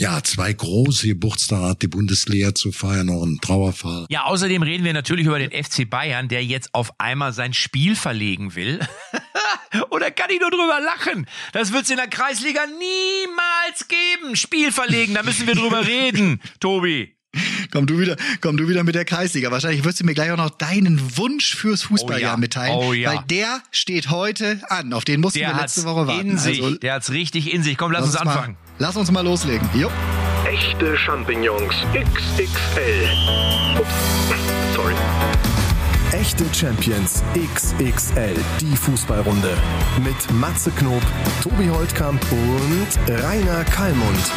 Ja, 0.00 0.22
zwei 0.22 0.52
große 0.52 1.08
Geburtstage 1.08 1.64
hat 1.70 1.82
die 1.82 1.88
Bundesliga 1.88 2.54
zu 2.54 2.70
feiern, 2.70 3.06
noch 3.06 3.20
ein 3.24 3.40
Trauerfall. 3.40 4.06
Ja, 4.08 4.24
außerdem 4.26 4.62
reden 4.62 4.84
wir 4.84 4.92
natürlich 4.92 5.26
über 5.26 5.40
den 5.40 5.50
FC 5.50 5.90
Bayern, 5.90 6.28
der 6.28 6.44
jetzt 6.44 6.72
auf 6.72 6.92
einmal 7.00 7.32
sein 7.32 7.52
Spiel 7.52 7.96
verlegen 7.96 8.54
will. 8.54 8.78
Oder 9.90 10.12
kann 10.12 10.30
ich 10.30 10.38
nur 10.40 10.50
drüber 10.50 10.78
lachen? 10.80 11.26
Das 11.52 11.72
wird's 11.72 11.90
in 11.90 11.96
der 11.96 12.06
Kreisliga 12.06 12.60
niemals 12.66 13.88
geben. 13.88 14.36
Spiel 14.36 14.70
verlegen, 14.70 15.14
da 15.14 15.24
müssen 15.24 15.48
wir 15.48 15.56
drüber 15.56 15.84
reden, 15.86 16.40
Tobi. 16.60 17.12
Komm 17.72 17.86
du 17.86 17.98
wieder, 17.98 18.16
komm 18.40 18.56
du 18.56 18.68
wieder 18.68 18.84
mit 18.84 18.94
der 18.94 19.04
Kreisliga. 19.04 19.50
Wahrscheinlich 19.50 19.84
wirst 19.84 20.00
du 20.00 20.04
mir 20.04 20.14
gleich 20.14 20.30
auch 20.30 20.36
noch 20.36 20.50
deinen 20.50 21.18
Wunsch 21.18 21.56
fürs 21.56 21.82
Fußballjahr 21.82 22.30
Oh 22.30 22.34
ja, 22.34 22.36
mitteilen, 22.36 22.74
oh 22.76 22.92
ja. 22.92 23.10
weil 23.10 23.24
der 23.28 23.62
steht 23.72 24.10
heute 24.10 24.60
an. 24.70 24.92
Auf 24.92 25.04
den 25.04 25.20
mussten 25.20 25.40
Der 25.40 25.50
wir 25.54 25.60
letzte 25.60 25.84
Woche 25.84 26.06
warten. 26.06 26.30
in 26.30 26.38
sich. 26.38 26.62
Also, 26.62 26.76
der 26.76 26.94
hat's 26.94 27.10
richtig 27.10 27.52
in 27.52 27.62
sich. 27.64 27.76
Komm, 27.76 27.90
lass, 27.92 28.02
lass 28.02 28.10
uns 28.14 28.20
uns 28.20 28.28
anfangen. 28.28 28.54
Mal, 28.54 28.67
lass 28.78 28.96
uns 28.96 29.10
mal 29.10 29.24
loslegen. 29.24 29.68
Jo. 29.74 29.88
Echte 30.46 30.96
Champignons 30.96 31.74
XXL. 31.92 33.08
Ups, 33.78 34.74
sorry. 34.74 34.94
Echte 36.12 36.44
Champions 36.54 37.22
XXL, 37.34 38.34
die 38.60 38.76
Fußballrunde. 38.76 39.56
Mit 40.02 40.32
Matze 40.32 40.70
Knob, 40.70 41.02
Tobi 41.42 41.68
Holtkamp 41.68 42.20
und 42.32 43.22
Rainer 43.22 43.64
Kallmund. 43.64 44.32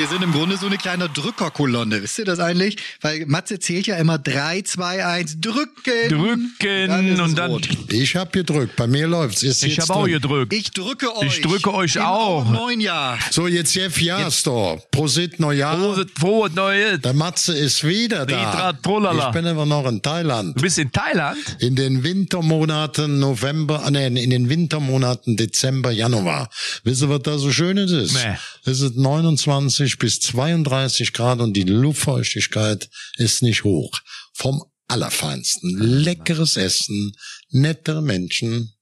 Wir 0.00 0.08
sind 0.08 0.22
im 0.22 0.32
Grunde 0.32 0.56
so 0.56 0.64
eine 0.64 0.78
kleine 0.78 1.10
Drückerkolonne. 1.10 2.02
Wisst 2.02 2.18
ihr 2.18 2.24
das 2.24 2.40
eigentlich? 2.40 2.78
Weil 3.02 3.26
Matze 3.26 3.58
zählt 3.58 3.86
ja 3.86 3.96
immer 3.96 4.16
3, 4.16 4.62
2, 4.62 5.04
1, 5.04 5.42
drücken. 5.42 6.08
Drücken 6.08 6.48
Dann 6.88 7.06
es 7.06 7.20
und 7.20 7.36
dann. 7.36 7.50
rot. 7.50 7.68
Ich 7.90 8.16
hab 8.16 8.32
gedrückt, 8.32 8.76
bei 8.76 8.86
mir 8.86 9.06
läuft's. 9.06 9.42
Ist 9.42 9.62
Ich 9.62 9.78
habe 9.78 9.92
auch 9.92 10.06
gedrückt. 10.06 10.54
Ich 10.54 10.70
drücke 10.70 11.14
euch. 11.14 11.36
Ich 11.36 11.40
drücke 11.42 11.74
euch 11.74 11.96
Im 11.96 12.02
auch. 12.02 12.50
neuen 12.50 12.80
Jahr. 12.80 13.18
So, 13.30 13.46
jetzt 13.46 13.74
Jeff 13.74 14.00
Jastor. 14.00 14.82
Prosit 14.90 15.38
Neujahr. 15.38 15.76
Frohe, 15.76 16.06
frohe 16.18 16.50
neue. 16.54 16.98
Der 16.98 17.12
Matze 17.12 17.52
ist 17.52 17.84
wieder 17.84 18.24
da. 18.24 18.70
Ich 18.72 19.32
bin 19.32 19.46
aber 19.46 19.66
noch 19.66 19.86
in 19.86 20.00
Thailand. 20.00 20.56
Du 20.56 20.62
bist 20.62 20.78
in 20.78 20.90
Thailand? 20.90 21.36
In 21.58 21.76
den 21.76 22.02
Wintermonaten 22.02 23.18
November, 23.18 23.82
ah, 23.84 23.90
nee, 23.90 24.06
in 24.06 24.30
den 24.30 24.48
Wintermonaten 24.48 25.36
Dezember, 25.36 25.90
Januar. 25.90 26.48
Wisst 26.84 27.02
ihr, 27.02 27.10
was 27.10 27.20
da 27.20 27.36
so 27.36 27.52
Schönes 27.52 27.90
ist? 27.90 28.14
Nee. 28.14 28.38
Es 28.64 28.80
ist 28.80 28.96
29 28.96 29.89
bis 29.98 30.20
32 30.20 31.12
Grad 31.12 31.40
und 31.40 31.54
die 31.54 31.64
Luftfeuchtigkeit 31.64 32.88
ist 33.16 33.42
nicht 33.42 33.64
hoch. 33.64 33.90
Vom 34.32 34.62
Allerfeinsten. 34.88 35.78
Leckeres 35.78 36.56
Essen, 36.56 37.12
nettere 37.50 38.02
Menschen, 38.02 38.72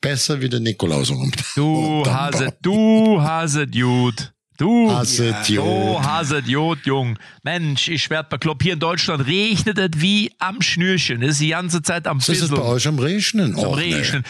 besser 0.00 0.40
wie 0.40 0.48
der 0.48 0.60
Nikolaus. 0.60 1.12
Du 1.54 2.04
Hase, 2.06 2.56
du 2.62 3.20
Hase, 3.20 3.66
Dude. 3.66 4.32
Du, 4.56 4.90
Hase, 4.90 5.36
du 5.46 5.54
Dude. 5.54 6.02
Hase, 6.02 6.42
Dude, 6.42 6.80
Jung. 6.84 7.16
Mensch, 7.44 7.86
ich 7.86 8.10
werd 8.10 8.28
bekloppt. 8.28 8.64
Hier 8.64 8.72
in 8.72 8.80
Deutschland 8.80 9.24
regnet 9.24 9.78
es 9.78 10.00
wie 10.00 10.32
am 10.40 10.60
Schnürchen. 10.60 11.22
Es 11.22 11.34
ist 11.34 11.40
die 11.42 11.50
ganze 11.50 11.80
Zeit 11.80 12.08
am 12.08 12.18
Ist 12.18 12.28
es 12.28 12.50
bei 12.50 12.62
euch 12.62 12.88
am 12.88 12.98
Regnen? 12.98 13.56
Am. 13.56 13.72
Regnen. 13.74 14.24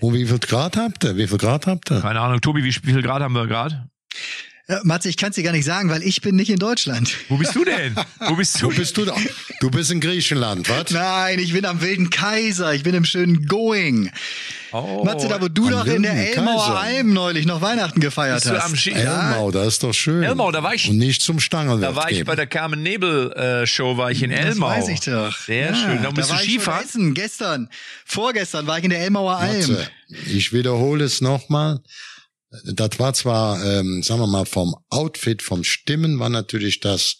Und 0.00 0.14
wie 0.14 0.26
viel 0.26 0.38
Grad 0.38 0.76
habt 0.76 1.02
ihr? 1.02 1.16
Wie 1.16 1.26
viel 1.26 1.38
Grad 1.38 1.66
habt 1.66 1.90
ihr? 1.90 2.00
Keine 2.00 2.20
Ahnung, 2.20 2.40
Tobi, 2.40 2.62
wie 2.62 2.72
viel 2.72 3.02
Grad 3.02 3.20
haben 3.22 3.34
wir 3.34 3.48
gerade? 3.48 3.88
Ja, 4.66 4.80
Matze, 4.82 5.10
ich 5.10 5.18
kann 5.18 5.28
es 5.28 5.34
dir 5.36 5.42
gar 5.42 5.52
nicht 5.52 5.66
sagen, 5.66 5.90
weil 5.90 6.02
ich 6.02 6.22
bin 6.22 6.36
nicht 6.36 6.48
in 6.48 6.58
Deutschland. 6.58 7.14
Wo 7.28 7.36
bist 7.36 7.54
du 7.54 7.66
denn? 7.66 7.94
Wo 8.20 8.34
bist 8.34 8.62
du? 8.62 8.66
Wo 8.66 8.70
bist 8.70 8.96
du 8.96 9.04
da? 9.04 9.14
Du 9.60 9.70
bist 9.70 9.90
in 9.90 10.00
Griechenland, 10.00 10.70
was? 10.70 10.90
Nein, 10.90 11.38
ich 11.38 11.52
bin 11.52 11.66
am 11.66 11.82
Wilden 11.82 12.08
Kaiser. 12.08 12.72
Ich 12.72 12.82
bin 12.82 12.94
im 12.94 13.04
schönen 13.04 13.44
Going. 13.44 14.10
Oh, 14.72 15.04
Matze, 15.04 15.28
da 15.28 15.38
wo 15.42 15.48
du 15.48 15.68
doch 15.68 15.84
in 15.84 16.02
der 16.02 16.14
Elmauer 16.34 16.64
Kaiser. 16.76 16.80
Alm 16.80 17.12
neulich 17.12 17.44
noch 17.44 17.60
Weihnachten 17.60 18.00
gefeiert 18.00 18.36
Bist 18.42 18.46
du 18.54 18.58
hast. 18.58 18.64
am 18.64 18.74
Ski- 18.74 18.92
Elmau, 18.92 19.50
da 19.50 19.64
ist 19.64 19.82
doch 19.82 19.92
schön. 19.92 20.22
Elmau, 20.22 20.50
da 20.50 20.62
war 20.62 20.72
ich- 20.74 20.88
Und 20.88 20.96
nicht 20.96 21.20
zum 21.20 21.40
Stangenwerk 21.40 21.94
Da 21.94 21.96
war 21.96 22.10
ich 22.10 22.16
geben. 22.18 22.26
bei 22.26 22.34
der 22.34 22.46
Carmen 22.46 22.82
Nebel 22.82 23.32
äh, 23.32 23.66
Show, 23.66 23.98
war 23.98 24.10
ich 24.12 24.22
in 24.22 24.30
Das 24.30 24.40
Elmau. 24.40 24.68
weiß 24.68 24.88
ich 24.88 25.00
doch. 25.00 25.36
Sehr 25.40 25.72
Ja, 25.72 25.74
schön. 25.76 26.02
Da 26.02 26.10
bist 26.10 26.30
du 26.30 26.34
war 26.34 26.42
ich 26.42 26.48
Skifahren? 26.50 26.84
essen. 26.86 27.12
Gestern, 27.14 27.68
vorgestern 28.06 28.66
war 28.66 28.78
ich 28.78 28.84
in 28.84 28.90
der 28.90 29.00
Elmauer 29.00 29.36
Alm. 29.36 29.58
Matze, 29.58 29.90
ich 30.26 30.54
wiederhole 30.54 31.04
es 31.04 31.20
nochmal. 31.20 31.80
Das 32.64 32.98
war 32.98 33.14
zwar, 33.14 33.64
ähm, 33.64 34.02
sagen 34.02 34.20
wir 34.20 34.26
mal, 34.26 34.46
vom 34.46 34.76
Outfit, 34.90 35.42
vom 35.42 35.64
Stimmen 35.64 36.18
war 36.18 36.28
natürlich 36.28 36.80
das 36.80 37.16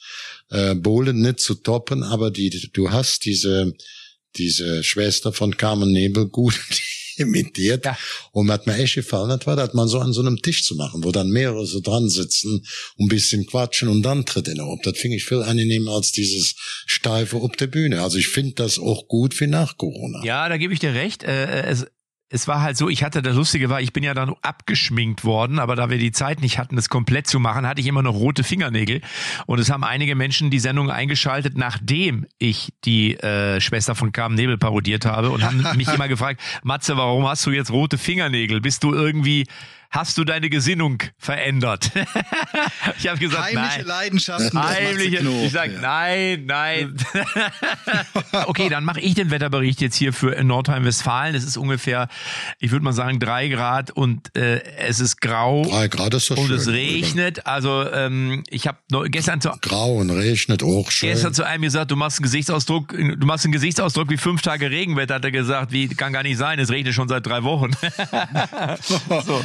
äh, 0.50 0.74
Bowlen 0.74 1.20
nicht 1.20 1.40
zu 1.40 1.54
toppen, 1.54 2.02
aber 2.02 2.30
die, 2.30 2.50
du 2.72 2.90
hast 2.90 3.24
diese, 3.24 3.72
diese 4.36 4.84
Schwester 4.84 5.32
von 5.32 5.56
Carmen 5.56 5.90
Nebel 5.90 6.28
gut 6.28 6.58
imitiert. 7.16 7.84
Ja. 7.84 7.96
Und 8.32 8.48
was 8.48 8.66
mir 8.66 8.76
echt 8.76 8.94
gefallen 8.94 9.30
hat, 9.30 9.46
war, 9.46 9.56
das 9.56 9.74
mal 9.74 9.88
so 9.88 9.98
an 9.98 10.12
so 10.12 10.20
einem 10.20 10.40
Tisch 10.42 10.64
zu 10.64 10.74
machen, 10.74 11.04
wo 11.04 11.12
dann 11.12 11.30
mehrere 11.30 11.66
so 11.66 11.80
dran 11.80 12.08
sitzen 12.08 12.64
und 12.96 13.06
ein 13.06 13.08
bisschen 13.08 13.46
quatschen 13.46 13.88
und 13.88 14.02
dann 14.02 14.24
tritt 14.24 14.48
er 14.48 14.64
auf. 14.64 14.80
Das 14.82 14.98
finde 14.98 15.16
ich 15.16 15.24
viel 15.24 15.42
angenehmer 15.42 15.92
als 15.92 16.12
dieses 16.12 16.54
Steife 16.86 17.36
auf 17.36 17.52
der 17.56 17.66
Bühne. 17.66 18.02
Also 18.02 18.18
ich 18.18 18.28
finde 18.28 18.54
das 18.54 18.78
auch 18.78 19.08
gut 19.08 19.34
für 19.34 19.46
nach 19.46 19.76
Corona. 19.76 20.24
Ja, 20.24 20.48
da 20.48 20.56
gebe 20.56 20.72
ich 20.72 20.80
dir 20.80 20.94
recht. 20.94 21.22
Äh, 21.22 21.62
es, 21.62 21.86
es 22.34 22.48
war 22.48 22.62
halt 22.62 22.76
so, 22.76 22.88
ich 22.88 23.04
hatte, 23.04 23.22
das 23.22 23.36
Lustige 23.36 23.70
war, 23.70 23.80
ich 23.80 23.92
bin 23.92 24.02
ja 24.02 24.12
dann 24.12 24.34
abgeschminkt 24.42 25.24
worden, 25.24 25.60
aber 25.60 25.76
da 25.76 25.88
wir 25.88 25.98
die 25.98 26.10
Zeit 26.10 26.40
nicht 26.40 26.58
hatten, 26.58 26.74
das 26.74 26.88
komplett 26.88 27.28
zu 27.28 27.38
machen, 27.38 27.64
hatte 27.64 27.80
ich 27.80 27.86
immer 27.86 28.02
noch 28.02 28.14
rote 28.14 28.42
Fingernägel. 28.42 29.02
Und 29.46 29.60
es 29.60 29.70
haben 29.70 29.84
einige 29.84 30.16
Menschen 30.16 30.50
die 30.50 30.58
Sendung 30.58 30.90
eingeschaltet, 30.90 31.56
nachdem 31.56 32.26
ich 32.38 32.72
die 32.84 33.14
äh, 33.14 33.60
Schwester 33.60 33.94
von 33.94 34.10
Carmen 34.10 34.34
Nebel 34.34 34.58
parodiert 34.58 35.06
habe 35.06 35.30
und 35.30 35.44
haben 35.44 35.64
mich 35.76 35.86
immer 35.94 36.08
gefragt, 36.08 36.40
Matze, 36.64 36.96
warum 36.96 37.24
hast 37.28 37.46
du 37.46 37.52
jetzt 37.52 37.70
rote 37.70 37.98
Fingernägel? 37.98 38.60
Bist 38.60 38.82
du 38.82 38.92
irgendwie, 38.92 39.46
hast 39.94 40.18
du 40.18 40.24
deine 40.24 40.50
Gesinnung 40.50 40.98
verändert? 41.18 41.90
ich 42.98 43.06
habe 43.06 43.18
gesagt, 43.18 43.44
Heimliche 43.44 43.78
nein. 43.78 43.86
Leidenschaften. 43.86 44.62
Heimliche. 44.62 45.20
Ich 45.44 45.52
sag 45.52 45.72
Ja. 45.72 45.80
nein, 45.80 46.46
nein. 46.46 46.96
okay, 48.46 48.68
dann 48.68 48.84
mache 48.84 49.00
ich 49.00 49.14
den 49.14 49.30
Wetterbericht 49.30 49.80
jetzt 49.80 49.94
hier 49.94 50.12
für 50.12 50.42
Nordrhein-Westfalen. 50.42 51.34
Es 51.36 51.44
ist 51.44 51.56
ungefähr, 51.56 52.08
ich 52.58 52.72
würde 52.72 52.84
mal 52.84 52.92
sagen, 52.92 53.20
drei 53.20 53.48
Grad 53.48 53.92
und 53.92 54.36
äh, 54.36 54.62
es 54.78 54.98
ist 54.98 55.20
grau 55.20 55.64
Drei 55.64 55.86
Grad 55.88 56.12
ist 56.14 56.28
doch 56.30 56.36
und 56.38 56.48
schön. 56.48 56.56
es 56.56 56.68
regnet. 56.68 57.46
Also 57.46 57.88
ähm, 57.90 58.42
ich 58.50 58.66
habe 58.66 58.78
gestern 59.10 59.40
zu 59.40 59.50
Grau 59.60 59.98
und 59.98 60.10
regnet 60.10 60.62
auch 60.64 60.90
schön. 60.90 61.10
Gestern 61.10 61.34
zu 61.34 61.44
einem 61.44 61.62
gesagt, 61.62 61.92
du 61.92 61.96
machst 61.96 62.18
einen 62.18 62.24
Gesichtsausdruck, 62.24 62.88
du 62.88 63.26
machst 63.26 63.44
einen 63.44 63.52
Gesichtsausdruck 63.52 64.10
wie 64.10 64.16
fünf 64.16 64.42
Tage 64.42 64.70
Regenwetter, 64.70 65.14
hat 65.14 65.24
er 65.24 65.30
gesagt, 65.30 65.70
wie 65.70 65.86
kann 65.88 66.12
gar 66.12 66.24
nicht 66.24 66.36
sein, 66.36 66.58
es 66.58 66.70
regnet 66.70 66.94
schon 66.94 67.08
seit 67.08 67.24
drei 67.24 67.44
Wochen. 67.44 67.70
so. 69.24 69.44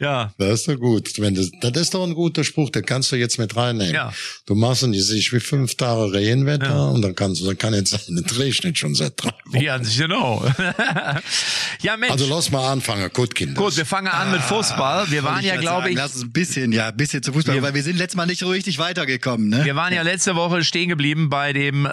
Ja. 0.00 0.32
Das 0.38 0.60
ist 0.60 0.68
doch 0.68 0.76
gut. 0.76 1.10
Wenn 1.18 1.34
das, 1.34 1.50
das 1.60 1.72
ist 1.76 1.94
doch 1.94 2.04
ein 2.06 2.14
guter 2.14 2.44
Spruch, 2.44 2.70
den 2.70 2.84
kannst 2.86 3.10
du 3.12 3.16
jetzt 3.16 3.38
mit 3.38 3.56
reinnehmen. 3.56 3.94
Ja. 3.94 4.12
Du 4.46 4.54
machst 4.54 4.82
ihn 4.82 4.92
sich 4.94 5.32
wie 5.32 5.40
fünf 5.40 5.74
Tage 5.74 6.12
Regenwetter 6.12 6.90
und 6.90 7.02
dann 7.02 7.14
kannst 7.14 7.40
du, 7.40 7.46
dann 7.46 7.58
kann 7.58 7.74
jetzt 7.74 7.90
sein, 7.90 8.24
es 8.24 8.38
regnet 8.38 8.78
schon 8.78 8.94
seit 8.94 9.14
drei 9.22 9.32
Wochen. 9.46 9.60
Ja, 9.60 9.78
genau. 9.78 10.44
ja, 11.80 11.96
Mensch. 11.96 12.12
Also 12.12 12.26
lass 12.28 12.50
mal 12.50 12.70
anfangen. 12.72 13.08
Gut, 13.12 13.34
Kinder. 13.34 13.60
Gut, 13.60 13.76
wir 13.76 13.86
fangen 13.86 14.08
an 14.08 14.30
mit 14.30 14.40
Fußball. 14.42 15.10
Wir 15.10 15.22
waren 15.24 15.44
ja, 15.44 15.56
glaube 15.56 15.90
ich, 15.90 15.96
Lass 15.96 16.14
uns 16.14 16.24
ein 16.24 16.32
bisschen, 16.32 16.72
ja, 16.72 16.88
ein 16.88 16.96
bisschen 16.96 17.22
zu 17.22 17.32
Fußball, 17.32 17.54
Wir- 17.56 17.62
weil 17.62 17.74
wir 17.74 17.82
sind 17.82 17.96
letztes 17.98 18.16
Mal 18.16 18.26
nicht 18.26 18.38
so 18.40 18.48
richtig 18.48 18.78
weitergekommen, 18.78 19.48
ne? 19.48 19.64
Wir 19.64 19.76
waren 19.76 19.92
ja 19.92 20.02
letzte 20.02 20.36
Woche 20.36 20.62
stehen 20.64 20.88
geblieben 20.88 21.28
bei 21.28 21.52
dem, 21.52 21.86
äh, 21.86 21.90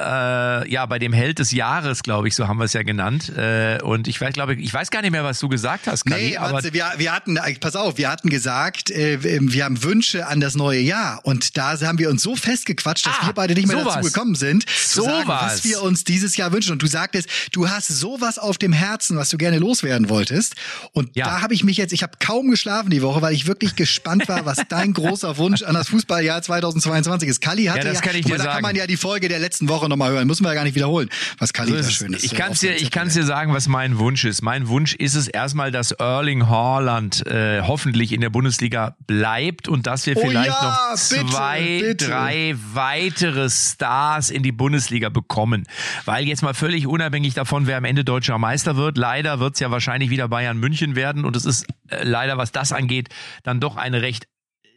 ja, 0.69 0.85
bei 0.85 0.99
dem 0.99 1.13
Held 1.13 1.39
des 1.39 1.51
Jahres, 1.51 2.03
glaube 2.03 2.27
ich, 2.27 2.35
so 2.35 2.47
haben 2.47 2.57
wir 2.57 2.65
es 2.65 2.73
ja 2.73 2.83
genannt. 2.83 3.31
Äh, 3.35 3.79
und 3.81 4.07
ich 4.07 4.19
weiß, 4.21 4.33
glaube 4.33 4.53
ich, 4.55 4.59
ich 4.59 4.73
weiß 4.73 4.91
gar 4.91 5.01
nicht 5.01 5.11
mehr, 5.11 5.23
was 5.23 5.39
du 5.39 5.49
gesagt 5.49 5.87
hast, 5.87 6.05
Kali, 6.05 6.29
Nee, 6.29 6.37
aber 6.37 6.53
Matze, 6.53 6.73
wir, 6.73 6.85
wir 6.97 7.11
hatten, 7.11 7.37
pass 7.59 7.75
auf, 7.75 7.94
wir 7.97 8.09
hatten 8.09 8.29
gesagt, 8.29 8.91
äh, 8.91 9.17
wir 9.21 9.63
haben 9.65 9.83
Wünsche 9.83 10.27
an 10.27 10.39
das 10.39 10.55
neue 10.55 10.79
Jahr 10.79 11.19
und 11.23 11.57
da 11.57 11.79
haben 11.81 11.99
wir 11.99 12.09
uns 12.09 12.21
so 12.23 12.35
festgequatscht, 12.35 13.05
dass 13.05 13.13
Ah, 13.21 13.27
wir 13.27 13.33
beide 13.33 13.53
nicht 13.53 13.67
mehr 13.67 13.79
sowas. 13.79 13.95
dazu 13.95 14.07
gekommen 14.07 14.35
sind, 14.35 14.65
zu 14.69 15.01
Sowas. 15.01 15.11
sagen, 15.17 15.27
was 15.27 15.63
wir 15.63 15.81
uns 15.81 16.03
dieses 16.03 16.37
Jahr 16.37 16.51
wünschen. 16.51 16.71
Und 16.73 16.81
du 16.81 16.87
sagtest, 16.87 17.29
du 17.51 17.69
hast 17.69 17.87
sowas 17.87 18.37
auf 18.37 18.57
dem 18.57 18.73
Herzen, 18.73 19.17
was 19.17 19.29
du 19.29 19.37
gerne 19.37 19.59
loswerden 19.59 20.09
wolltest. 20.09 20.55
Und 20.91 21.15
Ja. 21.15 21.25
da 21.25 21.41
habe 21.41 21.53
ich 21.53 21.63
mich 21.63 21.77
jetzt, 21.77 21.93
ich 21.93 22.03
habe 22.03 22.13
kaum 22.19 22.49
geschlafen 22.49 22.89
die 22.89 23.01
Woche, 23.01 23.21
weil 23.21 23.33
ich 23.33 23.47
wirklich 23.47 23.75
gespannt 23.75 24.27
war, 24.27 24.45
was 24.45 24.57
dein 24.69 24.93
großer 24.93 25.37
Wunsch 25.37 25.63
an 25.63 25.73
das 25.75 25.89
Fußballjahr 25.89 26.41
2022 26.41 27.29
ist. 27.29 27.41
Kali 27.41 27.65
hatte 27.65 27.87
Ja, 27.87 27.93
das 27.93 28.01
kann 28.01 28.15
ich 28.15 28.25
dir 28.25 28.37
da 28.37 28.43
sagen. 28.43 28.53
kann 28.55 28.61
man 28.63 28.75
ja 28.75 28.87
die 28.87 28.97
Folge 28.97 29.27
der 29.27 29.39
letzten 29.39 29.69
Woche 29.69 29.87
nochmal 29.89 30.11
hören, 30.11 30.27
müssen 30.27 30.43
wir 30.43 30.49
ja 30.49 30.55
gar 30.55 30.63
nicht 30.63 30.75
wiederholen, 30.75 31.09
was 31.39 31.53
Kali 31.53 31.69
So 31.69 31.75
da 31.75 31.79
ist 31.81 31.87
es. 31.87 31.93
Schönes 31.93 32.23
ich 32.23 32.33
äh, 32.33 32.35
kann 32.35 32.51
auf 32.51 32.59
dir, 32.59 32.75
ich 32.75 32.89
dir 32.91 33.23
sagen, 33.23 33.53
was 33.53 33.67
mein 33.67 33.97
Wunsch 33.99 34.25
ist. 34.25 34.41
Mein 34.41 34.67
Wunsch 34.67 34.95
ist 34.95 35.15
es 35.15 35.27
erstmal, 35.27 35.71
dass 35.71 35.91
Erling 35.91 36.47
Haaland 36.49 37.25
äh, 37.27 37.61
hoffentlich 37.61 37.84
in 37.93 38.21
der 38.21 38.29
Bundesliga 38.29 38.95
bleibt 39.07 39.67
und 39.67 39.87
dass 39.87 40.05
wir 40.05 40.17
Oh 40.17 40.21
vielleicht 40.21 40.49
ja, 40.49 40.63
noch 40.63 41.09
bitte, 41.09 41.25
zwei, 41.25 41.79
bitte. 41.81 42.07
drei 42.07 42.55
weitere 42.73 43.49
Stars 43.49 44.29
in 44.29 44.43
die 44.43 44.51
Bundesliga 44.51 45.09
bekommen. 45.09 45.67
Weil 46.05 46.25
jetzt 46.25 46.41
mal 46.41 46.53
völlig 46.53 46.87
unabhängig 46.87 47.33
davon, 47.33 47.67
wer 47.67 47.77
am 47.77 47.85
Ende 47.85 48.03
deutscher 48.03 48.37
Meister 48.37 48.75
wird, 48.75 48.97
leider 48.97 49.39
wird's 49.39 49.59
ja 49.59 49.71
wahrscheinlich 49.71 50.09
wieder 50.09 50.27
Bayern 50.27 50.57
München 50.57 50.95
werden 50.95 51.25
und 51.25 51.35
es 51.35 51.45
ist 51.45 51.65
äh, 51.89 52.03
leider, 52.03 52.37
was 52.37 52.51
das 52.51 52.71
angeht, 52.71 53.09
dann 53.43 53.59
doch 53.59 53.75
eine 53.75 54.01
recht 54.01 54.27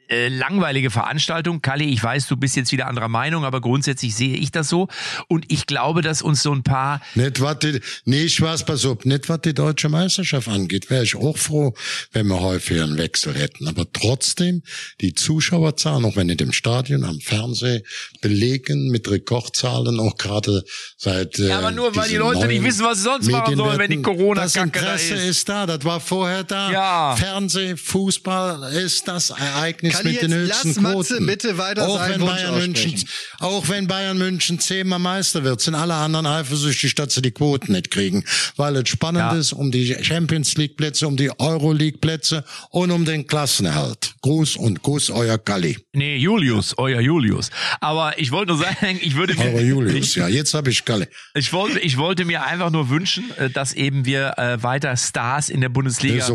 äh, 0.09 0.29
langweilige 0.29 0.91
Veranstaltung. 0.91 1.61
Kalli, 1.61 1.85
ich 1.87 2.03
weiß, 2.03 2.27
du 2.29 2.37
bist 2.37 2.57
jetzt 2.57 2.73
wieder 2.73 2.87
anderer 2.87 3.09
Meinung, 3.09 3.45
aber 3.45 3.61
grundsätzlich 3.61 4.15
sehe 4.15 4.37
ich 4.37 4.51
das 4.51 4.69
so. 4.69 4.89
Und 5.29 5.51
ich 5.51 5.67
glaube, 5.67 6.03
dass 6.03 6.23
uns 6.23 6.43
so 6.43 6.53
ein 6.53 6.63
paar. 6.63 7.01
Nicht 7.15 7.41
was 7.41 7.59
die, 7.59 7.81
nicht 8.05 8.41
was, 8.41 8.65
pass 8.65 8.85
auf, 8.87 9.05
nicht 9.05 9.29
was 9.29 9.41
die 9.43 9.55
deutsche 9.55 9.89
Meisterschaft 9.89 10.49
angeht, 10.49 10.91
wäre 10.91 11.05
ich 11.05 11.17
auch 11.17 11.37
froh, 11.37 11.75
wenn 12.13 12.27
wir 12.29 12.41
häufiger 12.41 12.85
einen 12.85 12.97
Wechsel 12.99 13.35
hätten. 13.35 13.69
Aber 13.69 13.87
trotzdem, 13.93 14.63
die 15.01 15.15
Zuschauerzahlen, 15.15 16.05
auch 16.05 16.17
wenn 16.17 16.29
nicht 16.29 16.41
im 16.41 16.53
Stadion, 16.53 17.05
am 17.05 17.21
Fernsehen, 17.21 17.83
belegen 18.21 18.91
mit 18.91 19.11
Rekordzahlen, 19.11 20.01
auch 20.01 20.17
gerade 20.17 20.65
seit. 20.97 21.39
Äh, 21.39 21.49
ja, 21.49 21.59
aber 21.59 21.71
nur 21.71 21.95
weil 21.95 22.09
die 22.09 22.17
Leute 22.17 22.47
nicht 22.47 22.65
wissen, 22.65 22.85
was 22.85 22.99
sie 22.99 23.05
sonst 23.05 23.31
machen 23.31 23.57
sollen, 23.57 23.79
wenn 23.79 23.91
die 23.91 24.03
corona 24.03 24.43
Das 24.43 24.57
Interesse 24.57 25.15
da 25.15 25.21
ist. 25.21 25.29
ist 25.29 25.49
da, 25.49 25.67
das 25.67 25.85
war 25.85 26.01
vorher 26.01 26.45
da. 26.45 26.71
Ja. 26.71 27.17
Fernsehen, 27.17 27.77
Fußball 27.77 28.73
ist 28.73 29.07
das 29.07 29.31
Ereignis 29.31 29.98
Kalli, 30.03 30.13
mit 30.13 30.23
den 30.23 30.35
höchsten 30.35 30.75
Quoten. 30.75 30.93
Matze 30.93 31.21
bitte 31.21 31.59
weiter 31.59 31.89
auch 31.89 32.09
wenn 32.09 32.21
Bayern 32.21 32.59
München, 32.59 33.05
auch 33.41 33.69
wenn 33.69 33.87
Bayern 33.87 34.19
München 34.19 34.59
zehnmal 34.61 34.99
Meister 34.99 35.45
wird, 35.45 35.61
sind 35.61 35.75
alle 35.75 35.95
anderen 35.95 36.27
eifersüchtig, 36.27 36.95
dass 36.95 37.15
sie 37.15 37.23
die 37.23 37.31
Quoten 37.31 37.73
nicht 37.73 37.91
kriegen, 37.91 38.25
weil 38.57 38.77
es 38.77 38.89
spannend 38.89 39.33
ja. 39.33 39.39
ist 39.39 39.53
um 39.53 39.71
die 39.71 39.97
Champions 40.03 40.57
League 40.57 40.77
Plätze, 40.77 41.07
um 41.07 41.17
die 41.17 41.31
Euro 41.39 41.73
League 41.73 42.01
Plätze 42.01 42.45
und 42.71 42.91
um 42.91 43.05
den 43.05 43.27
Klassenerhalt. 43.27 44.15
Gruß 44.23 44.57
und 44.57 44.83
Kuss, 44.83 45.11
euer 45.11 45.39
Kalli. 45.39 45.79
Nee, 45.93 46.17
Julius, 46.17 46.75
euer 46.77 47.01
Julius. 47.01 47.51
Aber 47.81 48.19
ich 48.19 48.33
wollte 48.33 48.53
nur 48.53 48.63
sagen, 48.63 48.99
ich 49.01 49.17
würde 49.17 49.35
mir, 49.35 49.55
euer 49.55 49.61
Julius, 49.61 50.15
ja, 50.15 50.29
jetzt 50.29 50.55
habe 50.55 50.71
ich 50.71 50.85
Kalli. 50.85 51.07
Ich 51.35 51.53
wollte, 51.53 51.79
ich 51.81 51.97
wollte 51.97 52.25
mir 52.25 52.45
einfach 52.45 52.71
nur 52.71 52.91
wünschen, 52.91 53.31
äh, 53.37 53.51
dass 53.51 53.73
eben 53.73 54.05
wir 54.05 54.39
äh, 54.39 54.63
weiter 54.63 54.97
Stars 54.97 55.49
in 55.49 55.61
der 55.61 55.69
Bundesliga 55.69 56.27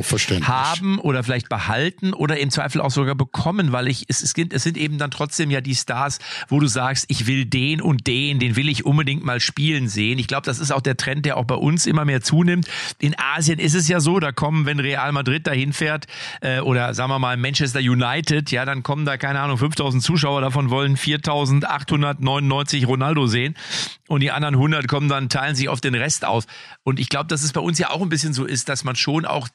haben 0.42 1.00
oder 1.00 1.24
vielleicht 1.24 1.50
behalten 1.50 2.14
oder 2.14 2.38
im 2.38 2.50
Zweifel 2.50 2.82
auch 2.82 2.92
sogar 2.92 3.16
bekommen, 3.16 3.53
weil 3.72 3.88
ich 3.88 4.06
es, 4.08 4.22
es, 4.22 4.34
es 4.36 4.64
sind 4.64 4.78
eben 4.78 4.98
dann 4.98 5.12
trotzdem 5.12 5.52
ja 5.52 5.62
die 5.62 5.76
Stars, 5.76 6.20
wo 6.48 6.60
du 6.60 6.68
sagst, 6.68 7.06
ich 7.10 7.28
will 7.28 7.46
den 7.46 7.82
und 7.82 8.08
den, 8.08 8.40
den 8.40 8.56
will 8.56 8.70
ich 8.70 8.86
unbedingt 8.86 9.24
mal 9.24 9.40
spielen 9.40 9.88
sehen. 9.88 10.20
Ich 10.20 10.28
glaube, 10.28 10.46
das 10.46 10.60
ist 10.60 10.72
auch 10.72 10.82
der 10.82 10.98
Trend, 10.98 11.26
der 11.26 11.38
auch 11.38 11.46
bei 11.46 11.56
uns 11.56 11.86
immer 11.86 12.06
mehr 12.06 12.22
zunimmt. 12.22 12.68
In 13.00 13.16
Asien 13.18 13.60
ist 13.60 13.76
es 13.76 13.88
ja 13.88 14.00
so, 14.00 14.20
da 14.20 14.32
kommen, 14.32 14.66
wenn 14.66 14.80
Real 14.80 15.12
Madrid 15.12 15.48
dahin 15.48 15.74
fährt 15.74 16.08
äh, 16.42 16.60
oder 16.60 16.94
sagen 16.94 17.10
wir 17.10 17.20
mal 17.20 17.38
Manchester 17.38 17.80
United, 17.80 18.52
ja, 18.52 18.66
dann 18.66 18.84
kommen 18.84 19.06
da 19.06 19.18
keine 19.18 19.40
Ahnung 19.40 19.58
5000 19.58 20.04
Zuschauer, 20.04 20.42
davon 20.42 20.70
wollen 20.70 20.98
4899 20.98 22.88
Ronaldo 22.88 23.28
sehen 23.28 23.56
und 24.08 24.22
die 24.22 24.32
anderen 24.32 24.56
100 24.56 24.88
kommen 24.88 25.10
dann 25.10 25.30
teilen 25.30 25.56
sich 25.56 25.70
auf 25.70 25.82
den 25.82 25.96
Rest 25.96 26.26
aus. 26.26 26.46
Und 26.84 27.00
ich 27.00 27.10
glaube, 27.10 27.28
dass 27.28 27.44
es 27.44 27.54
bei 27.54 27.62
uns 27.62 27.80
ja 27.80 27.90
auch 27.90 28.02
ein 28.02 28.10
bisschen 28.10 28.34
so 28.34 28.46
ist, 28.46 28.70
dass 28.70 28.84
man 28.84 28.96
schon 28.96 29.26
auch 29.26 29.48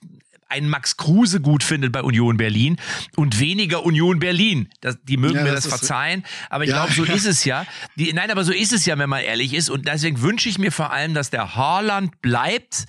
einen 0.49 0.69
Max 0.69 0.97
Kruse 0.97 1.41
gut 1.41 1.63
findet 1.63 1.93
bei 1.93 2.03
Union 2.03 2.37
Berlin 2.37 2.77
und 3.17 3.39
weniger 3.39 3.85
Union 3.85 4.19
Berlin. 4.19 4.69
Das, 4.81 4.99
die 5.03 5.17
mögen 5.17 5.37
ja, 5.37 5.43
mir 5.43 5.53
das, 5.53 5.65
das 5.65 5.79
verzeihen, 5.79 6.25
aber 6.51 6.65
ich 6.65 6.71
ja, 6.71 6.85
glaube, 6.85 6.93
so 6.93 7.05
ja. 7.05 7.15
ist 7.17 7.27
es 7.27 7.45
ja. 7.45 7.67
Die, 7.97 8.13
nein, 8.13 8.31
aber 8.31 8.45
so 8.45 8.53
ist 8.53 8.73
es 8.73 8.87
ja, 8.87 8.99
wenn 8.99 9.11
man 9.11 9.23
ehrlich 9.23 9.55
ist. 9.55 9.71
Und 9.71 9.87
deswegen 9.87 10.21
wünsche 10.23 10.49
ich 10.49 10.59
mir 10.59 10.73
vor 10.73 10.93
allem, 10.93 11.15
dass 11.15 11.31
der 11.31 11.55
Haaland 11.55 12.21
bleibt. 12.23 12.87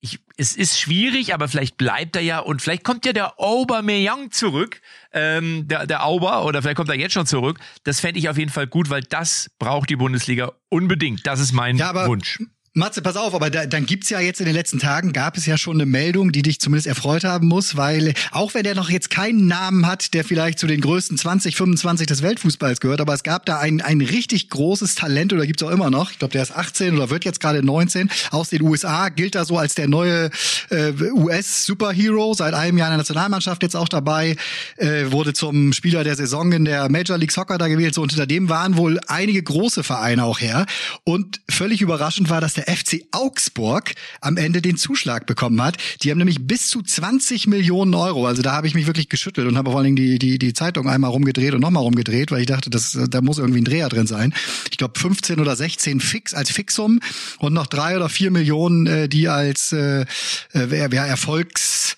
Ich, 0.00 0.18
es 0.36 0.54
ist 0.54 0.78
schwierig, 0.78 1.32
aber 1.32 1.48
vielleicht 1.48 1.78
bleibt 1.78 2.16
er 2.16 2.22
ja 2.22 2.38
und 2.38 2.60
vielleicht 2.60 2.84
kommt 2.84 3.06
ja 3.06 3.14
der 3.14 3.40
Aubameyang 3.40 4.30
zurück, 4.32 4.82
ähm, 5.12 5.66
der, 5.66 5.86
der 5.86 6.04
Auber, 6.04 6.44
oder 6.44 6.60
vielleicht 6.60 6.76
kommt 6.76 6.90
er 6.90 6.96
jetzt 6.96 7.12
schon 7.12 7.26
zurück. 7.26 7.58
Das 7.84 8.00
fände 8.00 8.18
ich 8.18 8.28
auf 8.28 8.36
jeden 8.36 8.50
Fall 8.50 8.66
gut, 8.66 8.90
weil 8.90 9.02
das 9.02 9.50
braucht 9.58 9.88
die 9.88 9.96
Bundesliga 9.96 10.52
unbedingt. 10.68 11.26
Das 11.26 11.40
ist 11.40 11.52
mein 11.52 11.78
Wunsch. 11.78 12.38
Matze, 12.76 13.02
pass 13.02 13.14
auf, 13.14 13.34
aber 13.34 13.50
da, 13.50 13.66
dann 13.66 13.86
gibt's 13.86 14.10
ja 14.10 14.18
jetzt 14.18 14.40
in 14.40 14.46
den 14.46 14.54
letzten 14.56 14.80
Tagen, 14.80 15.12
gab 15.12 15.36
es 15.36 15.46
ja 15.46 15.56
schon 15.56 15.76
eine 15.76 15.86
Meldung, 15.86 16.32
die 16.32 16.42
dich 16.42 16.58
zumindest 16.58 16.88
erfreut 16.88 17.22
haben 17.22 17.46
muss, 17.46 17.76
weil 17.76 18.14
auch 18.32 18.52
wenn 18.54 18.64
der 18.64 18.74
noch 18.74 18.90
jetzt 18.90 19.10
keinen 19.10 19.46
Namen 19.46 19.86
hat, 19.86 20.12
der 20.12 20.24
vielleicht 20.24 20.58
zu 20.58 20.66
den 20.66 20.80
größten 20.80 21.16
20, 21.16 21.54
25 21.54 22.08
des 22.08 22.22
Weltfußballs 22.22 22.80
gehört, 22.80 23.00
aber 23.00 23.14
es 23.14 23.22
gab 23.22 23.46
da 23.46 23.60
ein, 23.60 23.80
ein 23.80 24.00
richtig 24.00 24.50
großes 24.50 24.96
Talent, 24.96 25.32
oder 25.32 25.46
gibt's 25.46 25.62
auch 25.62 25.70
immer 25.70 25.88
noch, 25.88 26.10
ich 26.10 26.18
glaube, 26.18 26.32
der 26.32 26.42
ist 26.42 26.50
18 26.50 26.96
oder 26.96 27.10
wird 27.10 27.24
jetzt 27.24 27.38
gerade 27.38 27.62
19, 27.62 28.10
aus 28.32 28.48
den 28.48 28.62
USA, 28.62 29.08
gilt 29.08 29.36
da 29.36 29.44
so 29.44 29.56
als 29.56 29.76
der 29.76 29.86
neue 29.86 30.30
äh, 30.70 30.90
US-Superhero, 31.12 32.34
seit 32.34 32.54
einem 32.54 32.76
Jahr 32.76 32.88
in 32.88 32.94
der 32.94 32.98
Nationalmannschaft 32.98 33.62
jetzt 33.62 33.76
auch 33.76 33.88
dabei, 33.88 34.34
äh, 34.78 35.12
wurde 35.12 35.32
zum 35.32 35.72
Spieler 35.72 36.02
der 36.02 36.16
Saison 36.16 36.50
in 36.50 36.64
der 36.64 36.88
Major 36.88 37.18
League 37.18 37.30
Soccer 37.30 37.56
da 37.56 37.68
gewählt, 37.68 37.94
so 37.94 38.02
unter 38.02 38.26
dem 38.26 38.48
waren 38.48 38.76
wohl 38.76 38.98
einige 39.06 39.44
große 39.44 39.84
Vereine 39.84 40.24
auch 40.24 40.40
her 40.40 40.66
und 41.04 41.40
völlig 41.48 41.80
überraschend 41.80 42.30
war, 42.30 42.40
dass 42.40 42.54
der 42.54 42.63
der 42.66 42.76
FC 42.76 43.04
Augsburg 43.12 43.92
am 44.20 44.36
Ende 44.36 44.62
den 44.62 44.76
Zuschlag 44.76 45.26
bekommen 45.26 45.60
hat. 45.62 45.76
Die 46.02 46.10
haben 46.10 46.18
nämlich 46.18 46.46
bis 46.46 46.68
zu 46.68 46.82
20 46.82 47.46
Millionen 47.46 47.94
Euro. 47.94 48.26
Also 48.26 48.42
da 48.42 48.52
habe 48.52 48.66
ich 48.66 48.74
mich 48.74 48.86
wirklich 48.86 49.08
geschüttelt 49.08 49.46
und 49.46 49.56
habe 49.56 49.70
vor 49.70 49.78
allen 49.78 49.94
Dingen 49.94 49.96
die, 49.96 50.18
die, 50.18 50.38
die 50.38 50.52
Zeitung 50.52 50.88
einmal 50.88 51.10
rumgedreht 51.10 51.54
und 51.54 51.60
nochmal 51.60 51.82
rumgedreht, 51.82 52.30
weil 52.30 52.40
ich 52.40 52.46
dachte, 52.46 52.70
das, 52.70 52.98
da 53.08 53.20
muss 53.20 53.38
irgendwie 53.38 53.60
ein 53.60 53.64
Dreher 53.64 53.88
drin 53.88 54.06
sein. 54.06 54.34
Ich 54.70 54.78
glaube 54.78 54.98
15 54.98 55.40
oder 55.40 55.56
16 55.56 56.00
fix 56.00 56.34
als 56.34 56.50
Fixum 56.50 57.00
und 57.38 57.52
noch 57.52 57.66
drei 57.66 57.96
oder 57.96 58.08
vier 58.08 58.30
Millionen, 58.30 58.86
äh, 58.86 59.08
die 59.08 59.28
als 59.28 59.72
äh, 59.72 60.04
äh, 60.52 60.94
ja, 60.94 61.06
Erfolgs 61.06 61.96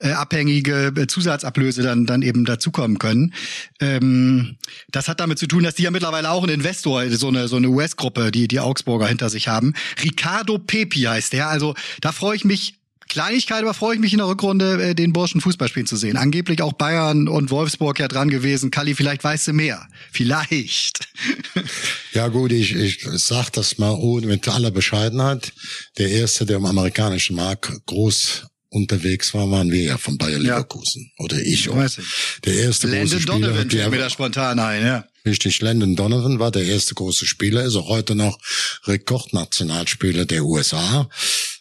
äh, 0.00 0.12
abhängige 0.12 0.92
äh, 0.96 1.06
Zusatzablöse 1.06 1.82
dann 1.82 2.06
dann 2.06 2.22
eben 2.22 2.44
dazukommen 2.44 2.98
können. 2.98 3.34
Ähm, 3.80 4.56
das 4.90 5.08
hat 5.08 5.20
damit 5.20 5.38
zu 5.38 5.46
tun, 5.46 5.64
dass 5.64 5.74
die 5.74 5.82
ja 5.82 5.90
mittlerweile 5.90 6.30
auch 6.30 6.42
einen 6.42 6.54
Investor, 6.54 7.08
so 7.10 7.28
eine 7.28 7.48
so 7.48 7.56
eine 7.56 7.68
US-Gruppe, 7.68 8.30
die 8.30 8.48
die 8.48 8.60
Augsburger 8.60 9.06
hinter 9.06 9.30
sich 9.30 9.48
haben. 9.48 9.74
Ricardo 10.02 10.58
Pepi 10.58 11.00
heißt 11.02 11.32
der. 11.32 11.48
Also 11.48 11.74
da 12.00 12.12
freue 12.12 12.36
ich 12.36 12.44
mich 12.44 12.78
Kleinigkeit, 13.08 13.62
aber 13.62 13.74
freue 13.74 13.94
ich 13.94 14.00
mich 14.00 14.12
in 14.12 14.18
der 14.18 14.28
Rückrunde, 14.28 14.90
äh, 14.90 14.94
den 14.94 15.12
Burschen 15.12 15.40
Fußball 15.40 15.68
spielen 15.68 15.86
zu 15.86 15.96
sehen. 15.96 16.16
Angeblich 16.16 16.62
auch 16.62 16.74
Bayern 16.74 17.26
und 17.26 17.50
Wolfsburg 17.50 17.98
ja 17.98 18.06
dran 18.06 18.28
gewesen. 18.28 18.70
Kalli, 18.70 18.94
vielleicht 18.94 19.24
weißt 19.24 19.48
du 19.48 19.52
mehr. 19.52 19.86
Vielleicht. 20.12 21.08
Ja 22.14 22.28
gut, 22.28 22.50
ich, 22.50 22.74
ich 22.74 23.06
sag 23.12 23.50
das 23.50 23.78
mal 23.78 23.92
ohne 23.92 24.26
mit 24.26 24.48
aller 24.48 24.72
Bescheidenheit. 24.72 25.52
Der 25.98 26.10
erste, 26.10 26.46
der 26.46 26.56
im 26.56 26.66
amerikanischen 26.66 27.36
Markt 27.36 27.70
groß 27.86 28.46
unterwegs 28.70 29.34
war, 29.34 29.50
waren 29.50 29.70
wir 29.70 29.82
ja 29.82 29.98
von 29.98 30.18
Bayer 30.18 30.38
Leverkusen. 30.38 31.10
Ja. 31.18 31.24
Oder 31.24 31.38
ich 31.40 31.68
auch. 31.68 31.76
Weiß 31.76 31.98
ich. 31.98 32.06
Der 32.44 32.54
erste 32.54 32.86
Landon 32.86 33.08
große 33.08 33.20
Spieler. 33.22 33.38
Donovan 33.38 33.68
der 33.68 33.90
mir 33.90 33.98
da 33.98 34.10
spontan 34.10 34.58
ein, 34.58 34.84
ja. 34.84 35.04
Richtig, 35.24 35.60
Landon 35.60 35.96
Donovan 35.96 36.38
war 36.38 36.50
der 36.50 36.64
erste 36.64 36.94
große 36.94 37.26
Spieler, 37.26 37.64
ist 37.64 37.76
auch 37.76 37.88
heute 37.88 38.14
noch 38.14 38.38
Rekordnationalspieler 38.84 40.24
der 40.24 40.44
USA. 40.44 41.08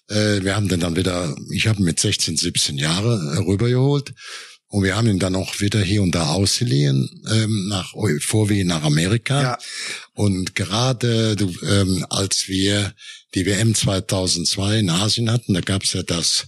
Äh, 0.09 0.43
wir 0.43 0.55
haben 0.55 0.67
den 0.67 0.79
dann 0.79 0.95
wieder, 0.95 1.35
ich 1.51 1.67
habe 1.67 1.81
mit 1.81 1.99
16, 1.99 2.37
17 2.37 2.77
Jahre 2.77 3.45
rübergeholt. 3.45 4.13
Und 4.69 4.83
wir 4.83 4.97
haben 4.97 5.07
ihn 5.07 5.19
dann 5.19 5.35
auch 5.35 5.61
wieder 5.61 5.79
hier 5.79 6.01
und 6.01 6.13
da 6.13 6.27
ausgeliehen, 6.27 7.09
ähm, 7.31 7.67
nach, 7.69 7.93
vorwiegend 8.19 8.67
nach 8.67 8.83
Amerika. 8.83 9.41
Ja. 9.41 9.57
Und 10.13 10.55
gerade 10.55 11.37
ähm, 11.63 12.05
als 12.09 12.49
wir 12.49 12.93
die 13.33 13.45
WM 13.45 13.73
2002 13.73 14.79
in 14.79 14.89
Asien 14.89 15.31
hatten, 15.31 15.53
da 15.53 15.61
gab's 15.61 15.93
ja 15.93 16.03
das 16.03 16.47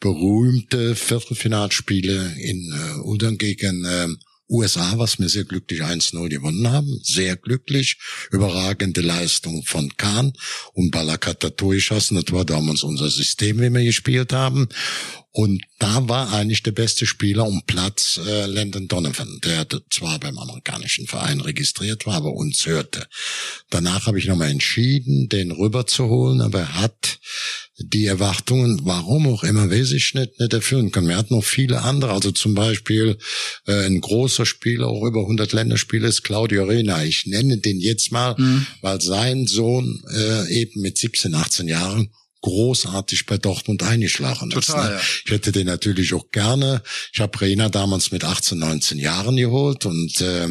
berühmte 0.00 0.96
Viertelfinalspiele 0.96 2.34
in 2.38 2.72
äh, 2.72 3.00
Udon 3.06 3.38
gegen 3.38 3.84
äh, 3.84 4.08
USA, 4.50 4.98
was 4.98 5.18
wir 5.18 5.28
sehr 5.28 5.44
glücklich 5.44 5.82
1-0 5.82 6.28
gewonnen 6.28 6.70
haben. 6.70 7.00
Sehr 7.04 7.36
glücklich. 7.36 7.98
Überragende 8.32 9.00
Leistung 9.00 9.62
von 9.62 9.96
Kahn 9.96 10.32
und 10.72 10.90
Balakata 10.90 11.50
durchschossen. 11.50 12.16
Das 12.16 12.32
war 12.32 12.44
damals 12.44 12.82
unser 12.82 13.08
System, 13.10 13.60
wie 13.60 13.70
wir 13.70 13.84
gespielt 13.84 14.32
haben. 14.32 14.68
Und 15.32 15.62
da 15.78 16.08
war 16.08 16.32
eigentlich 16.32 16.64
der 16.64 16.72
beste 16.72 17.06
Spieler 17.06 17.46
um 17.46 17.62
Platz 17.64 18.18
äh, 18.26 18.46
Landon 18.46 18.88
Donovan, 18.88 19.38
der 19.44 19.64
zwar 19.88 20.18
beim 20.18 20.36
amerikanischen 20.36 21.06
Verein 21.06 21.40
registriert 21.40 22.04
war, 22.04 22.14
aber 22.14 22.32
uns 22.32 22.66
hörte. 22.66 23.06
Danach 23.70 24.06
habe 24.06 24.18
ich 24.18 24.26
nochmal 24.26 24.50
entschieden, 24.50 25.28
den 25.28 25.52
rüberzuholen, 25.52 26.40
aber 26.40 26.60
er 26.60 26.74
hat 26.80 27.19
die 27.82 28.06
Erwartungen, 28.06 28.80
warum 28.84 29.26
auch 29.26 29.42
immer, 29.42 29.70
weiß 29.70 29.92
ich 29.92 30.14
nicht, 30.14 30.38
nicht 30.38 30.52
erfüllen 30.52 30.92
können. 30.92 31.08
Wir 31.08 31.16
hatten 31.16 31.34
noch 31.34 31.44
viele 31.44 31.82
andere, 31.82 32.12
also 32.12 32.30
zum 32.30 32.54
Beispiel 32.54 33.16
äh, 33.66 33.86
ein 33.86 34.00
großer 34.00 34.44
Spieler, 34.46 34.88
auch 34.88 35.04
über 35.04 35.20
100 35.20 35.52
Länderspiele 35.52 36.08
ist 36.08 36.22
Claudio 36.22 36.64
Rena. 36.64 37.02
Ich 37.04 37.26
nenne 37.26 37.58
den 37.58 37.80
jetzt 37.80 38.12
mal, 38.12 38.34
mhm. 38.36 38.66
weil 38.82 39.00
sein 39.00 39.46
Sohn 39.46 40.02
äh, 40.14 40.52
eben 40.52 40.82
mit 40.82 40.98
17, 40.98 41.34
18 41.34 41.68
Jahren 41.68 42.10
großartig 42.42 43.26
bei 43.26 43.36
Dortmund 43.36 43.82
eingeschlagen 43.82 44.50
ist. 44.50 44.66
Total, 44.66 44.90
ne? 44.90 44.96
ja. 44.96 45.02
Ich 45.26 45.30
hätte 45.30 45.52
den 45.52 45.66
natürlich 45.66 46.14
auch 46.14 46.30
gerne. 46.30 46.82
Ich 47.12 47.20
habe 47.20 47.40
Rena 47.40 47.68
damals 47.68 48.12
mit 48.12 48.24
18, 48.24 48.58
19 48.58 48.98
Jahren 48.98 49.36
geholt 49.36 49.84
und 49.86 50.20
äh, 50.20 50.48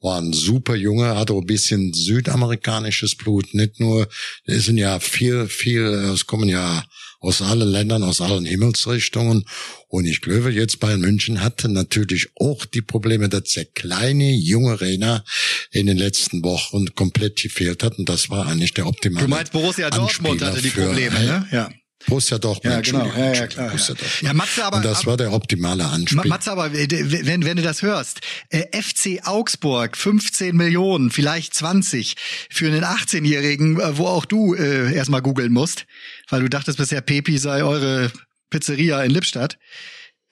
war 0.00 0.20
ein 0.20 0.32
super 0.32 0.76
Junge, 0.76 1.16
hatte 1.16 1.32
auch 1.32 1.40
ein 1.40 1.46
bisschen 1.46 1.92
südamerikanisches 1.92 3.16
Blut. 3.16 3.52
Nicht 3.54 3.80
nur, 3.80 4.08
es 4.44 4.66
sind 4.66 4.78
ja 4.78 5.00
viel, 5.00 5.48
viel, 5.48 5.82
es 5.82 6.26
kommen 6.26 6.48
ja 6.48 6.84
aus 7.20 7.42
allen 7.42 7.68
Ländern, 7.68 8.04
aus 8.04 8.20
allen 8.20 8.44
Himmelsrichtungen. 8.44 9.44
Und 9.88 10.06
ich 10.06 10.20
glaube, 10.20 10.52
jetzt 10.52 10.78
Bayern 10.78 11.00
München 11.00 11.42
hatte 11.42 11.68
natürlich 11.68 12.28
auch 12.36 12.64
die 12.64 12.82
Probleme, 12.82 13.28
dass 13.28 13.50
der 13.54 13.64
kleine, 13.64 14.30
junge 14.32 14.80
Rainer 14.80 15.24
in 15.72 15.86
den 15.86 15.98
letzten 15.98 16.44
Wochen 16.44 16.94
komplett 16.94 17.42
gefehlt 17.42 17.82
hat. 17.82 17.98
Und 17.98 18.08
das 18.08 18.30
war 18.30 18.46
eigentlich 18.46 18.74
der 18.74 18.86
optimale 18.86 19.26
Du 19.26 19.30
meinst, 19.30 19.52
Borussia 19.52 19.90
Dortmund 19.90 20.42
hatte 20.42 20.62
die 20.62 20.70
Probleme, 20.70 21.18
ne? 21.18 21.48
Ja. 21.50 21.70
Borussia 22.06 22.38
Dortmund. 22.38 22.74
Ja, 22.74 22.80
genau. 22.80 23.12
Ja, 23.16 23.32
ja, 23.34 23.46
klar. 23.48 23.74
Ja. 23.74 23.94
Ja, 24.20 24.32
Matze, 24.32 24.64
aber, 24.64 24.76
Und 24.78 24.84
das 24.84 25.04
war 25.04 25.16
der 25.16 25.32
optimale 25.32 25.82
Ma- 25.82 25.90
Anspiel. 25.92 26.24
Matze, 26.28 26.52
aber 26.52 26.72
äh, 26.72 26.86
wenn, 27.26 27.44
wenn 27.44 27.56
du 27.56 27.62
das 27.62 27.82
hörst, 27.82 28.20
äh, 28.50 28.64
FC 28.80 29.20
Augsburg, 29.26 29.96
15 29.96 30.56
Millionen, 30.56 31.10
vielleicht 31.10 31.54
20 31.54 32.14
für 32.50 32.66
einen 32.68 32.84
18-Jährigen, 32.84 33.80
äh, 33.80 33.98
wo 33.98 34.06
auch 34.06 34.24
du 34.24 34.54
äh, 34.54 34.94
erstmal 34.94 35.22
googeln 35.22 35.52
musst, 35.52 35.86
weil 36.28 36.40
du 36.42 36.48
dachtest 36.48 36.78
bisher 36.78 37.00
Pepi 37.00 37.36
sei 37.38 37.64
eure 37.64 38.10
Pizzeria 38.50 39.02
in 39.02 39.10
Lippstadt. 39.10 39.58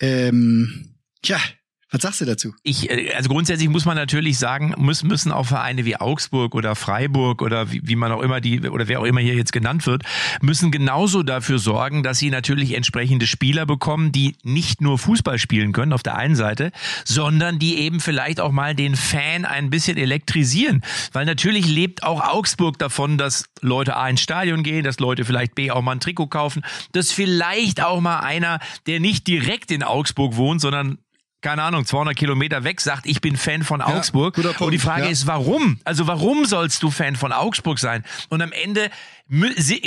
Ähm, 0.01 0.95
tja, 1.23 1.41
was 1.91 2.03
sagst 2.03 2.21
du 2.21 2.25
dazu? 2.25 2.53
ich, 2.63 2.91
äh, 2.91 3.15
also 3.15 3.29
grundsätzlich 3.29 3.69
muss 3.69 3.85
man 3.85 3.97
natürlich 3.97 4.39
sagen, 4.39 4.75
müssen, 4.77 5.07
müssen 5.07 5.33
auch 5.33 5.47
Vereine 5.47 5.85
wie 5.85 5.97
Augsburg 5.97 6.55
oder 6.55 6.75
Freiburg 6.75 7.43
oder 7.43 7.71
wie, 7.71 7.81
wie 7.85 7.97
man 7.97 8.13
auch 8.13 8.23
immer 8.23 8.41
die, 8.41 8.69
oder 8.69 8.89
wer 8.89 9.01
auch 9.01 9.05
immer 9.05 9.21
hier 9.21 9.35
jetzt 9.35 9.53
genannt 9.53 9.87
wird, 9.87 10.03
müssen 10.41 10.71
genauso 10.71 11.23
dafür 11.23 11.59
sorgen, 11.59 12.03
dass 12.03 12.19
sie 12.19 12.31
natürlich 12.31 12.75
entsprechende 12.75 13.27
Spieler 13.27 13.67
bekommen, 13.67 14.13
die 14.13 14.35
nicht 14.43 14.81
nur 14.81 14.99
Fußball 14.99 15.39
spielen 15.39 15.73
können 15.73 15.93
auf 15.93 16.03
der 16.03 16.17
einen 16.17 16.35
Seite, 16.35 16.73
sondern 17.05 17.59
die 17.59 17.79
eben 17.79 18.01
vielleicht 18.01 18.41
auch 18.41 18.53
mal 18.53 18.75
den 18.75 18.97
Fan 18.97 19.45
ein 19.45 19.71
bisschen 19.71 19.97
elektrisieren. 19.97 20.83
Weil 21.13 21.25
natürlich 21.25 21.67
lebt 21.67 22.03
auch 22.03 22.21
Augsburg 22.21 22.79
davon, 22.79 23.17
dass 23.17 23.45
Leute 23.61 23.97
A 23.97 24.09
ins 24.09 24.21
Stadion 24.21 24.63
gehen, 24.63 24.85
dass 24.85 24.99
Leute 24.99 25.25
vielleicht 25.25 25.55
B 25.55 25.71
auch 25.71 25.83
mal 25.83 25.93
ein 25.93 26.01
Trikot 26.01 26.27
kaufen, 26.29 26.63
dass 26.93 27.13
vielleicht 27.13 27.83
auch 27.83 28.01
mal 28.01 28.21
einer, 28.21 28.59
der 28.87 29.01
nicht 29.01 29.27
direkt 29.27 29.71
in 29.71 29.83
Augsburg 29.83 30.37
wohnt, 30.37 30.61
sondern 30.61 30.99
keine 31.43 31.63
Ahnung, 31.63 31.85
200 31.85 32.17
Kilometer 32.17 32.65
weg 32.65 32.81
sagt, 32.81 33.07
ich 33.07 33.21
bin 33.21 33.37
Fan 33.37 33.63
von 33.63 33.81
Augsburg. 33.81 34.35
Punkt, 34.35 34.61
und 34.61 34.71
die 34.73 34.79
Frage 34.79 35.05
ja. 35.05 35.11
ist, 35.11 35.27
warum? 35.27 35.79
Also 35.85 36.07
warum 36.07 36.45
sollst 36.45 36.83
du 36.83 36.91
Fan 36.91 37.15
von 37.15 37.33
Augsburg 37.33 37.79
sein? 37.79 38.05
Und 38.31 38.43
am 38.43 38.53
Ende 38.53 38.91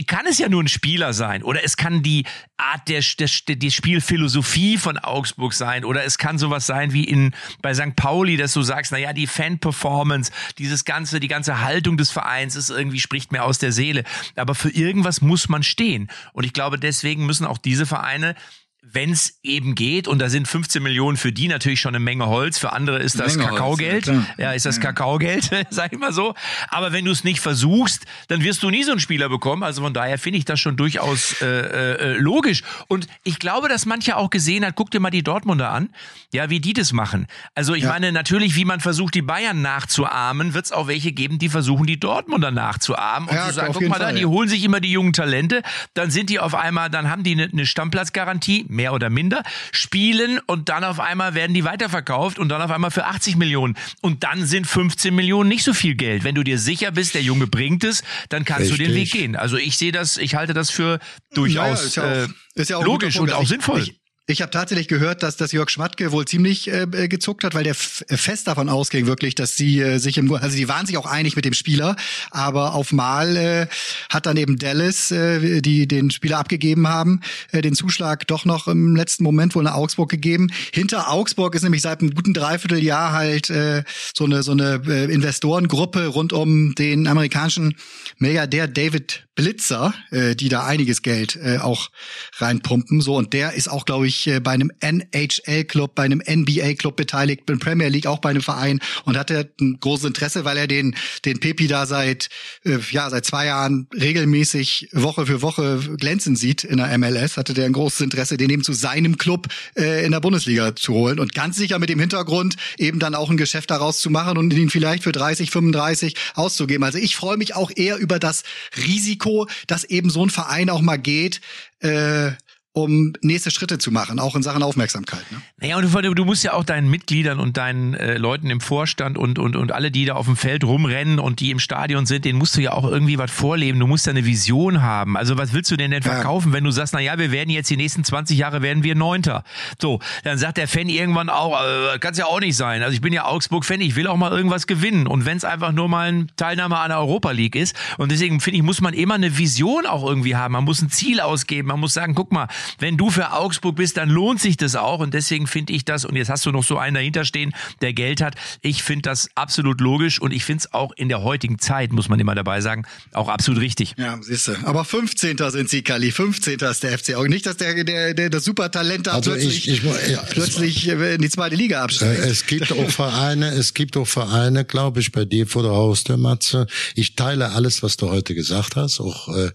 kann 0.08 0.26
es 0.28 0.38
ja 0.38 0.50
nur 0.50 0.62
ein 0.62 0.68
Spieler 0.68 1.14
sein 1.14 1.44
oder 1.44 1.64
es 1.64 1.78
kann 1.78 2.04
die 2.04 2.26
Art 2.58 2.88
der, 2.88 3.02
der, 3.18 3.56
die 3.56 3.72
Spielphilosophie 3.72 4.78
von 4.78 4.98
Augsburg 4.98 5.54
sein 5.54 5.86
oder 5.86 6.04
es 6.04 6.18
kann 6.18 6.38
sowas 6.38 6.66
sein 6.66 6.94
wie 6.94 7.06
in 7.06 7.34
bei 7.62 7.74
St. 7.74 7.96
Pauli, 7.96 8.38
dass 8.38 8.54
du 8.54 8.62
sagst, 8.62 8.92
naja, 8.92 9.14
die 9.14 9.28
Fan-Performance, 9.28 10.32
dieses 10.58 10.84
ganze, 10.84 11.20
die 11.20 11.30
ganze 11.30 11.62
Haltung 11.62 11.98
des 11.98 12.12
Vereins 12.12 12.56
ist 12.56 12.70
irgendwie 12.70 13.00
spricht 13.00 13.32
mir 13.32 13.44
aus 13.44 13.60
der 13.60 13.72
Seele. 13.72 14.04
Aber 14.36 14.56
für 14.56 14.70
irgendwas 14.70 15.22
muss 15.22 15.50
man 15.50 15.64
stehen. 15.64 16.10
Und 16.34 16.44
ich 16.44 16.54
glaube, 16.54 16.78
deswegen 16.78 17.26
müssen 17.26 17.46
auch 17.46 17.58
diese 17.58 17.86
Vereine 17.86 18.36
wenn 18.82 19.12
es 19.12 19.40
eben 19.44 19.76
geht, 19.76 20.08
und 20.08 20.20
da 20.20 20.30
sind 20.30 20.48
15 20.48 20.82
Millionen 20.82 21.18
für 21.18 21.32
die 21.32 21.48
natürlich 21.48 21.82
schon 21.82 21.94
eine 21.94 22.04
Menge 22.04 22.28
Holz, 22.28 22.58
für 22.58 22.72
andere 22.72 23.00
ist 23.00 23.20
das 23.20 23.36
Menge 23.36 23.50
Holz, 23.50 23.60
Kakaogeld. 23.60 24.08
ja. 24.08 24.26
Ja, 24.38 24.52
ist 24.54 24.66
das 24.66 24.80
Kakaogeld, 24.80 25.50
sag 25.70 25.92
ich 25.92 26.00
mal 26.00 26.14
so. 26.14 26.34
Aber 26.70 26.92
wenn 26.94 27.06
du 27.06 27.12
es 27.12 27.24
nicht 27.24 27.42
versuchst, 27.42 28.06
dann 28.30 28.44
wirst 28.44 28.64
du 28.64 28.70
nie 28.70 28.84
so 28.84 28.92
einen 28.92 29.00
Spieler 29.00 29.28
bekommen. 29.28 29.64
Also 29.64 29.82
von 29.82 29.94
daher 29.94 30.18
finde 30.18 30.40
ich 30.40 30.46
das 30.46 30.60
schon 30.60 30.78
durchaus 30.78 31.42
äh, 31.42 31.46
äh, 31.46 32.14
logisch. 32.18 32.64
Und 32.88 33.08
ich 33.24 33.40
glaube, 33.40 33.68
dass 33.68 33.86
mancher 33.86 34.18
auch 34.18 34.30
gesehen 34.30 34.66
hat, 34.66 34.76
guck 34.76 34.92
dir 34.92 35.00
mal 35.00 35.10
die 35.10 35.24
Dortmunder 35.24 35.72
an, 35.72 35.90
ja, 36.34 36.50
wie 36.50 36.60
die 36.60 36.74
das 36.74 36.94
machen. 36.94 37.28
Also 37.56 37.74
ich 37.74 37.84
meine, 37.84 38.12
natürlich, 38.12 38.56
wie 38.56 38.66
man 38.66 38.80
versucht, 38.80 39.14
die 39.14 39.22
Bayern 39.22 39.62
nachzuahmen, 39.62 40.54
wird 40.54 40.66
es 40.66 40.72
auch 40.72 40.88
welche 40.88 41.12
geben, 41.12 41.38
die 41.38 41.50
versuchen, 41.50 41.86
die 41.86 42.00
Dortmunder 42.00 42.52
nachzuahmen 42.52 43.28
und 43.28 43.36
Ja, 43.36 43.48
zu 43.48 43.54
sagen, 43.56 43.74
guck 43.74 43.88
mal 43.88 44.00
da, 44.00 44.06
Fall, 44.06 44.16
die 44.16 44.22
ja. 44.22 44.28
holen 44.28 44.48
sich 44.48 44.64
immer 44.64 44.80
die 44.80 44.92
jungen 44.92 45.14
Talente, 45.14 45.64
dann 45.96 46.12
sind 46.12 46.30
die 46.30 46.40
auf 46.40 46.56
einmal, 46.56 46.90
dann 46.90 47.10
haben 47.10 47.24
die 47.24 47.34
eine, 47.34 47.50
eine 47.52 47.66
Stammplatzgarantie, 47.66 48.66
mehr 48.70 48.94
oder 48.94 49.10
minder, 49.10 49.44
spielen 49.72 50.40
und 50.46 50.70
dann 50.70 50.84
auf 50.84 51.00
einmal 51.00 51.34
werden 51.34 51.54
die 51.54 51.64
weiterverkauft 51.64 52.40
und 52.40 52.50
dann 52.50 52.62
auf 52.62 52.72
einmal 52.72 52.92
für 52.92 53.06
80 53.06 53.36
Millionen. 53.36 53.76
Und 54.02 54.24
dann 54.24 54.46
sind 54.46 54.68
15 54.68 55.14
Millionen 55.14 55.50
nicht 55.50 55.64
so 55.64 55.74
viel 55.74 55.96
Geld. 55.96 56.24
Wenn 56.24 56.36
du 56.36 56.44
dir 56.44 56.60
sicher 56.60 56.92
bist, 56.92 57.16
der 57.16 57.22
Junge 57.22 57.48
bringt 57.48 57.84
es, 57.84 58.04
dann 58.30 58.46
kannst 58.46 58.72
du 58.72 58.78
den 58.78 58.90
Weg 58.90 59.04
Richtig. 59.04 59.22
gehen. 59.22 59.36
Also 59.36 59.58
ich 59.58 59.78
sehe 59.78 59.92
das, 59.92 60.18
ich 60.18 60.36
halte 60.36 60.54
das 60.54 60.70
für 60.70 61.00
durchaus 61.34 61.84
ist 61.84 61.96
ja 61.96 62.04
auch, 62.04 62.08
äh, 62.08 62.28
ist 62.56 62.70
ja 62.70 62.78
auch 62.78 62.84
logisch 62.84 63.20
und 63.20 63.32
auch 63.32 63.40
Also 63.40 63.50
sinnvoll. 63.50 63.82
Ich, 63.82 63.99
ich 64.30 64.44
habe 64.44 64.52
tatsächlich 64.52 64.88
gehört, 64.88 65.24
dass 65.24 65.38
das 65.38 65.52
Jörg 65.52 65.72
Schmatke 65.72 66.12
wohl 66.12 66.26
ziemlich 66.26 66.70
äh, 66.70 66.84
äh, 66.84 67.08
gezuckt 67.08 67.44
hat, 67.44 67.56
weil 67.56 67.64
der 67.64 67.74
äh, 67.74 68.16
fest 68.16 68.48
davon 68.48 68.70
ausging 68.70 69.08
wirklich, 69.08 69.34
dass 69.34 69.58
sie 69.58 69.80
äh, 69.80 69.98
sich 69.98 70.20
im, 70.20 70.32
also 70.32 70.56
die 70.56 70.70
waren 70.70 70.86
sich 70.86 70.98
auch 70.98 71.08
einig 71.08 71.36
mit 71.36 71.46
dem 71.46 71.54
Spieler, 71.54 71.96
aber 72.30 72.76
auf 72.76 72.92
Mal 72.92 73.36
äh, 73.36 73.68
hat 74.10 74.28
dann 74.28 74.38
eben 74.38 74.60
Dallas, 74.60 75.10
äh, 75.10 75.62
die 75.62 75.88
den 75.88 76.12
Spieler 76.12 76.38
abgegeben 76.38 76.88
haben, 76.88 77.22
äh, 77.52 77.62
den 77.62 77.74
Zuschlag 77.74 78.28
doch 78.28 78.46
noch 78.46 78.68
im 78.68 78.96
letzten 78.96 79.24
Moment 79.24 79.56
wohl 79.56 79.64
nach 79.64 79.74
Augsburg 79.74 80.10
gegeben. 80.10 80.52
Hinter 80.72 81.12
Augsburg 81.12 81.56
ist 81.56 81.64
nämlich 81.64 81.82
seit 81.82 82.02
einem 82.02 82.14
guten 82.14 82.36
Dreivierteljahr 82.36 83.12
halt 83.14 83.50
äh, 83.50 83.84
so 84.16 84.26
eine 84.26 84.44
so 84.44 84.52
eine 84.52 84.82
äh, 84.88 85.12
Investorengruppe 85.12 86.06
rund 86.06 86.34
um 86.34 86.76
den 86.76 87.08
amerikanischen 87.08 87.76
Milliardär 88.20 88.68
David 88.68 89.28
Blitzer, 89.40 89.94
äh, 90.12 90.36
die 90.36 90.50
da 90.50 90.66
einiges 90.66 91.02
Geld 91.02 91.38
äh, 91.42 91.60
auch 91.60 91.92
reinpumpen. 92.40 93.00
So 93.00 93.16
und 93.16 93.32
der 93.32 93.54
ist 93.54 93.70
auch, 93.70 93.86
glaube 93.86 94.06
ich, 94.06 94.28
äh, 94.28 94.42
bei 94.42 94.52
einem 94.52 94.70
NHL-Club, 94.82 95.96
bei 95.96 96.04
einem 96.04 96.22
NBA-Club 96.28 96.98
beteiligt, 96.98 97.46
beim 97.46 97.58
Premier 97.58 97.88
League 97.88 98.06
auch 98.06 98.20
bei 98.20 98.32
einem 98.32 98.42
Verein 98.42 98.82
und 99.06 99.18
hatte 99.18 99.50
ein 99.62 99.80
großes 99.80 100.08
Interesse, 100.08 100.44
weil 100.44 100.58
er 100.58 100.68
den 100.68 100.94
den 101.24 101.40
Pepi 101.40 101.68
da 101.68 101.86
seit 101.86 102.28
äh, 102.66 102.80
ja 102.92 103.10
seit 103.10 103.26
zwei 103.26 103.46
Jahren 103.46 103.88
regelmäßig 103.94 104.90
Woche 104.92 105.26
für 105.26 105.42
Woche 105.42 105.80
glänzen 105.96 106.36
sieht 106.36 106.66
in 106.66 106.76
der 106.76 106.98
MLS. 106.98 107.38
Hatte 107.38 107.54
der 107.54 107.66
ein 107.66 107.74
großes 107.74 108.02
Interesse, 108.02 108.36
den 108.36 108.50
eben 108.50 108.64
zu 108.66 108.74
seinem 108.74 109.18
Club 109.18 109.48
äh, 109.78 110.06
in 110.06 110.12
der 110.12 110.20
Bundesliga 110.20 110.76
zu 110.76 110.94
holen 110.94 111.18
und 111.18 111.34
ganz 111.34 111.56
sicher 111.56 111.80
mit 111.80 111.88
dem 111.88 112.00
Hintergrund 112.00 112.58
eben 112.78 113.00
dann 113.00 113.16
auch 113.16 113.30
ein 113.30 113.38
Geschäft 113.38 113.72
daraus 113.72 114.02
zu 114.02 114.10
machen 114.10 114.38
und 114.38 114.52
ihn 114.52 114.70
vielleicht 114.70 115.04
für 115.04 115.14
30, 115.14 115.50
35 115.50 116.16
auszugeben. 116.36 116.84
Also 116.84 116.98
ich 116.98 117.16
freue 117.16 117.38
mich 117.38 117.56
auch 117.56 117.72
eher 117.74 117.96
über 117.96 118.20
das 118.20 118.44
Risiko, 118.86 119.29
dass 119.68 119.84
eben 119.84 120.10
so 120.10 120.24
ein 120.24 120.30
Verein 120.30 120.70
auch 120.70 120.82
mal 120.82 120.98
geht. 120.98 121.42
Äh, 121.80 122.32
um 122.74 123.14
nächste 123.22 123.50
Schritte 123.52 123.80
zu 123.80 123.92
machen, 123.92 124.20
auch 124.20 124.36
in 124.36 124.44
Sachen 124.44 124.62
Aufmerksamkeit. 124.62 125.24
Ne? 125.32 125.42
Naja, 125.58 125.78
und 125.78 125.92
du, 125.92 126.14
du 126.14 126.26
musst 126.26 126.44
ja 126.44 126.54
auch 126.54 126.64
deinen 126.64 126.90
Mitgliedern 126.90 127.40
und 127.40 127.58
deinen 127.58 127.96
äh, 127.96 128.18
Leuten 128.18 128.50
im 128.50 128.62
Vorstand 128.62 129.18
und, 129.18 129.40
und, 129.40 129.56
und 129.56 129.72
alle, 129.72 129.90
die 129.92 130.06
da 130.06 130.14
auf 130.14 130.28
dem 130.28 130.36
Feld 130.36 130.64
rumrennen 130.64 131.20
und 131.20 131.40
die 131.40 131.50
im 131.52 131.60
Stadion 131.60 132.06
sind, 132.06 132.26
denen 132.26 132.38
musst 132.38 132.56
du 132.56 132.62
ja 132.62 132.74
auch 132.74 132.86
irgendwie 132.86 133.18
was 133.18 133.32
vorleben. 133.32 133.80
Du 133.80 133.88
musst 133.88 134.06
ja 134.06 134.12
eine 134.12 134.24
Vision 134.26 134.82
haben. 134.84 135.18
Also 135.18 135.38
was 135.38 135.52
willst 135.54 135.72
du 135.72 135.78
denn 135.78 135.90
denn 135.92 136.04
Ja. 136.04 136.12
verkaufen, 136.14 136.54
wenn 136.54 136.64
du 136.64 136.72
sagst, 136.72 136.94
na 136.94 137.00
ja, 137.00 137.18
wir 137.18 137.32
werden 137.32 137.50
jetzt 137.50 137.70
die 137.70 137.78
nächsten 137.78 138.04
20 138.04 138.38
Jahre 138.38 138.62
werden 138.62 138.84
wir 138.84 138.94
Neunter. 138.96 139.44
So, 139.82 140.00
dann 140.24 140.38
sagt 140.38 140.58
der 140.58 140.68
Fan 140.68 140.90
irgendwann 140.90 141.30
auch, 141.30 141.60
äh, 141.60 141.98
kann 142.00 142.14
ja 142.14 142.26
auch 142.26 142.40
nicht 142.40 142.56
sein. 142.56 142.84
Also 142.84 142.94
ich 142.94 143.02
bin 143.02 143.14
ja 143.14 143.26
Augsburg-Fan, 143.26 143.82
ich 143.82 143.96
will 143.96 144.08
auch 144.08 144.18
mal 144.18 144.32
irgendwas 144.32 144.68
gewinnen. 144.68 145.08
Und 145.08 145.26
wenn 145.26 145.38
es 145.38 145.44
einfach 145.44 145.72
nur 145.72 145.90
mal 145.90 146.08
eine 146.10 146.28
Teilnahme 146.36 146.78
an 146.78 146.90
der 146.90 147.00
Europa 147.00 147.32
League 147.32 147.56
ist. 147.56 147.76
Und 147.98 148.12
deswegen 148.12 148.40
finde 148.40 148.58
ich, 148.58 148.64
muss 148.64 148.80
man 148.82 148.94
immer 148.94 149.16
eine 149.16 149.38
Vision 149.38 149.86
auch 149.88 150.06
irgendwie 150.06 150.36
haben. 150.36 150.52
Man 150.54 150.64
muss 150.66 150.82
ein 150.82 150.90
Ziel 150.90 151.20
ausgeben. 151.20 151.68
Man 151.70 151.80
muss 151.80 151.94
sagen, 151.94 152.14
guck 152.16 152.32
mal, 152.32 152.48
wenn 152.80 152.98
du 152.98 153.10
für 153.10 153.34
Augsburg 153.34 153.76
bist, 153.76 153.98
dann 153.98 154.10
lohnt 154.10 154.40
sich 154.42 154.58
das 154.58 154.76
auch. 154.76 155.00
Und 155.00 155.14
deswegen 155.14 155.48
finde 155.48 155.74
ich 155.74 155.86
das, 155.86 156.06
und 156.06 156.16
jetzt 156.16 156.30
hast 156.30 156.46
du 156.46 156.52
noch 156.52 156.64
so 156.64 156.78
einen 156.78 156.96
dahinter 156.96 157.26
stehen, 157.26 157.54
der 157.82 157.94
Geld 157.94 158.22
hat. 158.22 158.36
Ich 158.62 158.84
finde 158.84 159.04
das 159.04 159.30
absolut 159.36 159.82
logisch 159.82 160.20
und 160.22 160.32
ich 160.32 160.44
finde 160.46 160.60
es 160.66 160.74
auch 160.74 160.92
in 160.96 161.10
der 161.10 161.22
heutigen 161.24 161.60
Zeit, 161.60 161.92
muss 161.92 162.10
man 162.10 162.20
immer 162.20 162.36
dabei 162.36 162.62
sagen, 162.62 162.86
auch 163.14 163.28
absolut 163.30 163.62
richtig. 163.62 163.94
Ja, 163.98 164.18
siehst 164.22 164.48
du. 164.48 164.56
Aber 164.64 164.86
15. 164.86 165.38
sind 165.52 165.70
sie, 165.70 165.82
Kali. 165.82 166.12
15. 166.12 166.60
ist 166.60 166.84
der 166.84 166.98
FC 166.98 167.10
Augsburg. 167.16 167.30
Nicht, 167.30 167.46
dass 167.46 167.58
der, 167.58 167.84
der, 167.84 168.14
der 168.14 168.30
das 168.30 168.44
Supertalent 168.46 169.08
da 169.08 169.14
Also 169.14 169.32
plötzlich, 169.32 169.68
ich- 169.68 169.84
ich 169.84 170.10
ja, 170.12 170.22
plötzlich 170.30 170.88
äh, 170.88 171.16
in 171.16 171.22
die 171.22 171.30
zweite 171.30 171.56
Liga 171.56 171.80
Äh, 171.80 171.84
absteigt. 171.84 172.20
Es 172.26 172.46
gibt 172.46 172.72
auch 172.72 172.90
Vereine, 172.90 173.50
es 173.50 173.74
gibt 173.74 173.96
auch 173.98 174.08
Vereine, 174.08 174.66
glaube 174.66 175.00
ich, 175.00 175.12
bei 175.12 175.26
dir 175.26 175.48
vor 175.48 175.64
der 175.64 175.72
Haustür, 175.72 176.18
Matze. 176.18 176.68
Ich 176.96 177.16
teile 177.16 177.52
alles, 177.52 177.84
was 177.84 177.98
du 177.98 178.10
heute 178.10 178.36
gesagt 178.36 178.76
hast, 178.76 179.00
auch 179.00 179.30
äh, 179.36 179.52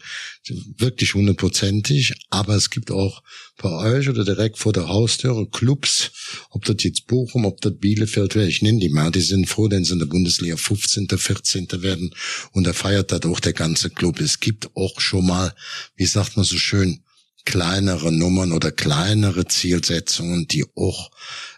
wirklich 0.78 1.14
hundertprozentig. 1.14 2.12
Aber 2.30 2.54
es 2.54 2.70
gibt 2.70 2.90
auch 2.90 3.22
bei 3.56 3.70
euch 3.70 4.08
oder 4.08 4.24
direkt 4.24 4.58
vor 4.58 4.72
der 4.72 4.88
Haustüre 4.88 5.48
Clubs, 5.48 6.10
ob 6.50 6.64
das 6.64 6.76
jetzt 6.80 7.06
Bochum, 7.06 7.44
ob 7.44 7.60
das 7.60 7.78
Bielefeld 7.78 8.34
wäre, 8.34 8.48
ich 8.48 8.62
nenne 8.62 8.80
die 8.80 8.88
mal, 8.88 9.10
die 9.10 9.20
sind 9.20 9.48
froh, 9.48 9.68
wenn 9.70 9.84
sie 9.84 9.92
in 9.92 10.00
der 10.00 10.06
Bundesliga 10.06 10.56
15., 10.56 11.08
14. 11.08 11.68
werden 11.82 12.14
und 12.52 12.66
da 12.66 12.72
feiert 12.72 13.12
das 13.12 13.22
auch 13.22 13.40
der 13.40 13.52
ganze 13.52 13.90
Club. 13.90 14.20
Es 14.20 14.40
gibt 14.40 14.76
auch 14.76 15.00
schon 15.00 15.26
mal, 15.26 15.54
wie 15.96 16.06
sagt 16.06 16.36
man 16.36 16.44
so 16.44 16.58
schön, 16.58 17.00
kleinere 17.44 18.10
Nummern 18.12 18.52
oder 18.52 18.70
kleinere 18.72 19.46
Zielsetzungen, 19.46 20.48
die 20.48 20.64
auch 20.76 21.10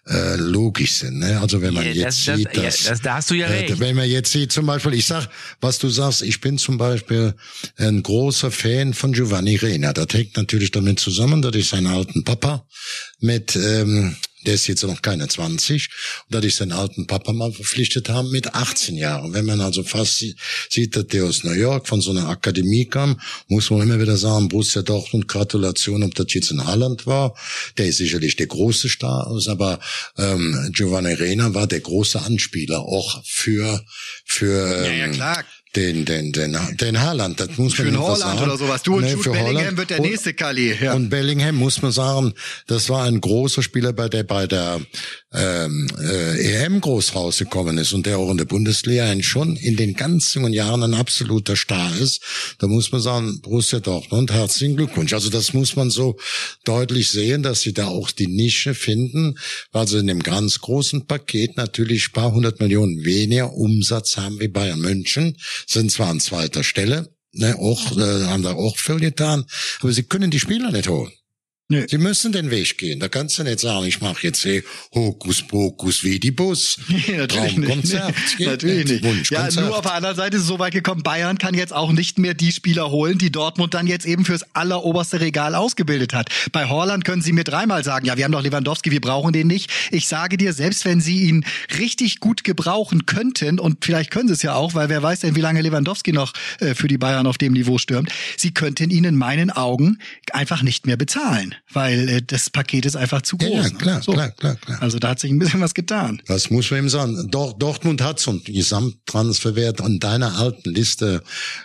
äh, 0.08 0.36
logisch 0.36 0.92
sind. 0.94 1.18
Ne? 1.18 1.40
Also 1.40 1.62
wenn 1.62 1.74
man 1.74 1.84
Ja, 1.84 1.90
jetzt 1.90 2.04
das- 2.06 2.24
das- 2.26 2.36
sieht, 2.36 2.56
ja, 2.56 2.62
dass, 2.62 2.82
das- 2.84 3.00
da 3.02 3.14
hast 3.16 3.30
du 3.30 3.34
ja 3.34 3.48
äh, 3.48 3.60
recht. 3.66 3.80
wenn 3.80 3.96
man 3.96 4.08
jetzt 4.08 4.30
sieht, 4.30 4.52
zum 4.52 4.64
Beispiel, 4.66 4.94
ich 4.94 5.04
sag, 5.06 5.28
was 5.60 5.78
du 5.78 5.88
sagst, 5.88 6.22
ich 6.22 6.40
bin 6.40 6.58
zum 6.58 6.78
Beispiel 6.78 7.34
ein 7.76 8.02
großer 8.04 8.50
Fan 8.52 8.94
von 8.94 9.12
Giovanni 9.12 9.56
Rena. 9.56 9.92
Das 9.92 10.06
hängt 10.12 10.36
natürlich 10.36 10.70
damit 10.70 11.00
zusammen, 11.00 11.42
dass 11.42 11.56
ich 11.56 11.68
seinen 11.68 11.88
alten 11.88 12.22
Papa 12.22 12.66
mit 13.18 13.56
ähm, 13.56 14.16
der 14.46 14.54
ist 14.54 14.66
jetzt 14.68 14.82
noch 14.84 15.02
keine 15.02 15.28
20, 15.28 15.88
und 16.28 16.34
dass 16.34 16.44
ich 16.44 16.54
seinen 16.56 16.72
alten 16.72 17.06
Papa 17.06 17.32
mal 17.32 17.52
verpflichtet 17.52 18.08
haben 18.08 18.30
mit 18.30 18.54
18 18.54 18.96
Jahren. 18.96 19.32
Wenn 19.34 19.44
man 19.44 19.60
also 19.60 19.82
fast 19.82 20.18
sie- 20.18 20.36
sieht, 20.70 20.96
dass 20.96 21.06
der 21.08 21.24
aus 21.24 21.44
New 21.44 21.52
York 21.52 21.88
von 21.88 22.00
so 22.00 22.12
einer 22.12 22.28
Akademie 22.28 22.86
kam, 22.86 23.20
muss 23.48 23.70
man 23.70 23.82
immer 23.82 24.00
wieder 24.00 24.16
sagen, 24.16 24.48
Borussia 24.48 24.82
Dortmund, 24.82 25.28
Gratulation, 25.28 26.02
ob 26.02 26.14
das 26.14 26.32
jetzt 26.32 26.50
in 26.50 26.64
Holland 26.66 27.06
war. 27.06 27.34
Der 27.76 27.86
ist 27.86 27.98
sicherlich 27.98 28.36
der 28.36 28.46
große 28.46 28.88
Star, 28.88 29.26
aber 29.48 29.80
ähm, 30.16 30.70
Giovanni 30.72 31.12
Rena 31.12 31.52
war 31.54 31.66
der 31.66 31.80
große 31.80 32.20
Anspieler 32.22 32.80
auch 32.80 33.22
für 33.24 33.84
für 34.24 34.84
ja, 34.84 34.92
ja, 34.92 35.04
ähm, 35.06 35.12
klar. 35.12 35.44
Den, 35.76 36.04
den, 36.04 36.32
den, 36.32 36.56
den 36.80 37.00
Haaland, 37.00 37.38
das 37.38 37.56
muss 37.58 37.78
man 37.78 37.88
einfach 37.88 38.00
Holland 38.02 38.18
sagen. 38.20 38.42
oder 38.42 38.56
sowas. 38.56 38.82
Du 38.82 38.96
und 38.96 39.02
Nee, 39.04 39.10
Jude 39.12 39.22
für 39.22 39.30
Bellingham 39.30 39.56
Holland. 39.56 39.76
wird 39.78 39.90
der 39.90 40.00
nächste 40.00 40.34
Kali. 40.34 40.74
Ja. 40.80 40.94
Und 40.94 41.10
Bellingham 41.10 41.56
muss 41.56 41.82
man 41.82 41.92
sagen, 41.92 42.32
das 42.66 42.88
war 42.88 43.04
ein 43.04 43.20
großer 43.20 43.62
Spieler, 43.62 43.92
bei 43.92 44.08
der 44.08 44.24
bei 44.24 44.46
der 44.46 44.80
ähm, 45.36 45.88
äh, 46.00 46.64
EM 46.64 46.80
groß 46.80 47.14
rausgekommen 47.14 47.76
ist 47.78 47.92
und 47.92 48.06
der 48.06 48.18
auch 48.18 48.30
in 48.30 48.38
der 48.38 48.46
Bundesliga 48.46 49.06
schon 49.22 49.56
in 49.56 49.76
den 49.76 49.94
ganz 49.94 50.32
jungen 50.34 50.52
Jahren 50.52 50.82
ein 50.82 50.94
absoluter 50.94 51.56
Star 51.56 51.94
ist. 51.98 52.22
Da 52.58 52.66
muss 52.66 52.90
man 52.92 53.00
sagen, 53.00 53.40
Borussia 53.42 53.80
Dortmund, 53.80 54.32
herzlichen 54.32 54.76
Glückwunsch. 54.76 55.12
Also 55.12 55.30
das 55.30 55.52
muss 55.52 55.76
man 55.76 55.90
so 55.90 56.16
deutlich 56.64 57.10
sehen, 57.10 57.42
dass 57.42 57.60
sie 57.60 57.74
da 57.74 57.86
auch 57.88 58.10
die 58.10 58.28
Nische 58.28 58.74
finden, 58.74 59.38
weil 59.72 59.86
sie 59.86 59.98
in 59.98 60.06
dem 60.06 60.22
ganz 60.22 60.60
großen 60.60 61.06
Paket 61.06 61.56
natürlich 61.56 62.12
paar 62.12 62.32
hundert 62.32 62.60
Millionen 62.60 63.04
weniger 63.04 63.52
Umsatz 63.52 64.16
haben 64.16 64.40
wie 64.40 64.48
Bayern 64.48 64.80
München, 64.80 65.36
sind 65.66 65.90
zwar 65.90 66.08
an 66.08 66.20
zweiter 66.20 66.64
Stelle, 66.64 67.10
ne, 67.32 67.56
auch, 67.58 67.96
äh, 67.96 68.24
haben 68.24 68.42
da 68.42 68.54
auch 68.54 68.78
viel 68.78 69.00
getan, 69.00 69.44
aber 69.80 69.92
sie 69.92 70.04
können 70.04 70.30
die 70.30 70.40
Spieler 70.40 70.70
nicht 70.72 70.88
holen. 70.88 71.12
Nö. 71.68 71.84
Sie 71.88 71.98
müssen 71.98 72.30
den 72.30 72.52
Weg 72.52 72.78
gehen. 72.78 73.00
Da 73.00 73.08
kannst 73.08 73.38
du 73.38 73.42
nicht 73.42 73.58
sagen, 73.58 73.86
ich 73.86 74.00
mache 74.00 74.22
jetzt 74.22 74.42
hier 74.42 74.62
Hokuspokus 74.94 76.04
wie 76.04 76.20
die 76.20 76.30
Bus. 76.30 76.78
Nee, 77.06 77.18
natürlich 77.18 77.56
nicht. 77.56 77.92
Nee, 78.38 78.46
natürlich 78.46 78.88
nicht. 78.88 79.04
Ja, 79.04 79.10
Wunschkonzert. 79.10 79.64
nur 79.66 79.76
auf 79.76 79.82
der 79.82 79.94
anderen 79.94 80.16
Seite 80.16 80.36
ist 80.36 80.42
es 80.42 80.48
so 80.48 80.58
weit 80.58 80.72
gekommen, 80.72 81.02
Bayern 81.02 81.38
kann 81.38 81.54
jetzt 81.54 81.72
auch 81.72 81.92
nicht 81.92 82.18
mehr 82.18 82.34
die 82.34 82.52
Spieler 82.52 82.90
holen, 82.90 83.18
die 83.18 83.30
Dortmund 83.30 83.74
dann 83.74 83.86
jetzt 83.86 84.06
eben 84.06 84.24
fürs 84.24 84.44
alleroberste 84.54 85.20
Regal 85.20 85.54
ausgebildet 85.54 86.14
hat. 86.14 86.30
Bei 86.52 86.68
Horland 86.68 87.04
können 87.04 87.22
sie 87.22 87.32
mir 87.32 87.44
dreimal 87.44 87.84
sagen, 87.84 88.06
ja, 88.06 88.16
wir 88.16 88.24
haben 88.24 88.32
doch 88.32 88.42
Lewandowski, 88.42 88.90
wir 88.90 89.00
brauchen 89.00 89.32
den 89.32 89.46
nicht. 89.46 89.70
Ich 89.90 90.08
sage 90.08 90.36
dir, 90.36 90.52
selbst 90.52 90.84
wenn 90.84 91.00
sie 91.00 91.24
ihn 91.24 91.44
richtig 91.78 92.20
gut 92.20 92.44
gebrauchen 92.44 93.06
könnten, 93.06 93.58
und 93.58 93.84
vielleicht 93.84 94.10
können 94.10 94.28
sie 94.28 94.34
es 94.34 94.42
ja 94.42 94.54
auch, 94.54 94.74
weil 94.74 94.88
wer 94.88 95.02
weiß 95.02 95.20
denn, 95.20 95.36
wie 95.36 95.40
lange 95.40 95.60
Lewandowski 95.60 96.12
noch 96.12 96.32
äh, 96.60 96.74
für 96.74 96.88
die 96.88 96.98
Bayern 96.98 97.26
auf 97.26 97.38
dem 97.38 97.52
Niveau 97.52 97.78
stürmt, 97.78 98.10
sie 98.36 98.52
könnten 98.54 98.90
ihn 98.90 99.04
in 99.04 99.16
meinen 99.16 99.50
Augen 99.50 99.98
einfach 100.32 100.62
nicht 100.62 100.86
mehr 100.86 100.96
bezahlen, 100.96 101.55
weil 101.72 102.08
äh, 102.08 102.22
das 102.26 102.50
Paket 102.50 102.86
ist 102.86 102.96
einfach 102.96 103.22
zu 103.22 103.36
Ja, 103.40 103.48
groß. 103.48 103.70
ja, 103.72 103.76
klar, 103.78 104.02
So. 104.02 104.12
klar, 104.12 104.30
klar, 104.30 104.56
klar. 104.56 104.82
Also 104.82 104.98
da 104.98 105.10
hat 105.10 105.20
sich 105.20 105.30
ein 105.30 105.38
bisschen 105.38 105.60
was 105.60 105.74
getan. 105.74 106.20
Das 106.26 106.50
muss 106.50 106.70
man 106.70 106.80
ihm 106.80 106.88
sagen. 106.88 107.28
Dort, 107.30 107.60
Dortmund 107.62 108.02
hat 108.02 108.20
so 108.20 108.30
einen 108.30 108.42
Gesamttransferwert 108.44 109.80
an 109.80 109.98
deiner 110.00 110.36
alten 110.38 110.70
Liste, 110.70 111.22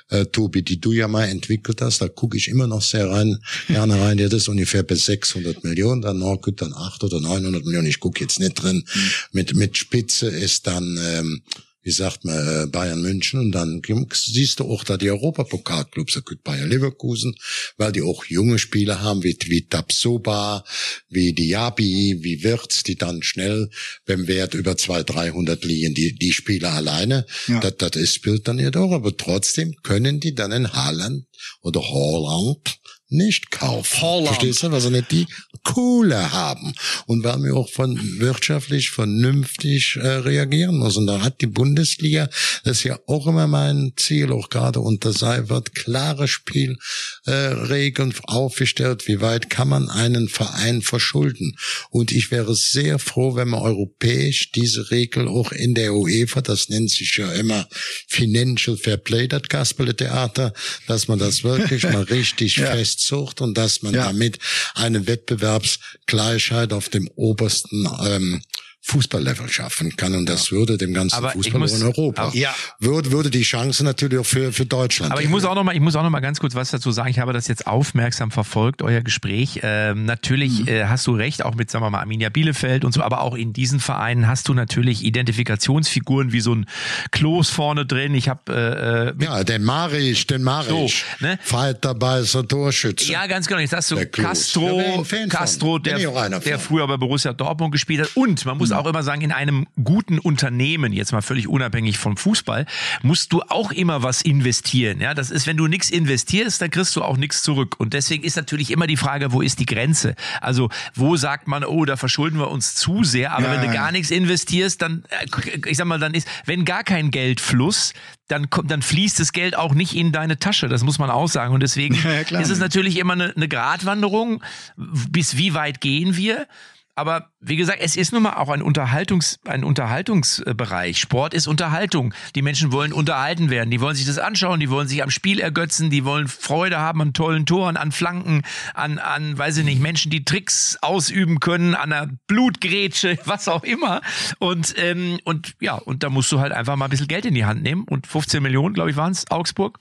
äh, 0.10 0.26
Tobi, 0.26 0.62
die 0.64 0.80
du 0.80 0.92
ja 0.92 1.08
mal 1.08 1.26
entwickelt 1.26 1.82
hast. 1.82 2.02
Da 2.02 2.08
gucke 2.08 2.38
ich 2.38 2.48
immer 2.48 2.68
noch 2.68 2.82
sehr 2.82 3.10
rein, 3.10 3.38
gerne 3.68 4.00
rein. 4.02 4.18
Ja, 4.18 4.28
das 4.30 4.44
ist 4.44 4.48
ungefähr 4.50 4.84
bei 4.84 4.96
600 4.96 5.64
Millionen. 5.64 6.02
Dann 6.02 6.20
noch 6.20 6.38
gut, 6.42 6.62
dann 6.62 6.74
800 6.74 7.04
oder 7.14 7.20
900 7.22 7.66
Millionen. 7.66 7.88
Ich 7.88 8.00
gucke 8.00 8.22
jetzt 8.22 8.40
nicht 8.40 8.54
drin. 8.62 8.84
Mit, 9.32 9.56
mit 9.56 9.78
Spitze 9.78 10.28
ist 10.28 10.68
dann, 10.68 10.98
ähm, 11.02 11.42
wie 11.84 11.92
sagt 11.92 12.26
man, 12.26 12.36
äh, 12.36 12.68
Bayern 12.68 13.02
München 13.02 13.40
und 13.40 13.52
dann 13.52 13.82
siehst 14.14 14.60
du 14.60 14.66
auch 14.72 14.84
da 14.84 14.98
die 14.98 15.10
Europapokalclubs, 15.10 16.14
da 16.14 16.20
gibt 16.22 16.44
Bayern 16.44 16.70
Leverkusen, 16.70 17.36
weil 17.78 17.92
die 17.92 18.02
auch 18.02 18.26
junge 18.26 18.60
Spieler 18.60 19.02
haben, 19.02 19.24
wie, 19.24 19.38
wie 19.46 19.68
Tapsoba, 19.68 20.64
wie 21.10 21.34
Diaby, 21.34 22.20
wie 22.22 22.44
Wirtz, 22.44 22.84
die 22.84 22.96
dann 22.96 23.24
schnell 23.24 23.70
beim 24.06 24.28
Wert 24.28 24.54
über 24.54 24.78
200, 24.78 25.10
300 25.10 25.64
liegen, 25.66 25.94
die, 25.94 26.14
die 26.16 26.34
Spieler 26.34 26.74
alleine, 26.74 27.26
Ja. 27.48 27.60
das, 27.60 27.78
das 27.78 27.96
ist, 28.02 28.16
spielt 28.16 28.48
dann 28.48 28.58
nicht 28.58 28.78
auch, 28.78 28.92
aber 28.92 29.16
trotzdem 29.18 29.76
können 29.84 30.20
die 30.20 30.36
dann 30.36 30.52
in 30.52 30.72
Haaland 30.74 31.26
oder 31.62 31.82
Holland 31.82 32.78
nicht 33.12 33.52
kaufen. 33.52 34.02
Holland. 34.02 34.28
Verstehst 34.28 34.64
du, 34.64 34.72
weil 34.72 34.82
sie 34.82 34.90
nicht 34.90 35.12
die 35.12 35.28
Kohle 35.64 36.32
haben. 36.32 36.74
Und 37.06 37.24
weil 37.24 37.44
wir 37.44 37.56
auch 37.56 37.70
von 37.70 38.00
wirtschaftlich 38.20 38.90
vernünftig 38.90 39.98
äh, 39.98 40.08
reagieren 40.08 40.80
müssen. 40.80 41.06
Da 41.06 41.22
hat 41.22 41.42
die 41.42 41.48
Bundesliga, 41.48 42.30
das 42.64 42.78
ist 42.78 42.84
ja 42.84 43.00
auch 43.08 43.28
immer 43.28 43.48
mein 43.48 43.94
Ziel, 43.98 44.32
auch 44.32 44.50
gerade 44.50 44.80
unter 44.80 45.14
Seibert, 45.14 45.76
klare 45.76 46.28
Spielregeln 46.28 48.12
äh, 48.12 48.22
aufgestellt. 48.24 49.08
Wie 49.08 49.22
weit 49.22 49.50
kann 49.50 49.70
man 49.70 49.90
einen 49.90 50.30
Verein 50.30 50.82
verschulden? 50.82 51.58
Und 51.90 52.12
ich 52.12 52.32
wäre 52.32 52.56
sehr 52.56 52.98
froh, 52.98 53.36
wenn 53.36 53.50
man 53.50 53.62
europäisch 53.62 54.52
diese 54.52 54.90
Regel 54.90 55.28
auch 55.28 55.52
in 55.52 55.74
der 55.76 55.94
UEFA, 55.94 56.42
das 56.42 56.70
nennt 56.70 56.90
sich 56.90 57.18
ja 57.18 57.32
immer 57.34 57.68
Financial 58.08 58.78
Fair 58.78 58.98
Play, 58.98 59.28
das 59.28 59.44
Kasperle-Theater, 59.44 60.54
dass 60.88 61.08
man 61.08 61.20
das 61.20 61.44
wirklich 61.44 61.84
mal 61.92 62.04
richtig 62.04 62.56
Ja. 62.56 62.72
Festsucht 63.02 63.42
und 63.42 63.58
dass 63.58 63.82
man 63.82 63.94
Ja. 63.94 64.06
damit 64.06 64.40
eine 64.76 65.08
Wettbewerbsgleichheit 65.08 66.74
auf 66.74 66.90
dem 66.90 67.10
obersten 67.16 67.88
ähm, 68.04 68.42
Fußballlevel 68.84 69.48
schaffen 69.48 69.96
kann. 69.96 70.16
Und 70.16 70.28
das 70.28 70.52
würde 70.52 70.78
dem 70.78 70.94
ganzen 70.94 71.16
Aber 71.16 71.30
Fußball 71.32 71.60
muss- 71.60 71.80
in 71.80 71.84
Europa, 71.86 72.24
aber- 72.24 72.36
Ja. 72.36 72.54
würde, 72.80 73.12
würde 73.12 73.30
die 73.30 73.44
Chance 73.44 73.84
natürlich 73.84 74.18
auch 74.20 74.26
für, 74.26 74.52
für 74.52 74.66
Deutschland. 74.66 75.12
Aber 75.12 75.22
ich 75.22 75.30
muss 75.30 75.46
auch 75.46 75.54
noch 75.56 75.64
mal, 75.64 75.76
ich 75.76 75.82
muss 75.82 75.96
auch 75.96 76.02
noch 76.04 76.10
mal 76.10 76.20
ganz 76.20 76.40
kurz 76.40 76.56
was 76.56 76.72
dazu 76.72 76.92
sagen. 76.92 77.10
Ich 77.10 77.20
habe 77.20 77.32
das 77.32 77.48
jetzt 77.48 77.68
aufmerksam 77.68 78.32
verfolgt, 78.32 78.82
euer 78.82 79.02
Gespräch. 79.02 79.60
Ähm, 79.64 80.06
natürlich 80.06 80.68
äh, 80.68 80.86
hast 80.86 81.06
du 81.06 81.14
recht, 81.16 81.46
auch 81.46 81.54
mit, 81.56 81.70
sagen 81.70 81.86
wir 81.86 81.90
mal, 81.92 82.00
Arminia 82.00 82.30
Bielefeld 82.30 82.84
und 82.84 82.92
so, 82.94 83.02
aber 83.04 83.22
auch 83.22 83.36
in 83.36 83.54
diesen 83.54 83.80
Vereinen 83.80 84.28
hast 84.28 84.48
du 84.48 84.54
natürlich 84.56 85.04
Identifikationsfiguren 85.04 86.32
wie 86.32 86.42
so 86.42 86.56
ein 86.56 86.66
Klos 87.12 87.50
vorne 87.50 87.86
drin. 87.86 88.16
Ich 88.16 88.30
habe 88.30 89.14
äh, 89.20 89.24
ja, 89.24 89.44
den 89.44 89.64
Marisch, 89.64 90.26
den 90.28 90.42
Marisch. 90.44 91.06
So, 91.20 91.26
ne? 91.28 91.38
Fighter 91.44 91.94
bei 91.94 92.24
so 92.24 92.42
Torschütze. 92.44 93.12
Ja, 93.12 93.28
ganz 93.28 93.48
genau. 93.48 93.60
Jetzt 93.60 93.74
hast 93.74 93.92
du 93.92 93.98
Castro. 94.08 95.06
Castro, 95.30 95.78
der, 95.78 95.98
der 96.40 96.60
früher 96.60 96.88
bei 96.88 96.98
Borussia 96.98 97.34
Dortmund 97.34 97.72
gespielt 97.72 98.02
hat. 98.02 98.12
Und 98.16 98.44
man 98.46 98.58
muss 98.58 98.71
auch 98.72 98.86
immer 98.86 99.04
sagen, 99.04 99.22
in 99.22 99.32
einem 99.32 99.68
guten 99.84 100.20
Unternehmen, 100.20 100.94
jetzt 100.94 101.12
mal 101.12 101.22
völlig 101.22 101.48
unabhängig 101.48 101.98
vom 101.98 102.18
Fußball, 102.18 102.66
musst 103.02 103.34
du 103.34 103.42
auch 103.42 103.72
immer 103.72 104.04
was 104.04 104.22
investieren. 104.22 105.02
Ja, 105.02 105.14
das 105.14 105.32
ist, 105.32 105.48
wenn 105.48 105.58
du 105.58 105.68
nichts 105.68 105.90
investierst, 105.90 106.62
dann 106.62 106.72
kriegst 106.72 106.96
du 106.96 107.04
auch 107.04 107.18
nichts 107.18 107.44
zurück. 107.44 107.76
Und 107.80 107.94
deswegen 107.94 108.24
ist 108.24 108.36
natürlich 108.36 108.72
immer 108.72 108.88
die 108.88 108.98
Frage, 108.98 109.32
wo 109.32 109.42
ist 109.42 109.60
die 109.60 109.66
Grenze? 109.66 110.16
Also, 110.42 110.70
wo 110.94 111.16
sagt 111.16 111.48
man, 111.48 111.64
oh, 111.64 111.86
da 111.86 111.98
verschulden 111.98 112.40
wir 112.40 112.50
uns 112.50 112.76
zu 112.76 113.04
sehr, 113.04 113.34
aber 113.34 113.48
Ja, 113.48 113.62
wenn 113.62 113.68
du 113.68 113.74
gar 113.74 113.92
nichts 113.92 114.12
investierst, 114.12 114.82
dann, 114.82 115.04
äh, 115.10 115.70
ich 115.70 115.78
sag 115.78 115.86
mal, 115.86 116.00
dann 116.00 116.14
ist, 116.14 116.28
wenn 116.46 116.66
gar 116.66 116.84
kein 116.84 117.12
Geldfluss, 117.12 117.94
dann 118.28 118.50
kommt, 118.50 118.72
dann 118.72 118.82
fließt 118.82 119.20
das 119.20 119.34
Geld 119.34 119.56
auch 119.58 119.74
nicht 119.74 119.96
in 119.96 120.12
deine 120.12 120.40
Tasche. 120.40 120.68
Das 120.70 120.84
muss 120.84 121.00
man 121.00 121.10
auch 121.10 121.28
sagen. 121.28 121.54
Und 121.54 121.62
deswegen 121.62 121.96
Ja, 122.30 122.40
ist 122.40 122.50
es 122.50 122.60
natürlich 122.60 122.98
immer 122.98 123.14
eine, 123.14 123.34
eine 123.36 123.48
Gratwanderung. 123.48 124.44
Bis 124.78 125.38
wie 125.38 125.54
weit 125.54 125.82
gehen 125.82 126.16
wir? 126.16 126.48
Aber 126.96 127.30
wie 127.40 127.56
gesagt, 127.56 127.80
es 127.82 127.96
ist 127.96 128.12
nun 128.12 128.24
mal 128.24 128.34
auch 128.34 128.50
ein 128.50 128.62
Unterhaltungs, 128.62 129.40
ein 129.46 129.64
Unterhaltungsbereich. 129.64 131.00
Sport 131.00 131.34
ist 131.34 131.48
Unterhaltung. 131.48 132.14
Die 132.36 132.42
Menschen 132.42 132.72
wollen 132.74 132.92
unterhalten 132.92 133.50
werden. 133.50 133.72
Die 133.72 133.80
wollen 133.80 133.96
sich 133.96 134.06
das 134.06 134.18
anschauen. 134.18 134.60
Die 134.60 134.70
wollen 134.70 134.90
sich 134.90 135.02
am 135.02 135.10
Spiel 135.10 135.40
ergötzen. 135.40 135.90
Die 135.90 136.04
wollen 136.04 136.28
Freude 136.28 136.80
haben 136.80 137.02
an 137.02 137.14
tollen 137.14 137.46
Toren, 137.46 137.78
an 137.78 137.94
Flanken, 137.94 138.44
an, 138.74 139.00
an, 139.00 139.38
weiß 139.38 139.58
ich 139.58 139.66
nicht, 139.66 139.82
Menschen, 139.82 140.12
die 140.12 140.26
Tricks 140.26 140.78
ausüben 140.82 141.40
können, 141.40 141.76
an 141.76 141.94
einer 141.94 142.12
Blutgrätsche, 142.28 143.18
was 143.26 143.48
auch 143.48 143.64
immer. 143.64 144.02
Und, 144.40 144.74
ähm, 144.78 145.20
und 145.24 145.54
ja, 145.62 145.76
und 145.76 146.04
da 146.04 146.10
musst 146.10 146.32
du 146.32 146.40
halt 146.40 146.52
einfach 146.52 146.76
mal 146.76 146.86
ein 146.86 146.92
bisschen 146.92 147.08
Geld 147.08 147.26
in 147.26 147.34
die 147.34 147.46
Hand 147.46 147.64
nehmen. 147.64 147.86
Und 147.90 148.06
15 148.06 148.44
Millionen, 148.44 148.74
glaube 148.74 148.90
ich, 148.90 148.98
waren 148.98 149.14
es, 149.14 149.30
Augsburg. 149.32 149.80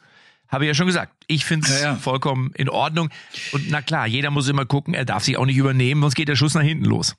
Habe 0.50 0.64
ich 0.64 0.68
ja 0.68 0.74
schon 0.74 0.86
gesagt. 0.86 1.12
Ich 1.26 1.44
finde 1.44 1.66
es 1.68 1.80
Ja, 1.80 1.90
ja. 1.92 1.96
vollkommen 1.96 2.50
in 2.54 2.68
Ordnung. 2.68 3.10
Und 3.52 3.70
na 3.70 3.82
klar, 3.82 4.06
jeder 4.06 4.30
muss 4.30 4.48
immer 4.48 4.64
gucken, 4.66 4.94
er 4.94 5.04
darf 5.04 5.24
sich 5.24 5.36
auch 5.36 5.46
nicht 5.46 5.56
übernehmen, 5.56 6.00
sonst 6.02 6.14
geht 6.16 6.28
der 6.28 6.36
Schuss 6.36 6.54
nach 6.54 6.62
hinten 6.62 6.84
los. 6.84 7.16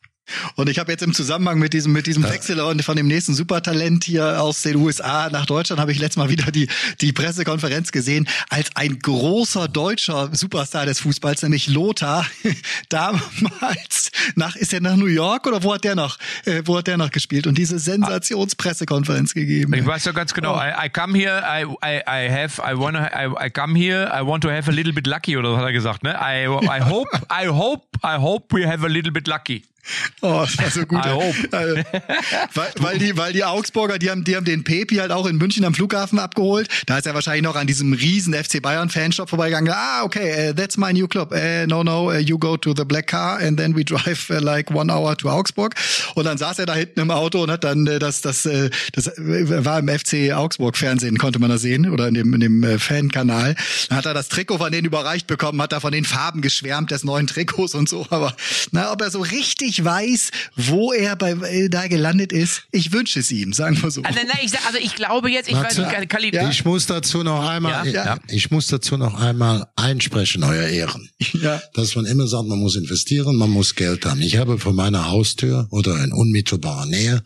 Und 0.56 0.70
ich 0.70 0.80
habe 0.80 0.92
jetzt 0.92 1.04
im 1.04 1.14
Zusammenhang 1.14 1.60
mit 1.60 1.74
diesem 1.74 1.92
mit 1.92 2.08
diesem 2.08 2.24
Wechsel 2.24 2.60
und 2.62 2.84
von 2.84 2.96
dem 2.96 3.08
nächsten 3.08 3.34
Supertalent 3.34 4.04
hier 4.04 4.42
aus 4.42 4.62
den 4.62 4.78
USA 4.78 5.30
nach 5.30 5.46
Deutschland 5.46 5.80
habe 5.80 5.92
ich 5.92 6.00
letztes 6.00 6.18
Mal 6.18 6.30
wieder 6.30 6.52
die 6.52 6.68
die 7.02 7.12
Pressekonferenz 7.12 7.92
gesehen, 7.92 8.28
als 8.50 8.70
ein 8.76 9.00
großer 9.00 9.68
deutscher 9.68 10.30
Superstar 10.34 10.86
des 10.86 11.00
Fußballs, 11.00 11.44
nämlich 11.44 11.68
Lothar, 11.68 12.26
damals 12.90 14.12
nach 14.36 14.56
ist 14.56 14.74
er 14.74 14.82
nach 14.82 14.96
New 14.96 15.08
York 15.08 15.48
oder 15.48 15.64
wo 15.64 15.74
hat 15.74 15.84
der 15.84 15.96
noch 15.96 16.18
äh, 16.46 16.62
wo 16.66 16.78
hat 16.78 16.88
der 16.88 16.98
noch 16.98 17.12
gespielt 17.12 17.48
und 17.48 17.58
diese 17.58 17.80
Sensationspressekonferenz 17.80 19.34
gegeben. 19.34 19.74
Ich 19.74 19.86
weiß 19.86 20.06
ja 20.06 20.12
ganz 20.12 20.34
genau. 20.34 20.56
Oh. 20.56 20.62
I, 20.62 20.86
I 20.86 20.90
come 20.90 21.18
here, 21.18 21.42
I, 21.46 21.66
I, 21.84 22.02
I 22.08 22.30
have, 22.30 22.62
I 22.62 22.78
wanna, 22.78 23.10
I, 23.14 23.48
I 23.48 23.50
come 23.50 23.78
here, 23.78 24.12
I 24.14 24.26
want 24.26 24.44
to 24.44 24.50
have 24.50 24.70
a 24.70 24.74
little 24.74 24.94
bit 24.94 25.08
lucky 25.08 25.38
oder 25.38 25.54
was 25.54 25.60
hat 25.60 25.66
er 25.66 25.74
gesagt, 25.74 26.04
ne? 26.04 26.16
I, 26.20 26.46
I 26.46 26.82
hope, 26.82 27.10
I 27.30 27.48
hope, 27.48 27.86
I 28.04 28.18
hope 28.18 28.56
we 28.56 28.68
have 28.68 28.86
a 28.86 28.90
little 28.90 29.12
bit 29.12 29.28
lucky. 29.28 29.64
Oh, 30.22 30.46
das 30.46 30.58
war 30.58 30.70
so 30.70 30.86
gut. 30.86 31.02
Also, 31.52 31.76
weil, 32.54 32.72
weil 32.80 33.00
die, 33.00 33.18
weil 33.18 33.34
die 33.34 33.44
Augsburger, 33.44 33.98
die 34.00 34.10
haben, 34.10 34.24
die 34.24 34.36
haben 34.36 34.46
den 34.46 34.64
Pepi 34.64 34.96
halt 34.96 35.12
auch 35.12 35.26
in 35.26 35.38
München 35.38 35.66
am 35.66 35.74
Flughafen 35.74 36.20
abgeholt. 36.20 36.68
Da 36.86 36.98
ist 36.98 37.08
er 37.08 37.14
wahrscheinlich 37.14 37.44
noch 37.44 37.56
an 37.56 37.68
diesem 37.68 37.94
riesen 37.94 38.34
FC 38.34 38.62
Bayern 38.62 38.90
Fanshop 38.90 39.30
vorbeigegangen. 39.30 39.74
Ah, 39.74 40.04
okay, 40.04 40.50
uh, 40.50 40.54
that's 40.54 40.78
my 40.78 40.94
new 40.94 41.08
club. 41.08 41.32
Uh, 41.32 41.66
no, 41.68 41.84
no, 41.84 42.10
uh, 42.10 42.18
you 42.18 42.38
go 42.38 42.58
to 42.58 42.74
the 42.76 42.86
black 42.86 43.08
car 43.08 43.40
and 43.40 43.58
then 43.58 43.76
we 43.76 43.84
drive 43.84 44.30
like 44.30 44.72
one 44.72 44.92
hour 44.92 45.16
to 45.18 45.30
Augsburg. 45.30 45.76
Und 46.16 46.26
dann 46.26 46.38
saß 46.38 46.60
er 46.60 46.66
da 46.66 46.76
hinten 46.76 47.00
im 47.00 47.12
Auto 47.12 47.44
und 47.44 47.52
hat 47.52 47.64
dann 47.64 47.86
das, 47.86 48.22
das, 48.22 48.48
das 48.94 49.12
war 49.18 49.80
im 49.80 49.90
FC 49.90 50.32
Augsburg 50.34 50.78
Fernsehen, 50.78 51.18
konnte 51.18 51.40
man 51.40 51.50
das 51.50 51.62
sehen 51.62 51.90
oder 51.90 52.08
in 52.08 52.14
dem, 52.14 52.34
in 52.34 52.40
dem 52.40 52.80
Fankanal. 52.80 53.56
Dann 53.90 53.98
hat 53.98 54.06
er 54.06 54.14
das 54.14 54.30
Trikot 54.30 54.60
von 54.60 54.72
denen 54.72 54.86
überreicht 54.86 55.28
bekommen, 55.28 55.62
hat 55.62 55.72
da 55.72 55.80
von 55.80 55.92
den 55.92 56.06
Farben 56.06 56.42
geschwärmt 56.42 56.92
des 56.92 57.04
neuen 57.04 57.28
Trikots 57.28 57.76
und 57.76 57.90
so. 57.90 58.06
Aber 58.10 58.36
na, 58.72 58.92
ob 58.92 59.02
er 59.02 59.12
so 59.12 59.22
richtig 59.22 59.71
ich 59.72 59.86
weiß, 59.86 60.32
wo 60.58 60.92
er 60.92 61.16
bei, 61.16 61.32
äh, 61.32 61.70
da 61.70 61.88
gelandet 61.88 62.34
ist. 62.34 62.64
Ich 62.72 62.92
wünsche 62.92 63.22
es 63.22 63.32
ihm, 63.32 63.54
sagen 63.54 63.82
wir 63.82 63.90
so. 63.90 64.02
Also, 64.02 64.20
nein, 64.20 64.38
ich, 64.44 64.52
also 64.66 64.78
ich 64.78 64.96
glaube 64.96 65.32
jetzt, 65.32 65.48
ich 65.48 65.56
Matze, 65.56 65.84
weiß 65.84 66.00
nicht, 66.00 66.10
Kali, 66.10 66.32
Ich 66.50 66.66
muss 66.66 66.88
dazu 66.88 67.24
noch 67.24 67.48
einmal, 67.48 67.88
Ja, 67.88 68.06
ja. 68.06 68.20
ich 68.28 68.52
muss 68.52 68.68
dazu 68.68 68.98
noch 68.98 69.14
einmal 69.14 69.68
einsprechen, 69.78 70.44
euer 70.44 70.68
Ehren. 70.68 71.10
Ja. 71.42 71.62
Dass 71.74 71.96
man 71.96 72.06
immer 72.06 72.28
sagt, 72.28 72.48
man 72.48 72.60
muss 72.60 72.76
investieren, 72.76 73.38
man 73.38 73.50
muss 73.50 73.76
Geld 73.76 74.06
haben. 74.06 74.22
Ich 74.22 74.36
habe 74.38 74.60
vor 74.60 74.74
meiner 74.74 75.10
Haustür 75.10 75.68
oder 75.72 76.04
in 76.04 76.12
unmittelbarer 76.12 76.86
Nähe, 76.86 77.24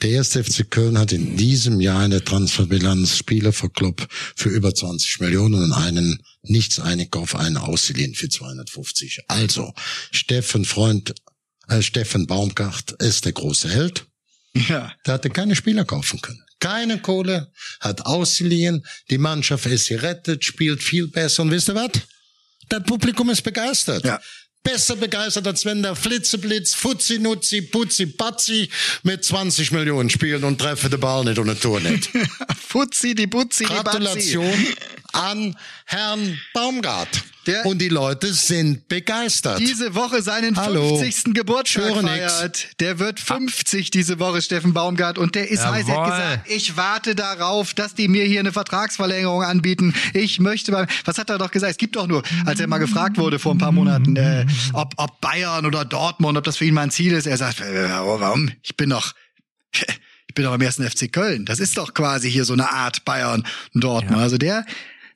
der 0.00 0.10
erste 0.10 0.42
FC 0.42 0.68
Köln 0.70 0.98
hat 0.98 1.12
in 1.12 1.36
diesem 1.36 1.80
Jahr 1.80 2.04
in 2.04 2.10
der 2.10 2.24
Transferbilanz 2.24 3.18
Spieler 3.18 3.52
für 3.52 3.68
Club 3.68 4.08
für 4.34 4.48
über 4.48 4.74
20 4.74 5.20
Millionen 5.20 5.62
und 5.62 5.72
einen 5.72 6.22
nichts 6.42 6.80
Einkauf, 6.80 7.36
einen 7.36 7.58
ausgeliehen 7.58 8.14
für 8.14 8.28
250. 8.28 9.20
Also, 9.28 9.74
Steffen 10.10 10.64
Freund, 10.64 11.14
äh, 11.72 11.82
Steffen 11.82 12.26
Baumgart 12.26 12.92
ist 12.98 13.24
der 13.24 13.32
große 13.32 13.68
Held. 13.68 14.04
Ja. 14.54 14.92
Der 15.06 15.14
hatte 15.14 15.30
keine 15.30 15.56
Spieler 15.56 15.84
kaufen 15.84 16.20
können. 16.20 16.42
Keine 16.60 16.98
Kohle, 17.00 17.50
hat 17.80 18.06
ausgeliehen, 18.06 18.86
die 19.10 19.18
Mannschaft 19.18 19.66
ist 19.66 19.88
gerettet, 19.88 20.44
spielt 20.44 20.82
viel 20.82 21.08
besser 21.08 21.42
und 21.42 21.50
wisst 21.50 21.68
ihr 21.68 21.74
was? 21.74 21.90
Das 22.68 22.82
Publikum 22.84 23.30
ist 23.30 23.42
begeistert. 23.42 24.04
Ja. 24.04 24.20
Besser 24.62 24.94
begeistert, 24.94 25.44
als 25.48 25.64
wenn 25.64 25.82
der 25.82 25.96
Flitzeblitz, 25.96 26.74
Fuzzi, 26.74 27.18
Nutzi, 27.18 27.62
Putzi, 27.62 28.06
Patzi 28.06 28.68
mit 29.02 29.24
20 29.24 29.72
Millionen 29.72 30.08
spielt 30.08 30.44
und 30.44 30.60
treffe 30.60 30.88
den 30.88 31.00
Ball 31.00 31.24
nicht 31.24 31.38
und 31.38 31.50
ein 31.50 31.58
Tor 31.58 31.80
nicht. 31.80 32.08
Fuzzi, 32.68 33.16
die 33.16 33.26
Butzi, 33.26 33.64
die 33.64 33.70
Batzi. 33.70 33.82
Gratulation 33.82 34.66
an 35.12 35.56
Herrn 35.86 36.38
Baumgart. 36.54 37.08
Der- 37.46 37.66
und 37.66 37.78
die 37.78 37.88
Leute 37.88 38.32
sind 38.32 38.86
begeistert. 38.86 39.58
Diese 39.58 39.96
Woche 39.96 40.22
seinen 40.22 40.56
Hallo. 40.56 40.96
50. 40.98 41.34
Geburtstag 41.34 41.82
Höre 41.82 42.02
nix. 42.02 42.32
feiert. 42.38 42.68
Der 42.80 43.00
wird 43.00 43.18
50 43.18 43.90
diese 43.90 44.20
Woche, 44.20 44.40
Steffen 44.42 44.72
Baumgart. 44.72 45.18
Und 45.18 45.34
der 45.34 45.50
ist 45.50 45.66
heiß. 45.66 45.88
Er 45.88 45.96
hat 46.00 46.08
Jawohl. 46.08 46.10
gesagt, 46.10 46.50
ich 46.50 46.76
warte 46.76 47.14
darauf, 47.16 47.74
dass 47.74 47.94
die 47.94 48.06
mir 48.06 48.24
hier 48.24 48.38
eine 48.40 48.52
Vertragsverlängerung 48.52 49.42
anbieten. 49.42 49.92
Ich 50.14 50.38
möchte 50.38 50.70
beim, 50.70 50.86
was 51.04 51.18
hat 51.18 51.30
er 51.30 51.38
doch 51.38 51.50
gesagt? 51.50 51.72
Es 51.72 51.78
gibt 51.78 51.96
doch 51.96 52.06
nur, 52.06 52.22
als 52.46 52.60
er 52.60 52.68
mal 52.68 52.78
gefragt 52.78 53.18
wurde 53.18 53.40
vor 53.40 53.54
ein 53.54 53.58
paar 53.58 53.72
Monaten, 53.72 54.14
äh, 54.14 54.46
ob, 54.72 54.94
ob 54.96 55.20
Bayern 55.20 55.66
oder 55.66 55.84
Dortmund, 55.84 56.38
ob 56.38 56.44
das 56.44 56.58
für 56.58 56.64
ihn 56.64 56.74
mal 56.74 56.82
ein 56.82 56.90
Ziel 56.92 57.12
ist. 57.12 57.26
Er 57.26 57.38
sagt, 57.38 57.60
äh, 57.60 57.88
warum? 57.90 58.52
Ich 58.62 58.76
bin 58.76 58.90
doch, 58.90 59.14
ich 60.28 60.34
bin 60.36 60.44
doch 60.44 60.52
am 60.52 60.60
ersten 60.60 60.88
FC 60.88 61.12
Köln. 61.12 61.44
Das 61.44 61.58
ist 61.58 61.76
doch 61.76 61.92
quasi 61.92 62.30
hier 62.30 62.44
so 62.44 62.52
eine 62.52 62.70
Art 62.70 63.04
Bayern 63.04 63.44
und 63.74 63.82
Dortmund. 63.82 64.22
Also 64.22 64.38
der 64.38 64.64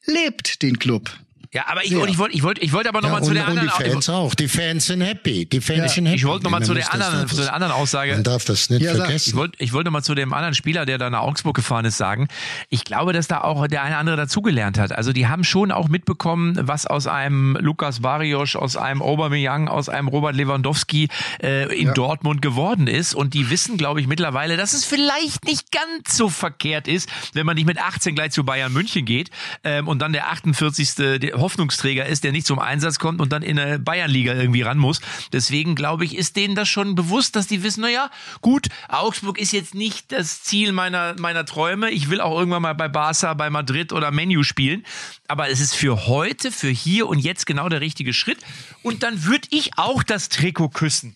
lebt 0.06 0.62
den 0.62 0.78
Club. 0.78 1.10
Ja, 1.56 1.64
aber 1.68 1.82
ich, 1.86 1.96
und 1.96 2.06
ich 2.06 2.18
wollte, 2.18 2.34
ich 2.36 2.42
wollte, 2.42 2.60
ich 2.60 2.72
wollte 2.74 2.90
aber 2.90 2.98
ja, 2.98 3.04
nochmal 3.04 3.22
und, 3.22 3.28
zu 3.28 3.32
der 3.32 3.48
anderen. 3.48 3.70
die 3.78 3.90
Fans 3.90 4.08
auch. 4.10 4.34
Die 4.34 4.46
Fans 4.46 4.84
sind 4.84 5.00
happy. 5.00 5.46
Die 5.46 5.62
Fans 5.62 5.78
Ja. 5.78 5.88
sind 5.88 6.04
happy. 6.04 6.16
Ich 6.18 6.26
wollte 6.26 6.44
nochmal 6.44 6.62
zu 6.62 6.74
der 6.74 6.92
anderen, 6.92 7.26
zu 7.26 7.36
der 7.36 7.54
anderen 7.54 7.72
Aussage. 7.72 8.12
Man 8.12 8.24
darf 8.24 8.44
das 8.44 8.68
nicht 8.68 8.82
Ja, 8.82 8.94
vergessen. 8.94 9.30
Ich 9.30 9.36
wollte 9.36 9.56
ich 9.58 9.72
wollte 9.72 9.90
mal 9.90 10.02
zu 10.02 10.14
dem 10.14 10.34
anderen 10.34 10.54
Spieler, 10.54 10.84
der 10.84 10.98
da 10.98 11.08
nach 11.08 11.20
Augsburg 11.22 11.56
gefahren 11.56 11.86
ist, 11.86 11.96
sagen. 11.96 12.28
Ich 12.68 12.84
glaube, 12.84 13.14
dass 13.14 13.26
da 13.26 13.40
auch 13.40 13.66
der 13.68 13.82
eine 13.82 13.96
andere 13.96 14.16
dazugelernt 14.16 14.78
hat. 14.78 14.92
Also 14.92 15.14
die 15.14 15.28
haben 15.28 15.44
schon 15.44 15.72
auch 15.72 15.88
mitbekommen, 15.88 16.58
was 16.60 16.86
aus 16.86 17.06
einem 17.06 17.56
Lukas 17.58 18.00
Barrios, 18.00 18.54
aus 18.54 18.76
einem 18.76 19.00
Aubameyang, 19.00 19.68
aus 19.68 19.88
einem 19.88 20.08
Robert 20.08 20.36
Lewandowski 20.36 21.08
äh, 21.42 21.74
in 21.74 21.94
Dortmund 21.94 22.42
geworden 22.42 22.86
ist. 22.86 23.14
Und 23.14 23.32
die 23.32 23.48
wissen, 23.48 23.78
glaube 23.78 24.02
ich, 24.02 24.06
mittlerweile, 24.08 24.58
dass 24.58 24.74
es 24.74 24.84
vielleicht 24.84 25.46
nicht 25.46 25.72
ganz 25.72 26.18
so 26.18 26.28
verkehrt 26.28 26.86
ist, 26.86 27.08
wenn 27.32 27.46
man 27.46 27.54
nicht 27.56 27.66
mit 27.66 27.78
18 27.80 28.14
gleich 28.14 28.32
zu 28.32 28.44
Bayern 28.44 28.74
München 28.74 29.06
geht 29.06 29.30
ähm, 29.64 29.88
und 29.88 30.00
dann 30.00 30.12
der 30.12 30.28
48. 30.28 30.94
der 31.18 31.38
Hoffnungsträger 31.46 32.06
ist, 32.06 32.24
der 32.24 32.32
nicht 32.32 32.44
zum 32.44 32.58
Einsatz 32.58 32.98
kommt 32.98 33.20
und 33.20 33.32
dann 33.32 33.44
in 33.44 33.56
eine 33.56 33.78
Bayernliga 33.78 34.34
irgendwie 34.34 34.62
ran 34.62 34.78
muss. 34.78 35.00
Deswegen 35.32 35.76
glaube 35.76 36.04
ich, 36.04 36.16
ist 36.16 36.34
denen 36.34 36.56
das 36.56 36.68
schon 36.68 36.96
bewusst, 36.96 37.36
dass 37.36 37.46
die 37.46 37.62
wissen, 37.62 37.82
na 37.82 37.88
ja, 37.88 38.10
gut, 38.40 38.66
Augsburg 38.88 39.38
ist 39.38 39.52
jetzt 39.52 39.76
nicht 39.76 40.10
das 40.10 40.42
Ziel 40.42 40.72
meiner, 40.72 41.14
meiner 41.20 41.46
Träume. 41.46 41.90
Ich 41.90 42.10
will 42.10 42.20
auch 42.20 42.36
irgendwann 42.36 42.62
mal 42.62 42.72
bei 42.72 42.88
Barca, 42.88 43.32
bei 43.34 43.48
Madrid 43.48 43.92
oder 43.92 44.10
Menu 44.10 44.42
spielen. 44.42 44.84
Aber 45.28 45.48
es 45.48 45.60
ist 45.60 45.76
für 45.76 46.08
heute, 46.08 46.50
für 46.50 46.68
hier 46.68 47.06
und 47.06 47.20
jetzt 47.20 47.46
genau 47.46 47.68
der 47.68 47.80
richtige 47.80 48.12
Schritt. 48.12 48.38
Und 48.82 49.04
dann 49.04 49.24
würde 49.24 49.46
ich 49.52 49.78
auch 49.78 50.02
das 50.02 50.28
Trikot 50.28 50.70
küssen. 50.70 51.14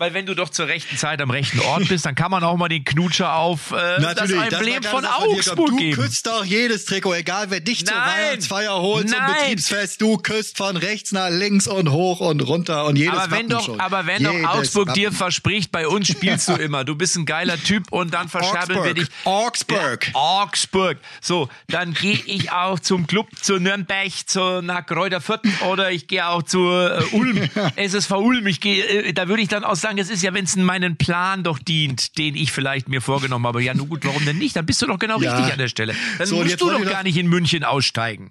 Weil 0.00 0.14
wenn 0.14 0.26
du 0.26 0.34
doch 0.36 0.48
zur 0.48 0.68
rechten 0.68 0.96
Zeit 0.96 1.20
am 1.20 1.30
rechten 1.30 1.58
Ort 1.58 1.88
bist, 1.88 2.06
dann 2.06 2.14
kann 2.14 2.30
man 2.30 2.44
auch 2.44 2.56
mal 2.56 2.68
den 2.68 2.84
Knutscher 2.84 3.34
auf 3.34 3.72
äh, 3.72 4.00
das 4.00 4.30
Emblem 4.30 4.84
von 4.84 5.04
Augsburg 5.04 5.70
du 5.70 5.76
geben. 5.76 6.00
küsst 6.00 6.24
doch 6.28 6.44
jedes 6.44 6.84
Trikot, 6.84 7.14
egal 7.14 7.50
wer 7.50 7.58
dich 7.58 7.84
zur 7.84 7.96
Nein. 7.96 8.08
Weihnachtsfeier 8.08 8.76
holt 8.80 9.10
zum 9.10 9.18
Nein. 9.18 9.32
Betriebsfest. 9.40 10.00
Du 10.00 10.16
küsst 10.18 10.56
von 10.56 10.76
rechts 10.76 11.10
nach 11.10 11.30
links 11.30 11.66
und 11.66 11.90
hoch 11.90 12.20
und 12.20 12.40
runter 12.42 12.84
und 12.84 12.94
jedes 12.94 13.18
Aber 13.18 13.30
wenn 13.32 13.48
doch, 13.48 13.76
aber 13.80 14.06
wenn 14.06 14.22
jedes 14.22 14.42
doch 14.42 14.54
Augsburg 14.54 14.94
dir 14.94 15.06
Wappen. 15.08 15.16
verspricht, 15.16 15.72
bei 15.72 15.88
uns 15.88 16.06
spielst 16.06 16.46
du 16.48 16.52
immer, 16.54 16.84
du 16.84 16.94
bist 16.94 17.16
ein 17.16 17.26
geiler 17.26 17.60
Typ 17.60 17.90
und 17.90 18.14
dann 18.14 18.28
verscherbeln 18.28 18.84
wir 18.84 18.94
dich. 18.94 19.08
Augsburg. 19.24 20.06
Ja, 20.06 20.14
Augsburg. 20.14 20.98
So, 21.20 21.48
dann 21.66 21.94
gehe 21.94 22.20
ich 22.26 22.52
auch 22.52 22.78
zum 22.78 23.08
Club 23.08 23.26
zu 23.42 23.58
Nürnberg, 23.58 24.12
zu 24.26 24.62
nach 24.62 24.86
Kräuter 24.86 25.20
Fürth 25.20 25.42
oder 25.68 25.90
ich 25.90 26.06
gehe 26.06 26.28
auch 26.28 26.44
zu 26.44 26.60
äh, 26.68 27.02
Ulm, 27.10 27.50
SSV 27.76 28.12
Ulm. 28.12 28.46
Ich 28.46 28.60
gehe, 28.60 28.84
äh, 28.84 29.12
da 29.12 29.26
würde 29.26 29.42
ich 29.42 29.48
dann 29.48 29.64
auch 29.64 29.74
sagen, 29.88 29.98
es 29.98 30.10
ist 30.10 30.22
ja, 30.22 30.34
wenn 30.34 30.44
es 30.44 30.54
meinen 30.56 30.96
Plan 30.96 31.42
doch 31.42 31.58
dient, 31.58 32.18
den 32.18 32.34
ich 32.36 32.52
vielleicht 32.52 32.88
mir 32.88 33.00
vorgenommen 33.00 33.46
habe. 33.46 33.62
Ja, 33.62 33.72
nun 33.74 33.88
gut, 33.88 34.04
warum 34.04 34.22
denn 34.26 34.36
nicht? 34.38 34.54
Dann 34.54 34.66
bist 34.66 34.82
du 34.82 34.86
doch 34.86 34.98
genau 34.98 35.18
Ja. 35.20 35.34
richtig 35.34 35.52
an 35.52 35.58
der 35.58 35.68
Stelle. 35.68 35.94
Dann 36.18 36.26
So, 36.26 36.36
musst 36.42 36.60
du 36.60 36.70
doch 36.70 36.84
gar 36.84 37.02
nicht 37.02 37.16
in 37.16 37.26
München 37.28 37.64
aussteigen. 37.64 38.30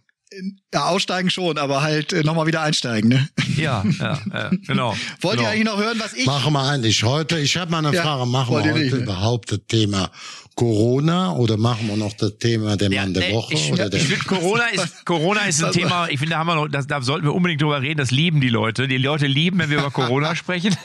Ja, 0.74 0.86
aussteigen 0.90 1.30
schon, 1.30 1.58
aber 1.58 1.82
halt 1.82 2.12
äh, 2.12 2.22
nochmal 2.24 2.48
wieder 2.48 2.62
einsteigen, 2.62 3.10
ne? 3.10 3.30
Ja, 3.56 3.84
ja, 4.00 4.20
ja 4.34 4.50
genau. 4.68 4.94
Wollt 5.22 5.38
genau. 5.38 5.48
ihr 5.50 5.54
eigentlich 5.54 5.66
noch 5.66 5.78
hören, 5.78 5.98
was 6.00 6.14
ich... 6.14 6.26
Machen 6.26 6.52
wir 6.54 6.64
eigentlich 6.64 7.02
heute, 7.04 7.40
ich 7.40 7.56
habe 7.56 7.72
mal 7.72 7.78
eine 7.86 7.96
Ja, 7.96 8.04
Frage, 8.04 8.26
machen 8.26 8.54
wir 8.54 8.64
heute 8.64 8.74
nicht, 8.78 8.94
ne? 8.94 9.00
überhaupt 9.00 9.52
das 9.54 9.60
Thema 9.68 10.12
Corona 10.54 11.34
oder 11.34 11.56
machen 11.56 11.88
wir 11.88 11.96
noch 11.98 12.14
das 12.14 12.38
Thema 12.40 12.76
der 12.76 12.92
Ja, 12.92 13.04
Mann 13.04 13.14
der 13.14 13.30
nee, 13.30 13.34
Woche? 13.36 13.54
ich, 13.54 13.72
oder 13.72 13.90
der 13.90 14.00
ich 14.02 14.08
finde, 14.08 14.26
Corona 14.26 14.66
ist, 14.68 15.06
Corona 15.06 15.42
ist 15.42 15.64
ein 15.64 15.72
Thema, 15.72 16.08
ich 16.10 16.18
finde, 16.20 16.32
da 16.32 16.40
haben 16.40 16.48
wir 16.48 16.56
noch, 16.56 16.68
das, 16.68 16.88
da 16.88 17.00
sollten 17.02 17.26
wir 17.28 17.34
unbedingt 17.36 17.62
drüber 17.62 17.80
reden, 17.82 18.00
das 18.00 18.10
lieben 18.12 18.42
die 18.42 18.50
Leute. 18.50 18.88
Die 18.88 18.98
Leute 18.98 19.28
lieben, 19.28 19.60
wenn 19.60 19.70
wir 19.70 19.78
über 19.78 19.92
Corona 19.92 20.36
sprechen. 20.36 20.76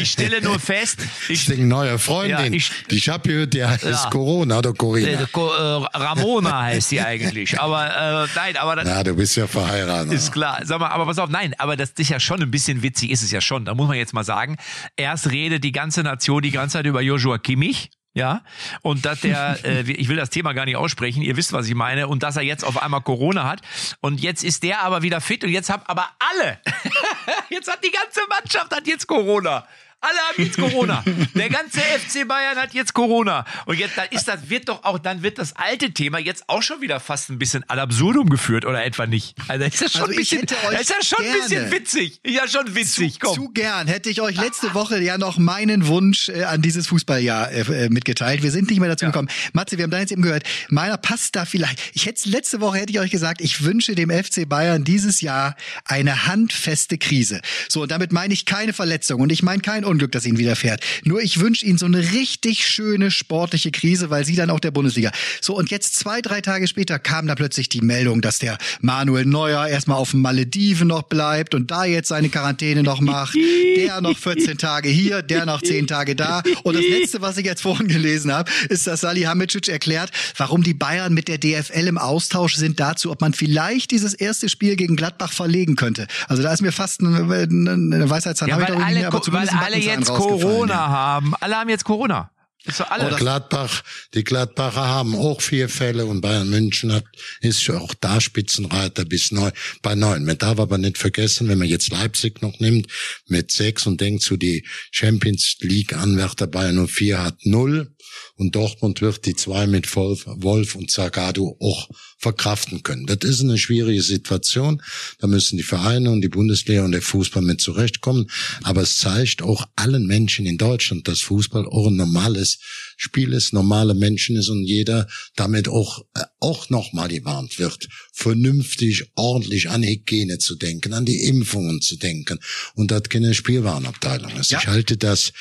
ich 0.00 0.10
stelle 0.10 0.40
nur 0.40 0.58
fest, 0.58 0.98
ich 1.28 1.30
ich, 1.34 1.46
denke, 1.46 1.64
neue 1.66 1.98
Freundin. 1.98 2.52
Ja, 2.52 2.56
ich 2.58 2.70
ich- 2.88 3.08
habe 3.10 3.28
gehört, 3.28 3.52
die 3.54 3.64
heißt 3.64 3.84
Ja. 3.84 4.08
Corona 4.10 4.58
oder 4.58 4.70
äh, 4.70 4.74
Corina. 4.74 5.26
Co- 5.30 5.52
äh, 5.54 5.86
Ramona 5.94 6.62
heißt 6.62 6.88
sie 6.88 7.00
eigentlich. 7.02 7.60
Aber 7.60 7.75
äh, 7.84 8.28
nein, 8.34 8.56
aber 8.56 8.76
das 8.76 8.88
Ja, 8.88 9.02
du 9.02 9.14
bist 9.14 9.36
ja 9.36 9.46
verheiratet. 9.46 10.12
ist 10.12 10.32
klar. 10.32 10.60
Sag 10.64 10.80
mal, 10.80 10.88
aber 10.88 11.06
pass 11.06 11.18
auf, 11.18 11.28
nein, 11.30 11.54
aber 11.58 11.76
das 11.76 11.90
ist 11.90 12.08
ja 12.10 12.20
schon 12.20 12.42
ein 12.42 12.50
bisschen 12.50 12.82
witzig, 12.82 13.10
ist 13.10 13.22
es 13.22 13.30
ja 13.30 13.40
schon. 13.40 13.64
Da 13.64 13.74
muss 13.74 13.88
man 13.88 13.96
jetzt 13.96 14.12
mal 14.14 14.24
sagen. 14.24 14.56
Erst 14.96 15.30
redet 15.30 15.64
die 15.64 15.72
ganze 15.72 16.02
Nation 16.02 16.42
die 16.42 16.50
ganze 16.50 16.74
Zeit 16.74 16.86
über 16.86 17.00
Joshua 17.00 17.38
Kimmich. 17.38 17.90
Ja, 18.14 18.44
und 18.80 19.04
dass 19.04 19.20
der, 19.20 19.58
äh, 19.64 19.82
ich 19.82 20.08
will 20.08 20.16
das 20.16 20.30
Thema 20.30 20.54
gar 20.54 20.64
nicht 20.64 20.76
aussprechen, 20.76 21.20
ihr 21.20 21.36
wisst, 21.36 21.52
was 21.52 21.68
ich 21.68 21.74
meine, 21.74 22.08
und 22.08 22.22
dass 22.22 22.36
er 22.36 22.42
jetzt 22.42 22.64
auf 22.64 22.82
einmal 22.82 23.02
Corona 23.02 23.44
hat. 23.46 23.60
Und 24.00 24.22
jetzt 24.22 24.42
ist 24.42 24.62
der 24.62 24.80
aber 24.82 25.02
wieder 25.02 25.20
fit 25.20 25.44
und 25.44 25.50
jetzt 25.50 25.68
haben 25.68 25.82
aber 25.86 26.08
alle, 26.18 26.58
jetzt 27.50 27.70
hat 27.70 27.84
die 27.84 27.90
ganze 27.90 28.20
Mannschaft 28.30 28.74
hat 28.74 28.86
jetzt 28.86 29.06
Corona. 29.06 29.66
Alle 30.06 30.18
haben 30.18 30.44
jetzt 30.44 30.56
Corona. 30.56 31.04
Der 31.34 31.48
ganze 31.48 31.80
FC 31.80 32.28
Bayern 32.28 32.56
hat 32.56 32.74
jetzt 32.74 32.94
Corona. 32.94 33.44
Und 33.64 33.78
jetzt 33.78 33.98
dann 33.98 34.06
ist 34.10 34.28
das, 34.28 34.48
wird 34.48 34.68
doch 34.68 34.84
auch, 34.84 34.98
dann 34.98 35.22
wird 35.22 35.38
das 35.38 35.56
alte 35.56 35.90
Thema 35.90 36.18
jetzt 36.18 36.44
auch 36.48 36.62
schon 36.62 36.80
wieder 36.80 37.00
fast 37.00 37.28
ein 37.30 37.38
bisschen 37.38 37.64
ad 37.68 37.80
absurdum 37.80 38.28
geführt, 38.28 38.64
oder 38.64 38.84
etwa 38.84 39.06
nicht? 39.06 39.34
Also 39.48 39.64
ist 39.64 39.82
das 39.82 39.92
schon 39.92 40.02
Also 40.02 40.12
ein 40.12 40.16
bisschen, 40.16 40.46
das 40.46 40.80
ist 40.80 40.90
ja 40.90 41.02
schon 41.02 41.26
ein 41.26 41.32
bisschen 41.32 41.70
witzig. 41.72 42.20
Ist 42.22 42.34
ja 42.34 42.46
schon 42.46 42.74
witzig, 42.74 43.18
komm. 43.18 43.34
Zu 43.34 43.48
gern 43.48 43.88
hätte 43.88 44.08
ich 44.08 44.20
euch 44.20 44.36
letzte 44.36 44.74
Woche 44.74 45.00
ja 45.00 45.18
noch 45.18 45.38
meinen 45.38 45.88
Wunsch 45.88 46.28
äh, 46.28 46.44
an 46.44 46.62
dieses 46.62 46.86
Fußballjahr 46.86 47.50
äh, 47.50 47.86
äh, 47.86 47.88
mitgeteilt. 47.88 48.42
Wir 48.42 48.52
sind 48.52 48.70
nicht 48.70 48.78
mehr 48.78 48.88
dazu 48.88 49.06
gekommen. 49.06 49.28
Matze, 49.54 49.76
wir 49.76 49.84
haben 49.84 49.90
da 49.90 49.98
jetzt 49.98 50.12
eben 50.12 50.22
gehört, 50.22 50.44
meiner 50.68 50.98
passt 50.98 51.34
da 51.34 51.44
vielleicht. 51.44 51.80
Ich 51.94 52.06
hätte 52.06 52.28
letzte 52.28 52.60
Woche 52.60 52.78
hätte 52.78 52.92
ich 52.92 53.00
euch 53.00 53.10
gesagt, 53.10 53.40
ich 53.40 53.64
wünsche 53.64 53.94
dem 53.94 54.10
FC 54.10 54.48
Bayern 54.48 54.84
dieses 54.84 55.20
Jahr 55.20 55.56
eine 55.84 56.26
handfeste 56.26 56.96
Krise. 56.96 57.40
So 57.68 57.82
und 57.82 57.90
damit 57.90 58.12
meine 58.12 58.32
ich 58.34 58.44
keine 58.44 58.72
Verletzung 58.72 59.20
und 59.20 59.32
ich 59.32 59.42
meine 59.42 59.62
kein 59.62 59.84
Unglück, 59.96 60.12
das 60.12 60.26
ihnen 60.26 60.36
widerfährt. 60.36 60.82
Nur 61.04 61.22
ich 61.22 61.40
wünsche 61.40 61.64
ihnen 61.64 61.78
so 61.78 61.86
eine 61.86 62.12
richtig 62.12 62.66
schöne 62.68 63.10
sportliche 63.10 63.70
Krise, 63.70 64.10
weil 64.10 64.26
sie 64.26 64.36
dann 64.36 64.50
auch 64.50 64.60
der 64.60 64.70
Bundesliga. 64.70 65.10
So 65.40 65.56
und 65.56 65.70
jetzt 65.70 65.96
zwei 65.96 66.20
drei 66.20 66.42
Tage 66.42 66.68
später 66.68 66.98
kam 66.98 67.26
da 67.26 67.34
plötzlich 67.34 67.70
die 67.70 67.80
Meldung, 67.80 68.20
dass 68.20 68.38
der 68.38 68.58
Manuel 68.82 69.24
Neuer 69.24 69.66
erstmal 69.66 69.96
auf 69.96 70.10
den 70.10 70.20
Malediven 70.20 70.88
noch 70.88 71.04
bleibt 71.04 71.54
und 71.54 71.70
da 71.70 71.86
jetzt 71.86 72.08
seine 72.08 72.28
Quarantäne 72.28 72.82
noch 72.82 73.00
macht. 73.00 73.34
Der 73.76 74.02
noch 74.02 74.18
14 74.18 74.58
Tage 74.58 74.90
hier, 74.90 75.22
der 75.22 75.46
noch 75.46 75.62
10 75.62 75.86
Tage 75.86 76.14
da. 76.14 76.42
Und 76.62 76.76
das 76.76 76.84
letzte, 76.86 77.22
was 77.22 77.38
ich 77.38 77.46
jetzt 77.46 77.62
vorhin 77.62 77.88
gelesen 77.88 78.32
habe, 78.32 78.50
ist, 78.68 78.86
dass 78.86 79.00
Salihamidzic 79.00 79.68
erklärt, 79.68 80.10
warum 80.36 80.62
die 80.62 80.74
Bayern 80.74 81.14
mit 81.14 81.28
der 81.28 81.38
DFL 81.38 81.86
im 81.86 81.96
Austausch 81.96 82.56
sind 82.56 82.80
dazu, 82.80 83.10
ob 83.10 83.22
man 83.22 83.32
vielleicht 83.32 83.92
dieses 83.92 84.12
erste 84.12 84.50
Spiel 84.50 84.76
gegen 84.76 84.96
Gladbach 84.96 85.32
verlegen 85.32 85.76
könnte. 85.76 86.06
Also 86.28 86.42
da 86.42 86.52
ist 86.52 86.60
mir 86.60 86.72
fast 86.72 87.00
eine, 87.00 87.16
eine 87.16 88.10
Weisheitszahn, 88.10 88.48
Ja, 88.48 88.60
weil 88.60 88.76
nicht 88.76 88.94
mehr, 88.94 89.08
aber 89.08 89.26
weil 89.26 89.75
alle 89.76 89.96
jetzt 89.96 90.08
Corona 90.08 90.74
ja. 90.74 90.88
haben. 90.88 91.34
Alle 91.40 91.56
haben 91.56 91.68
jetzt 91.68 91.84
Corona. 91.84 92.30
Ist 92.66 92.80
doch 92.80 92.90
alles. 92.90 93.16
Gladbach, 93.16 93.84
die 94.14 94.24
Gladbacher 94.24 94.88
haben 94.88 95.14
auch 95.14 95.40
vier 95.40 95.68
Fälle 95.68 96.04
und 96.06 96.20
Bayern 96.20 96.50
München 96.50 96.92
hat, 96.92 97.04
ist 97.40 97.70
auch 97.70 97.94
da 97.94 98.20
Spitzenreiter 98.20 99.04
bis 99.04 99.30
neun, 99.30 99.52
bei 99.82 99.94
neun. 99.94 100.24
Man 100.24 100.36
darf 100.36 100.58
aber 100.58 100.76
nicht 100.76 100.98
vergessen, 100.98 101.48
wenn 101.48 101.58
man 101.58 101.68
jetzt 101.68 101.90
Leipzig 101.90 102.42
noch 102.42 102.58
nimmt 102.58 102.88
mit 103.28 103.52
sechs 103.52 103.86
und 103.86 104.00
denkt 104.00 104.22
zu 104.22 104.36
die 104.36 104.66
Champions 104.90 105.56
League 105.60 105.94
Anwärter 105.94 106.48
Bayern 106.48 106.88
04 106.88 107.22
hat 107.22 107.36
null 107.44 107.94
und 108.36 108.54
Dortmund 108.54 109.00
wird 109.00 109.24
die 109.26 109.34
zwei 109.34 109.66
mit 109.66 109.94
Wolf, 109.96 110.24
Wolf 110.26 110.74
und 110.74 110.90
Zagado 110.90 111.56
auch 111.60 111.88
verkraften 112.18 112.82
können. 112.82 113.06
Das 113.06 113.18
ist 113.22 113.40
eine 113.40 113.58
schwierige 113.58 114.02
Situation. 114.02 114.82
Da 115.18 115.26
müssen 115.26 115.56
die 115.56 115.62
Vereine 115.62 116.10
und 116.10 116.20
die 116.20 116.28
Bundesliga 116.28 116.84
und 116.84 116.92
der 116.92 117.02
Fußball 117.02 117.42
mit 117.42 117.60
zurechtkommen. 117.60 118.30
Aber 118.62 118.82
es 118.82 118.98
zeigt 118.98 119.42
auch 119.42 119.66
allen 119.76 120.06
Menschen 120.06 120.46
in 120.46 120.58
Deutschland, 120.58 121.08
dass 121.08 121.20
Fußball 121.20 121.66
auch 121.66 121.88
ein 121.88 121.96
normales 121.96 122.58
Spiel 122.96 123.32
ist, 123.32 123.52
normale 123.52 123.94
Menschen 123.94 124.36
ist 124.36 124.48
und 124.48 124.64
jeder 124.64 125.06
damit 125.36 125.68
auch, 125.68 126.04
äh, 126.14 126.22
auch 126.40 126.70
nochmal 126.70 127.08
gewarnt 127.08 127.58
wird, 127.58 127.88
vernünftig, 128.12 129.10
ordentlich 129.14 129.70
an 129.70 129.82
Hygiene 129.82 130.38
zu 130.38 130.56
denken, 130.56 130.92
an 130.92 131.04
die 131.04 131.24
Impfungen 131.24 131.80
zu 131.80 131.96
denken 131.96 132.38
und 132.74 132.90
das 132.90 133.04
keine 133.04 133.34
Spielwarenabteilung 133.34 134.36
ist. 134.36 134.50
Ja. 134.50 134.58
Ich 134.60 134.66
halte 134.66 134.96
das, 134.96 135.32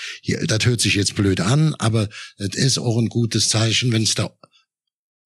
das 0.46 0.66
hört 0.66 0.82
sich 0.82 0.96
jetzt 0.96 1.16
blöd 1.16 1.40
an, 1.40 1.74
aber 1.76 2.10
es 2.38 2.56
ist 2.56 2.78
auch 2.78 2.98
ein 2.98 3.10
gutes 3.10 3.50
Zeichen, 3.50 3.92
wenn 3.92 4.04
es 4.04 4.16
da 4.16 4.32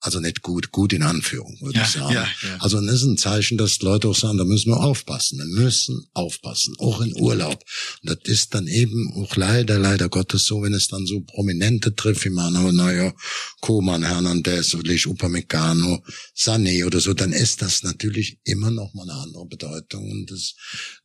also 0.02 0.22
nicht 0.22 0.42
gut, 0.42 0.72
gut 0.72 0.94
in 0.94 1.04
Anführung, 1.04 1.58
würde 1.60 1.80
ja, 1.80 1.84
ich 1.84 1.90
sagen. 1.90 2.14
Ja, 2.14 2.24
ja. 2.24 2.58
Also 2.60 2.80
das 2.80 2.96
ist 2.96 3.04
ein 3.04 3.18
Zeichen, 3.18 3.58
dass 3.58 3.80
Leute 3.82 4.08
auch 4.08 4.16
sagen, 4.16 4.38
da 4.38 4.46
müssen 4.46 4.72
wir 4.72 4.80
aufpassen. 4.80 5.40
Wir 5.40 5.64
müssen 5.64 6.06
aufpassen, 6.14 6.74
auch 6.78 7.02
in 7.02 7.14
Urlaub. 7.16 7.62
Und 8.02 8.10
das 8.10 8.20
ist 8.24 8.54
dann 8.54 8.68
eben 8.68 9.12
auch 9.16 9.36
leider, 9.36 9.78
leider 9.78 10.08
Gottes 10.08 10.46
so, 10.46 10.62
wenn 10.62 10.74
es 10.74 10.88
dann 10.88 11.06
so 11.06 11.20
Prominente 11.22 11.96
trifft, 11.96 12.24
wie 12.24 12.30
Mano, 12.30 12.72
naja, 12.72 13.14
Koman, 13.60 14.04
Hernandez, 14.04 14.74
oder 14.74 14.94
Upamecano, 15.06 16.02
Sané 16.34 16.86
oder 16.86 17.02
so, 17.02 17.14
dann 17.14 17.34
ist 17.34 17.62
das 17.62 17.84
natürlich 17.84 18.40
immer 18.46 18.72
noch 18.72 18.94
mal 18.94 19.04
eine 19.04 19.20
andere 19.20 19.48
Bedeutung. 19.48 20.10
Und 20.10 20.32
es 20.32 20.56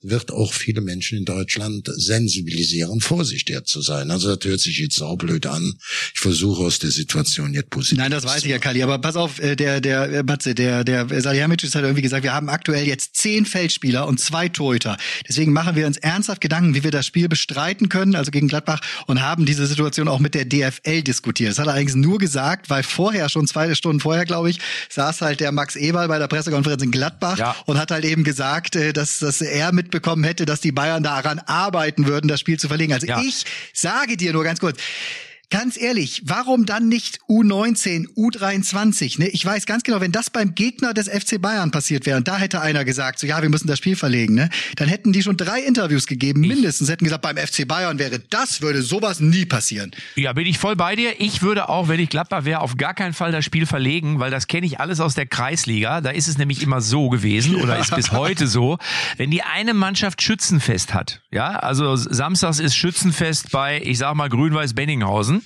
wird 0.02 0.30
auch 0.30 0.52
viele 0.52 0.82
Menschen 0.82 1.18
in 1.18 1.24
Deutschland 1.24 1.90
sensibilisieren, 1.96 3.00
vorsichtiger 3.00 3.64
zu 3.64 3.82
sein. 3.82 4.12
Also 4.12 4.36
das 4.36 4.48
hört 4.48 4.60
sich 4.60 4.78
jetzt 4.78 5.00
auch 5.00 5.16
blöd 5.16 5.46
an. 5.46 5.74
Ich 6.14 6.20
versuche 6.20 6.62
aus 6.62 6.78
der 6.78 6.92
Situation 6.92 7.54
jetzt 7.54 7.70
positiv 7.70 7.98
Nein, 7.98 8.12
das 8.12 8.24
weiß 8.24 8.44
ich 8.44 8.50
ja, 8.50 8.58
Kali 8.60 8.83
aber 8.84 8.98
pass 8.98 9.16
auf, 9.16 9.40
äh, 9.40 9.56
der, 9.56 9.80
der, 9.80 10.12
äh, 10.12 10.22
Matze, 10.22 10.54
der, 10.54 10.84
der 10.84 11.08
Salihamidzic 11.20 11.74
hat 11.74 11.82
irgendwie 11.82 12.02
gesagt, 12.02 12.22
wir 12.22 12.32
haben 12.32 12.48
aktuell 12.48 12.86
jetzt 12.86 13.16
zehn 13.16 13.46
Feldspieler 13.46 14.06
und 14.06 14.20
zwei 14.20 14.48
Torhüter. 14.48 14.96
Deswegen 15.28 15.52
machen 15.52 15.74
wir 15.74 15.86
uns 15.86 15.96
ernsthaft 15.96 16.40
Gedanken, 16.40 16.74
wie 16.74 16.84
wir 16.84 16.90
das 16.90 17.06
Spiel 17.06 17.28
bestreiten 17.28 17.88
können, 17.88 18.14
also 18.14 18.30
gegen 18.30 18.48
Gladbach, 18.48 18.80
und 19.06 19.22
haben 19.22 19.46
diese 19.46 19.66
Situation 19.66 20.06
auch 20.06 20.20
mit 20.20 20.34
der 20.34 20.44
DFL 20.44 21.02
diskutiert. 21.02 21.50
Das 21.50 21.58
hat 21.58 21.66
er 21.66 21.74
eigentlich 21.74 21.96
nur 21.96 22.18
gesagt, 22.18 22.70
weil 22.70 22.82
vorher, 22.82 23.28
schon 23.28 23.46
zwei 23.46 23.74
Stunden 23.74 24.00
vorher, 24.00 24.24
glaube 24.24 24.50
ich, 24.50 24.60
saß 24.90 25.22
halt 25.22 25.40
der 25.40 25.50
Max 25.50 25.76
Eberl 25.76 26.08
bei 26.08 26.18
der 26.18 26.28
Pressekonferenz 26.28 26.82
in 26.82 26.90
Gladbach 26.90 27.38
ja. 27.38 27.56
und 27.66 27.78
hat 27.78 27.90
halt 27.90 28.04
eben 28.04 28.22
gesagt, 28.22 28.76
äh, 28.76 28.92
dass, 28.92 29.18
dass 29.18 29.40
er 29.40 29.72
mitbekommen 29.72 30.24
hätte, 30.24 30.44
dass 30.44 30.60
die 30.60 30.72
Bayern 30.72 31.02
daran 31.02 31.38
arbeiten 31.38 32.06
würden, 32.06 32.28
das 32.28 32.40
Spiel 32.40 32.58
zu 32.58 32.68
verlegen. 32.68 32.92
Also 32.92 33.06
ja. 33.06 33.20
ich 33.20 33.44
sage 33.72 34.16
dir 34.16 34.32
nur 34.32 34.44
ganz 34.44 34.60
kurz, 34.60 34.78
Ganz 35.54 35.80
ehrlich, 35.80 36.20
warum 36.24 36.66
dann 36.66 36.88
nicht 36.88 37.20
U19, 37.28 38.08
U23? 38.16 39.20
Ne? 39.20 39.28
Ich 39.28 39.46
weiß 39.46 39.66
ganz 39.66 39.84
genau, 39.84 40.00
wenn 40.00 40.10
das 40.10 40.28
beim 40.28 40.56
Gegner 40.56 40.94
des 40.94 41.08
FC 41.08 41.40
Bayern 41.40 41.70
passiert 41.70 42.06
wäre 42.06 42.16
und 42.16 42.26
da 42.26 42.38
hätte 42.38 42.60
einer 42.60 42.84
gesagt, 42.84 43.20
so 43.20 43.28
ja, 43.28 43.40
wir 43.40 43.48
müssen 43.48 43.68
das 43.68 43.78
Spiel 43.78 43.94
verlegen, 43.94 44.34
ne? 44.34 44.50
dann 44.74 44.88
hätten 44.88 45.12
die 45.12 45.22
schon 45.22 45.36
drei 45.36 45.60
Interviews 45.60 46.08
gegeben, 46.08 46.40
mindestens. 46.40 46.88
Hätten 46.88 47.04
gesagt, 47.04 47.22
beim 47.22 47.36
FC 47.36 47.68
Bayern 47.68 48.00
wäre 48.00 48.18
das, 48.30 48.62
würde 48.62 48.82
sowas 48.82 49.20
nie 49.20 49.44
passieren. 49.44 49.92
Ja, 50.16 50.32
bin 50.32 50.44
ich 50.44 50.58
voll 50.58 50.74
bei 50.74 50.96
dir. 50.96 51.20
Ich 51.20 51.40
würde 51.40 51.68
auch, 51.68 51.86
wenn 51.86 52.00
ich 52.00 52.08
Gladbach 52.08 52.44
wäre, 52.44 52.58
auf 52.58 52.76
gar 52.76 52.92
keinen 52.92 53.12
Fall 53.12 53.30
das 53.30 53.44
Spiel 53.44 53.66
verlegen, 53.66 54.18
weil 54.18 54.32
das 54.32 54.48
kenne 54.48 54.66
ich 54.66 54.80
alles 54.80 54.98
aus 54.98 55.14
der 55.14 55.26
Kreisliga. 55.26 56.00
Da 56.00 56.10
ist 56.10 56.26
es 56.26 56.36
nämlich 56.36 56.64
immer 56.64 56.80
so 56.80 57.10
gewesen 57.10 57.54
oder 57.54 57.78
ist 57.78 57.94
bis 57.94 58.10
heute 58.10 58.48
so, 58.48 58.78
wenn 59.18 59.30
die 59.30 59.42
eine 59.44 59.72
Mannschaft 59.72 60.20
Schützenfest 60.20 60.94
hat, 60.94 61.22
ja, 61.30 61.50
also 61.50 61.94
samstags 61.94 62.58
ist 62.58 62.74
Schützenfest 62.74 63.52
bei, 63.52 63.80
ich 63.84 63.98
sag 63.98 64.16
mal, 64.16 64.28
Grün-Weiß 64.28 64.74
Benninghausen, 64.74 65.43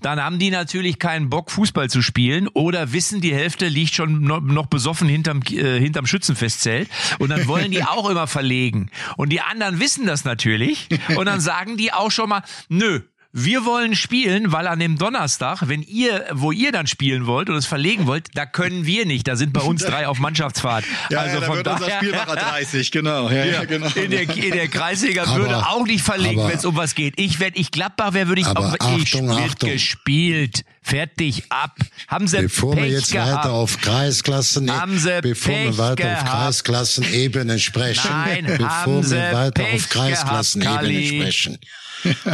dann 0.00 0.20
haben 0.20 0.38
die 0.38 0.50
natürlich 0.50 0.98
keinen 0.98 1.30
Bock, 1.30 1.50
Fußball 1.50 1.90
zu 1.90 2.02
spielen 2.02 2.48
oder 2.48 2.92
wissen, 2.92 3.20
die 3.20 3.34
Hälfte 3.34 3.68
liegt 3.68 3.94
schon 3.94 4.22
noch 4.22 4.66
besoffen 4.66 5.08
hinterm, 5.08 5.42
äh, 5.50 5.78
hinterm 5.78 6.06
Schützenfestzelt 6.06 6.88
und 7.18 7.30
dann 7.30 7.46
wollen 7.46 7.70
die 7.70 7.82
auch 7.84 8.08
immer 8.08 8.26
verlegen. 8.26 8.90
Und 9.16 9.30
die 9.30 9.40
anderen 9.40 9.80
wissen 9.80 10.06
das 10.06 10.24
natürlich 10.24 10.88
und 11.16 11.26
dann 11.26 11.40
sagen 11.40 11.76
die 11.76 11.92
auch 11.92 12.10
schon 12.10 12.28
mal, 12.28 12.42
nö, 12.68 13.00
wir 13.32 13.64
wollen 13.64 13.94
spielen, 13.94 14.50
weil 14.50 14.66
an 14.66 14.80
dem 14.80 14.98
Donnerstag, 14.98 15.68
wenn 15.68 15.82
ihr, 15.82 16.26
wo 16.32 16.50
ihr 16.50 16.72
dann 16.72 16.88
spielen 16.88 17.26
wollt 17.26 17.48
und 17.48 17.54
es 17.56 17.66
verlegen 17.66 18.06
wollt, 18.06 18.28
da 18.34 18.44
können 18.44 18.86
wir 18.86 19.06
nicht. 19.06 19.28
Da 19.28 19.36
sind 19.36 19.52
bei 19.52 19.60
uns 19.60 19.84
drei 19.84 20.08
auf 20.08 20.18
Mannschaftsfahrt. 20.18 20.84
Ja, 21.10 21.20
also 21.20 21.38
ja, 21.38 21.46
von 21.46 21.56
wird 21.56 21.66
daher, 21.66 21.80
unser 21.80 21.96
Spielmacher 21.96 22.36
30, 22.36 22.90
genau. 22.90 23.30
Ja, 23.30 23.44
ja, 23.44 23.64
genau. 23.64 23.86
In 23.94 24.10
der, 24.10 24.22
in 24.22 24.52
der 24.52 24.68
Kreisliga 24.68 25.24
aber, 25.24 25.36
würde 25.36 25.58
auch 25.58 25.86
nicht 25.86 26.02
verlegen, 26.02 26.42
wenn 26.48 26.56
es 26.56 26.64
um 26.64 26.76
was 26.76 26.96
geht. 26.96 27.20
Ich, 27.20 27.38
wenn 27.38 27.52
ich 27.54 27.70
Gladbach 27.70 28.14
wäre, 28.14 28.26
würde 28.28 28.40
ich 28.40 28.48
auch, 28.48 28.74
Achtung, 28.78 29.00
ich 29.00 29.14
Achtung. 29.14 29.70
gespielt. 29.70 30.64
Fertig 30.82 31.44
ab. 31.50 31.76
Haben 32.08 32.26
sie 32.26 32.38
Bevor 32.42 32.74
Pech 32.74 32.84
wir 32.84 32.90
jetzt 32.90 33.12
gehabt. 33.12 33.44
weiter 33.44 33.52
auf 33.52 33.80
Kreisklassen, 33.80 34.70
haben 34.72 34.98
sie 34.98 35.20
bevor 35.22 35.52
Pech 35.54 35.64
wir 35.66 35.78
weiter 35.78 35.96
gehabt. 35.96 36.22
auf 36.22 36.32
Kreisklassenebene 36.32 37.58
sprechen, 37.58 38.10
Nein, 38.10 38.44
bevor 38.46 38.68
haben 38.70 39.02
sie 39.02 39.16
wir 39.16 39.32
weiter 39.32 39.62
Pech 39.62 39.74
auf 39.74 39.88
Kreisklassenebene 39.90 41.06
sprechen, 41.06 41.58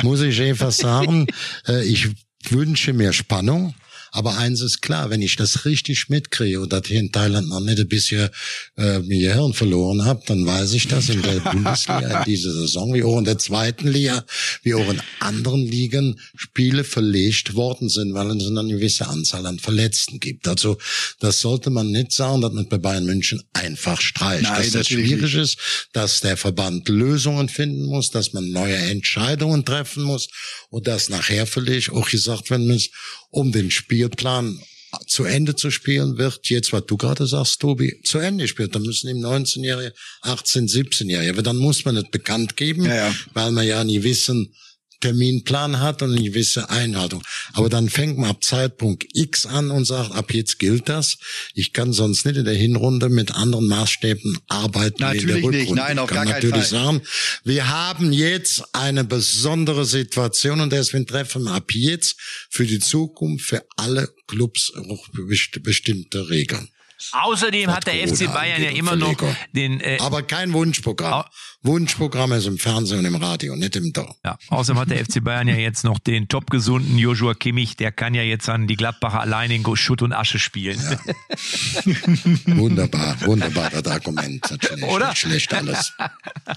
muss 0.02 0.20
ich 0.20 0.40
einfach 0.40 0.70
sagen, 0.72 1.26
äh, 1.68 1.82
ich 1.84 2.08
wünsche 2.50 2.92
mir 2.92 3.12
Spannung. 3.12 3.74
Aber 4.16 4.38
eins 4.38 4.62
ist 4.62 4.80
klar, 4.80 5.10
wenn 5.10 5.20
ich 5.20 5.36
das 5.36 5.66
richtig 5.66 6.08
mitkriege 6.08 6.58
und 6.62 6.72
das 6.72 6.86
hier 6.86 7.00
in 7.00 7.12
Thailand 7.12 7.50
noch 7.50 7.60
nicht 7.60 7.86
bisher 7.90 8.30
äh, 8.78 9.00
mir 9.00 9.34
Hirn 9.34 9.52
verloren 9.52 10.06
habe, 10.06 10.22
dann 10.26 10.46
weiß 10.46 10.72
ich 10.72 10.88
das 10.88 11.10
in 11.10 11.20
der 11.20 11.40
Bundesliga 11.52 12.20
in 12.20 12.24
dieser 12.24 12.50
Saison, 12.50 12.94
wie 12.94 13.02
auch 13.02 13.18
in 13.18 13.26
der 13.26 13.36
zweiten 13.36 13.88
Liga, 13.88 14.24
wie 14.62 14.72
auch 14.72 14.88
in 14.90 15.02
anderen 15.20 15.66
Ligen 15.66 16.18
Spiele 16.34 16.82
verlegt 16.82 17.56
worden 17.56 17.90
sind, 17.90 18.14
weil 18.14 18.30
es 18.30 18.46
eine 18.46 18.66
gewisse 18.66 19.06
Anzahl 19.06 19.44
an 19.44 19.58
Verletzten 19.58 20.18
gibt. 20.18 20.48
Also 20.48 20.78
das 21.20 21.40
sollte 21.40 21.68
man 21.68 21.90
nicht 21.90 22.10
sagen, 22.12 22.40
dass 22.40 22.54
man 22.54 22.70
bei 22.70 22.78
Bayern 22.78 23.04
München 23.04 23.42
einfach 23.52 24.00
streicht. 24.00 24.44
Nein, 24.44 24.62
dass 24.62 24.70
das 24.70 24.88
schwierig 24.88 25.34
ist, 25.34 25.58
dass 25.92 26.22
der 26.22 26.38
Verband 26.38 26.88
Lösungen 26.88 27.50
finden 27.50 27.84
muss, 27.84 28.10
dass 28.12 28.32
man 28.32 28.48
neue 28.48 28.76
Entscheidungen 28.76 29.66
treffen 29.66 30.04
muss 30.04 30.28
und 30.70 30.86
dass 30.86 31.10
nachher 31.10 31.46
vielleicht 31.46 31.90
auch 31.90 32.08
gesagt 32.08 32.48
werden 32.48 32.66
muss, 32.66 32.88
um 33.30 33.52
den 33.52 33.70
Spielplan 34.06 34.60
zu 35.06 35.24
Ende 35.24 35.56
zu 35.56 35.70
spielen, 35.70 36.16
wird 36.16 36.48
jetzt, 36.48 36.72
was 36.72 36.86
du 36.86 36.96
gerade 36.96 37.26
sagst, 37.26 37.60
Tobi, 37.60 38.00
zu 38.04 38.18
Ende 38.18 38.46
spielt. 38.48 38.74
Dann 38.74 38.82
müssen 38.82 39.08
ihm 39.10 39.18
19-Jährige, 39.18 39.92
18, 40.22 40.68
17-Jährige, 40.68 41.32
aber 41.32 41.42
dann 41.42 41.56
muss 41.56 41.84
man 41.84 41.96
es 41.96 42.04
bekannt 42.10 42.56
geben, 42.56 42.84
Ja, 42.84 42.94
ja. 43.08 43.14
weil 43.34 43.50
wir 43.50 43.62
ja 43.64 43.84
nie 43.84 44.02
wissen, 44.04 44.54
Terminplan 45.00 45.80
hat 45.80 46.02
und 46.02 46.12
eine 46.12 46.22
gewisse 46.22 46.70
Einhaltung. 46.70 47.22
Aber 47.52 47.68
dann 47.68 47.88
fängt 47.88 48.18
man 48.18 48.30
ab 48.30 48.42
Zeitpunkt 48.44 49.04
X 49.12 49.46
an 49.46 49.70
und 49.70 49.84
sagt, 49.84 50.12
ab 50.12 50.32
jetzt 50.32 50.58
gilt 50.58 50.88
das. 50.88 51.18
Ich 51.54 51.72
kann 51.72 51.92
sonst 51.92 52.24
nicht 52.26 52.36
in 52.36 52.44
der 52.44 52.54
Hinrunde 52.54 53.08
mit 53.08 53.32
anderen 53.32 53.66
Maßstäben 53.68 54.38
arbeiten 54.48 54.96
wie 55.12 55.18
in 55.18 55.26
der 55.26 55.36
Natürlich 55.36 55.36
Rückrunde. 55.44 55.58
nicht. 55.58 55.74
Nein, 55.74 55.98
auf 55.98 56.10
ich 56.10 56.16
kann 56.16 56.28
gar 56.28 56.40
keinen 56.40 56.50
Fall. 56.52 56.64
sagen, 56.64 57.02
wir 57.44 57.68
haben 57.68 58.12
jetzt 58.12 58.62
eine 58.74 59.04
besondere 59.04 59.84
Situation 59.84 60.60
und 60.60 60.72
deswegen 60.72 61.06
treffen 61.06 61.44
wir 61.44 61.52
ab 61.52 61.72
jetzt 61.72 62.16
für 62.50 62.66
die 62.66 62.78
Zukunft 62.80 63.46
für 63.46 63.64
alle 63.76 64.08
Clubs 64.26 64.72
auch 64.74 65.06
best- 65.12 65.62
bestimmte 65.62 66.28
Regeln. 66.30 66.68
Außerdem 67.12 67.72
hat 67.72 67.86
der 67.86 67.94
Corona 67.94 68.14
FC 68.14 68.32
Bayern 68.32 68.62
ja 68.62 68.70
immer 68.70 68.96
noch 68.96 69.14
den 69.52 69.80
äh, 69.80 69.98
Aber 70.00 70.22
kein 70.22 70.52
Wunschprogramm. 70.52 71.24
Wunschprogramm 71.62 72.32
ist 72.32 72.46
im 72.46 72.58
Fernsehen 72.58 73.00
und 73.00 73.04
im 73.04 73.16
Radio, 73.16 73.56
nicht 73.56 73.76
im 73.76 73.92
Dorf. 73.92 74.16
Ja, 74.24 74.38
außerdem 74.48 74.80
hat 74.80 74.90
der 74.90 75.04
FC 75.04 75.22
Bayern 75.22 75.48
ja 75.48 75.56
jetzt 75.56 75.84
noch 75.84 75.98
den 75.98 76.28
topgesunden 76.28 76.96
Joshua 76.96 77.34
Kimmich, 77.34 77.76
der 77.76 77.92
kann 77.92 78.14
ja 78.14 78.22
jetzt 78.22 78.48
an 78.48 78.66
die 78.66 78.76
Gladbacher 78.76 79.20
alleine 79.20 79.54
in 79.56 79.76
Schutt 79.76 80.00
und 80.02 80.12
Asche 80.12 80.38
spielen. 80.38 80.78
Wunderbar, 82.46 83.16
wunderbares 83.22 83.84
Argument. 83.86 84.48
Natürlich 84.50 84.84
Oder? 84.84 85.08
Nicht 85.08 85.18
schlecht 85.18 85.54
alles. 85.54 85.92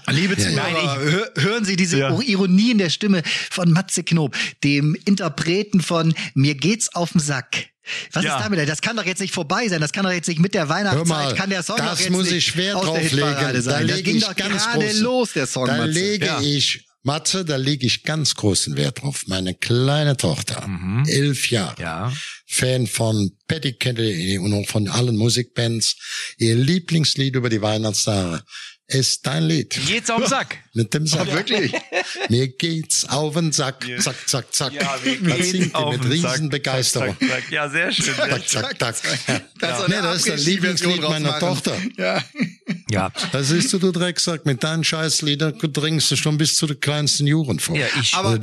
Liebe 0.08 0.34
Ja, 0.40 0.48
ja. 0.48 0.54
Zuhörer, 0.54 0.98
hör, 1.00 1.32
hören 1.36 1.64
Sie 1.64 1.76
diese 1.76 1.98
Ja. 1.98 2.20
Ironie 2.20 2.70
in 2.70 2.78
der 2.78 2.90
Stimme 2.90 3.22
von 3.50 3.70
Matze 3.72 4.04
Knob, 4.04 4.36
dem 4.64 4.96
Interpreten 5.04 5.80
von 5.80 6.14
Mir 6.34 6.54
geht's 6.54 6.94
auf 6.94 7.12
den 7.12 7.20
Sack. 7.20 7.70
Was 8.12 8.24
Ja. 8.24 8.36
ist 8.38 8.44
damit? 8.44 8.68
Das 8.68 8.80
kann 8.80 8.96
doch 8.96 9.04
jetzt 9.06 9.20
nicht 9.20 9.34
vorbei 9.34 9.68
sein. 9.68 9.80
Das 9.80 9.92
kann 9.92 10.04
doch 10.04 10.12
jetzt 10.12 10.28
nicht 10.28 10.40
mit 10.40 10.54
der 10.54 10.68
Weihnachtszeit. 10.68 11.06
mal, 11.08 11.34
kann 11.34 11.50
der 11.50 11.62
Song 11.62 11.76
doch 11.76 11.84
das 11.86 12.00
jetzt 12.00 12.10
muss 12.10 12.24
nicht 12.26 12.36
ich 12.36 12.46
schwer 12.46 12.74
drauflegen. 12.74 13.64
Da 13.64 13.78
lege 13.80 14.02
ging 14.02 14.16
ich 14.16 14.24
doch 14.24 14.36
ganz 14.36 14.64
gerade 14.64 14.84
großen, 14.86 15.02
los, 15.02 15.32
der 15.32 15.46
Song, 15.46 15.66
Da 15.66 15.76
Matze. 15.76 15.90
lege 15.90 16.26
Ja. 16.26 16.40
ich, 16.40 16.86
Matze, 17.02 17.44
da 17.46 17.56
lege 17.56 17.86
ich 17.86 18.02
ganz 18.02 18.34
großen 18.34 18.76
Wert 18.76 19.00
drauf. 19.02 19.22
Meine 19.26 19.54
kleine 19.54 20.16
Tochter, 20.18 20.68
elf 21.06 21.50
Jahre, 21.50 21.74
Mhm. 21.78 21.82
Ja. 21.82 22.12
Fan 22.46 22.86
von 22.86 23.30
Patty 23.48 23.72
Kennedy 23.72 24.36
und 24.38 24.52
auch 24.52 24.66
von 24.68 24.88
allen 24.88 25.16
Musikbands. 25.16 25.96
Ihr 26.36 26.56
Lieblingslied 26.56 27.36
über 27.36 27.48
die 27.48 27.62
Weihnachtstage 27.62 28.42
ist 28.86 29.24
dein 29.26 29.44
Lied. 29.44 29.78
Geht's 29.86 30.10
auf 30.10 30.20
den 30.20 30.28
Sack. 30.28 30.58
Mit 30.72 30.94
dem 30.94 31.04
Sack. 31.06 31.32
Wirklich? 31.32 31.72
Mir 32.28 32.46
geht's 32.46 33.04
auf 33.08 33.34
den 33.34 33.50
Sack. 33.50 33.86
Zack, 33.98 34.14
zack, 34.28 34.54
zack. 34.54 34.72
mir 35.20 35.36
das 35.36 35.48
singt 35.50 35.74
auf 35.74 35.98
die 35.98 36.06
mit. 36.08 36.24
Riesenbegeisterung. 36.24 37.16
Zack, 37.18 37.28
zack, 37.28 37.30
zack. 37.42 37.50
Ja, 37.52 37.68
sehr 37.68 37.90
schön. 37.92 38.14
Sehr 38.14 38.46
Zack, 38.46 38.78
zack, 38.78 38.96
zack. 38.96 39.42
Das 39.58 39.70
Ja. 39.70 39.78
ist 39.82 39.88
Nee, 39.88 39.94
das 40.00 40.16
ist 40.18 40.28
das 40.28 40.44
Lieblingslied 40.46 41.02
meiner 41.02 41.38
Tochter. 41.40 41.76
Ja. 41.96 42.22
Ja. 42.88 43.10
Da 43.32 43.42
siehst 43.42 43.72
du, 43.72 43.78
du 43.78 43.90
Drecksack, 43.92 44.46
mit 44.46 44.62
deinen 44.62 44.84
Scheißliedern 44.84 45.54
dringst 45.72 46.10
du 46.12 46.16
schon 46.16 46.38
bis 46.38 46.54
zu 46.56 46.66
den 46.66 46.78
kleinsten 46.78 47.26
Juren 47.26 47.58
vor. 47.58 47.76
Ja, 47.76 47.86
ich- 48.00 48.14
Aber- 48.14 48.38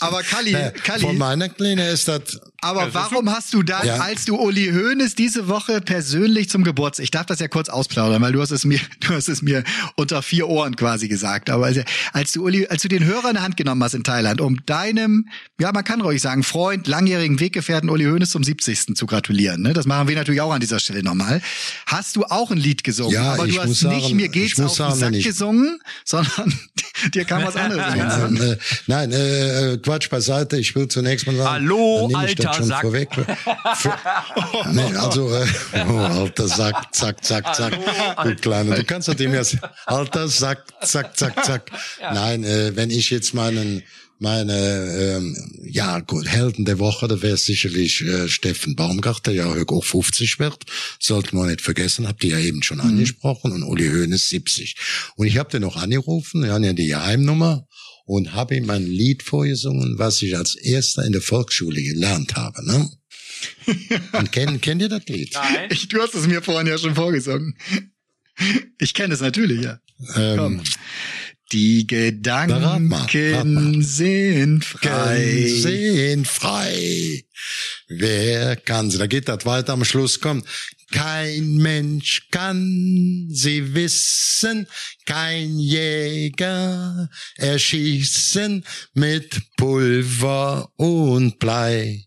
aber 0.00 0.22
Kalli, 0.24 0.52
Nee, 0.52 0.70
Kalli- 0.84 1.00
Von 1.02 1.18
meiner 1.18 1.48
Kleine 1.48 1.88
ist 1.90 2.08
das, 2.08 2.40
Aber 2.62 2.92
warum 2.92 3.30
hast 3.34 3.54
du 3.54 3.62
dann, 3.62 3.86
Ja. 3.86 3.96
als 3.98 4.24
du 4.26 4.36
Uli 4.36 4.70
Hoeneß 4.72 5.14
diese 5.14 5.48
Woche 5.48 5.80
persönlich 5.80 6.50
zum 6.50 6.62
Geburtstag, 6.62 7.04
ich 7.04 7.10
darf 7.10 7.26
das 7.26 7.38
ja 7.40 7.48
kurz 7.48 7.68
ausplaudern, 7.68 8.20
weil 8.22 8.32
du 8.32 8.40
hast 8.42 8.50
es 8.50 8.64
mir, 8.64 8.78
du 9.00 9.14
hast 9.14 9.28
es 9.28 9.40
mir 9.42 9.64
unter 9.96 10.20
vier 10.22 10.48
Ohren 10.48 10.76
quasi 10.76 11.08
gesagt, 11.08 11.48
aber 11.50 11.59
als, 11.62 11.78
als 12.12 12.32
du 12.32 12.44
Uli, 12.44 12.66
als 12.68 12.82
du 12.82 12.88
den 12.88 13.04
Hörer 13.04 13.28
in 13.28 13.34
der 13.34 13.42
Hand 13.42 13.56
genommen 13.56 13.82
hast 13.82 13.94
in 13.94 14.04
Thailand, 14.04 14.40
um 14.40 14.58
deinem, 14.66 15.28
ja, 15.60 15.72
man 15.72 15.84
kann 15.84 16.00
ruhig 16.00 16.20
sagen, 16.22 16.42
Freund, 16.42 16.86
langjährigen 16.86 17.40
Weggefährten 17.40 17.88
Uli 17.90 18.04
Hoeneß 18.04 18.30
zum 18.30 18.44
70. 18.44 18.94
zu 18.96 19.06
gratulieren, 19.06 19.62
ne? 19.62 19.72
Das 19.72 19.86
machen 19.86 20.08
wir 20.08 20.16
natürlich 20.16 20.40
auch 20.40 20.52
an 20.52 20.60
dieser 20.60 20.78
Stelle 20.80 21.02
nochmal. 21.02 21.40
Hast 21.86 22.16
du 22.16 22.24
auch 22.24 22.50
ein 22.50 22.58
Lied 22.58 22.84
gesungen, 22.84 23.12
Ja, 23.14 23.32
aber 23.34 23.46
ich 23.46 23.54
du 23.54 23.60
hast 23.60 23.68
muss 23.68 23.82
nicht 23.84 24.02
sagen- 24.04 24.16
mir 24.16 24.28
geht's 24.28 24.60
auf 24.60 24.74
sagen, 24.74 24.92
den 24.94 24.98
Sack 25.00 25.14
ich- 25.14 25.24
gesungen, 25.24 25.78
sondern 26.04 26.52
dir 27.14 27.24
kam 27.24 27.44
was 27.44 27.56
anderes 27.56 27.94
in 27.94 27.98
den 28.00 28.10
Sinn. 28.10 28.34
Nein, 28.86 29.10
äh, 29.10 29.10
nein 29.10 29.12
äh, 29.74 29.78
Quatsch 29.82 30.08
beiseite. 30.10 30.56
Ich 30.58 30.74
will 30.74 30.88
zunächst 30.88 31.26
mal 31.26 31.36
sagen, 31.36 31.50
Hallo, 31.50 32.10
alter 32.14 32.54
schon 32.54 32.64
Sack. 32.66 32.80
Vorweg. 32.82 33.08
Für, 33.76 33.92
nee, 34.72 34.94
also, 34.96 35.32
äh, 35.34 35.46
oh, 35.88 35.96
alter 35.98 36.48
Sack, 36.48 36.94
zack, 36.94 37.24
zack, 37.24 37.54
zack. 37.54 37.72
Du 38.24 38.34
Kleiner, 38.36 38.76
du 38.76 38.84
kannst 38.84 39.08
doch 39.08 39.14
dem 39.14 39.32
jetzt, 39.34 39.58
alter 39.86 40.28
Sack, 40.28 40.64
zack, 40.82 41.16
zack, 41.16 41.44
zack. 41.44 41.49
Nein, 42.00 42.44
äh, 42.44 42.76
wenn 42.76 42.90
ich 42.90 43.10
jetzt 43.10 43.34
meinen, 43.34 43.82
meine, 44.18 45.16
ähm, 45.16 45.36
ja 45.64 46.00
gut, 46.00 46.26
Helden 46.28 46.64
der 46.64 46.78
Woche, 46.78 47.08
da 47.08 47.22
wäre 47.22 47.34
es 47.34 47.46
sicherlich 47.46 48.02
äh, 48.02 48.28
Steffen 48.28 48.76
Baumgart, 48.76 49.26
der 49.26 49.34
ja 49.34 49.46
auch 49.46 49.84
50 49.84 50.38
wird. 50.38 50.64
Sollten 50.98 51.36
wir 51.36 51.46
nicht 51.46 51.62
vergessen, 51.62 52.06
habt 52.06 52.22
ihr 52.24 52.38
ja 52.38 52.44
eben 52.44 52.62
schon 52.62 52.80
angesprochen. 52.80 53.52
Und 53.52 53.62
Uli 53.62 53.88
Hoeneß 53.88 54.28
70. 54.28 54.76
Und 55.16 55.26
ich 55.26 55.38
habe 55.38 55.50
den 55.50 55.62
noch 55.62 55.76
angerufen, 55.76 56.42
wir 56.42 56.52
haben 56.52 56.64
ja 56.64 56.72
die 56.72 56.88
Geheimnummer 56.88 57.66
und 58.04 58.32
habe 58.32 58.56
ihm 58.56 58.68
ein 58.70 58.86
Lied 58.86 59.22
vorgesungen, 59.22 59.98
was 59.98 60.20
ich 60.22 60.36
als 60.36 60.56
erster 60.56 61.04
in 61.04 61.12
der 61.12 61.22
Volksschule 61.22 61.80
gelernt 61.80 62.34
habe. 62.34 62.66
Ne? 62.66 62.90
Und 64.12 64.32
kennt, 64.32 64.62
kennt 64.62 64.82
ihr 64.82 64.88
das 64.88 65.06
Lied? 65.06 65.32
Nein. 65.32 65.68
Ich, 65.70 65.88
du 65.88 66.00
hast 66.02 66.14
es 66.14 66.26
mir 66.26 66.42
vorhin 66.42 66.66
ja 66.66 66.76
schon 66.76 66.94
vorgesungen. 66.94 67.56
Ich 68.78 68.94
kenne 68.94 69.14
es 69.14 69.20
natürlich, 69.20 69.62
ja. 69.62 69.78
Ähm, 70.16 70.36
Komm. 70.36 70.62
Die 71.52 71.86
rat 72.24 72.48
mal, 72.48 72.80
mal. 72.80 73.06
Gedanken 73.06 73.82
sind 73.82 74.64
frei. 74.64 75.46
Sehen 75.48 76.24
frei. 76.24 77.24
Wer 77.88 78.56
kann 78.56 78.90
sie? 78.90 78.98
Da 78.98 79.06
geht 79.06 79.28
das 79.28 79.44
weiter 79.46 79.72
am 79.72 79.84
Schluss 79.84 80.20
kommt. 80.20 80.46
Kein 80.92 81.56
Mensch 81.58 82.28
kann 82.32 83.28
sie 83.30 83.74
wissen, 83.74 84.66
kein 85.06 85.58
Jäger 85.58 87.08
erschießen 87.36 88.64
mit 88.94 89.40
Pulver 89.56 90.72
und 90.76 91.38
Blei. 91.38 92.06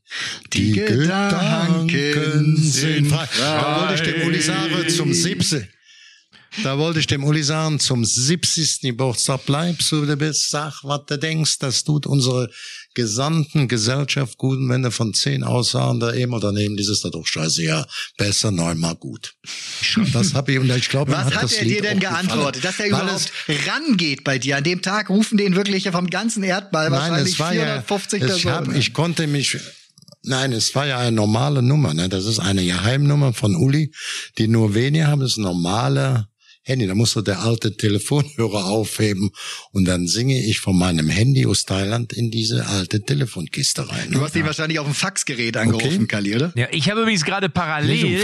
Die 0.51 0.73
Gedanken 0.73 2.57
sind 2.57 3.07
frei. 3.07 3.27
Da 3.37 3.87
wollte 3.87 4.03
ich 4.03 4.13
dem 4.13 4.27
Uli 4.27 4.41
sagen, 4.41 4.89
zum 4.89 5.13
17. 5.13 5.67
Da 6.61 6.77
wollte 6.77 6.99
ich 6.99 7.07
dem 7.07 7.23
Uli 7.23 7.41
sagen, 7.41 7.79
zum 7.79 8.05
70. 8.05 8.81
Geburtstag 8.81 9.45
bleibst 9.45 9.91
du, 9.91 10.05
du 10.05 10.15
bist, 10.15 10.49
sag, 10.49 10.83
was 10.83 11.01
du 11.07 11.17
denkst, 11.17 11.57
das 11.59 11.83
tut 11.83 12.05
unsere 12.05 12.49
gesamten 12.93 13.67
Gesellschaft 13.67 14.37
gut, 14.37 14.59
und 14.59 14.69
wenn 14.69 14.83
du 14.83 14.91
von 14.91 15.15
zehn 15.15 15.43
Aussagen 15.43 15.99
da 15.99 16.13
eben 16.13 16.31
oder 16.31 16.51
neben 16.51 16.77
dieses 16.77 17.01
da 17.01 17.09
doch 17.09 17.25
scheiße, 17.25 17.63
ja, 17.63 17.85
besser 18.17 18.51
neunmal 18.51 18.93
gut. 18.95 19.33
Das 20.13 20.35
habe 20.35 20.51
ich, 20.51 20.59
und 20.59 20.69
ich 20.69 20.89
glaube, 20.89 21.11
Was 21.11 21.25
hat, 21.25 21.35
hat 21.41 21.51
er 21.53 21.63
Lied 21.63 21.77
dir 21.77 21.81
denn 21.81 21.99
geantwortet? 21.99 22.61
gefallen. 22.61 22.61
Dass 22.61 22.79
er 22.79 22.87
überhaupt 22.87 23.31
rangeht 23.67 24.23
bei 24.23 24.37
dir. 24.37 24.57
An 24.57 24.63
dem 24.63 24.83
Tag 24.83 25.09
rufen 25.09 25.37
den 25.39 25.55
wirklich 25.55 25.89
vom 25.89 26.07
ganzen 26.07 26.43
Erdball 26.43 26.91
Nein, 26.91 26.99
wahrscheinlich 26.99 27.33
es 27.33 27.39
war 27.39 27.53
ja, 27.53 27.81
450 27.81 28.21
ich, 28.21 28.27
Personen. 28.27 28.55
hab, 28.55 28.75
ich 28.75 28.93
konnte 28.93 29.25
mich, 29.25 29.57
nein, 30.23 30.51
es 30.51 30.73
war 30.75 30.87
ja 30.87 30.97
eine 30.97 31.11
normale 31.11 31.61
Nummer, 31.61 31.93
ne? 31.93 32.09
Das 32.09 32.25
ist 32.25 32.39
eine 32.39 32.65
Geheimnummer 32.65 33.33
von 33.33 33.55
Uli, 33.55 33.93
die 34.37 34.47
nur 34.47 34.73
wenige 34.73 35.07
haben, 35.07 35.21
das 35.21 35.31
ist 35.31 35.37
ein 35.37 35.43
normaler 35.43 36.29
Handy. 36.63 36.87
Da 36.87 36.95
musste 36.95 37.21
der 37.23 37.39
alte 37.41 37.75
Telefonhörer 37.75 38.65
aufheben 38.65 39.31
und 39.71 39.85
dann 39.85 40.07
singe 40.07 40.39
ich 40.43 40.59
von 40.59 40.77
meinem 40.77 41.09
Handy 41.09 41.45
aus 41.45 41.65
Thailand 41.65 42.13
in 42.13 42.31
diese 42.31 42.65
alte 42.67 43.01
Telefonkiste 43.03 43.89
rein. 43.89 44.11
du 44.11 44.17
ne? 44.19 44.23
hast 44.23 44.35
ihn 44.35 44.45
wahrscheinlich 44.45 44.79
auf 44.79 44.85
dem 44.85 44.95
Faxgerät 44.95 45.57
angerufen, 45.57 45.83
Okay. 46.03 46.07
Kali, 46.07 46.35
oder? 46.35 46.51
Ja, 46.55 46.67
ich 46.71 46.89
habe 46.89 47.01
übrigens 47.01 47.23
gerade 47.25 47.49
parallel. 47.49 48.23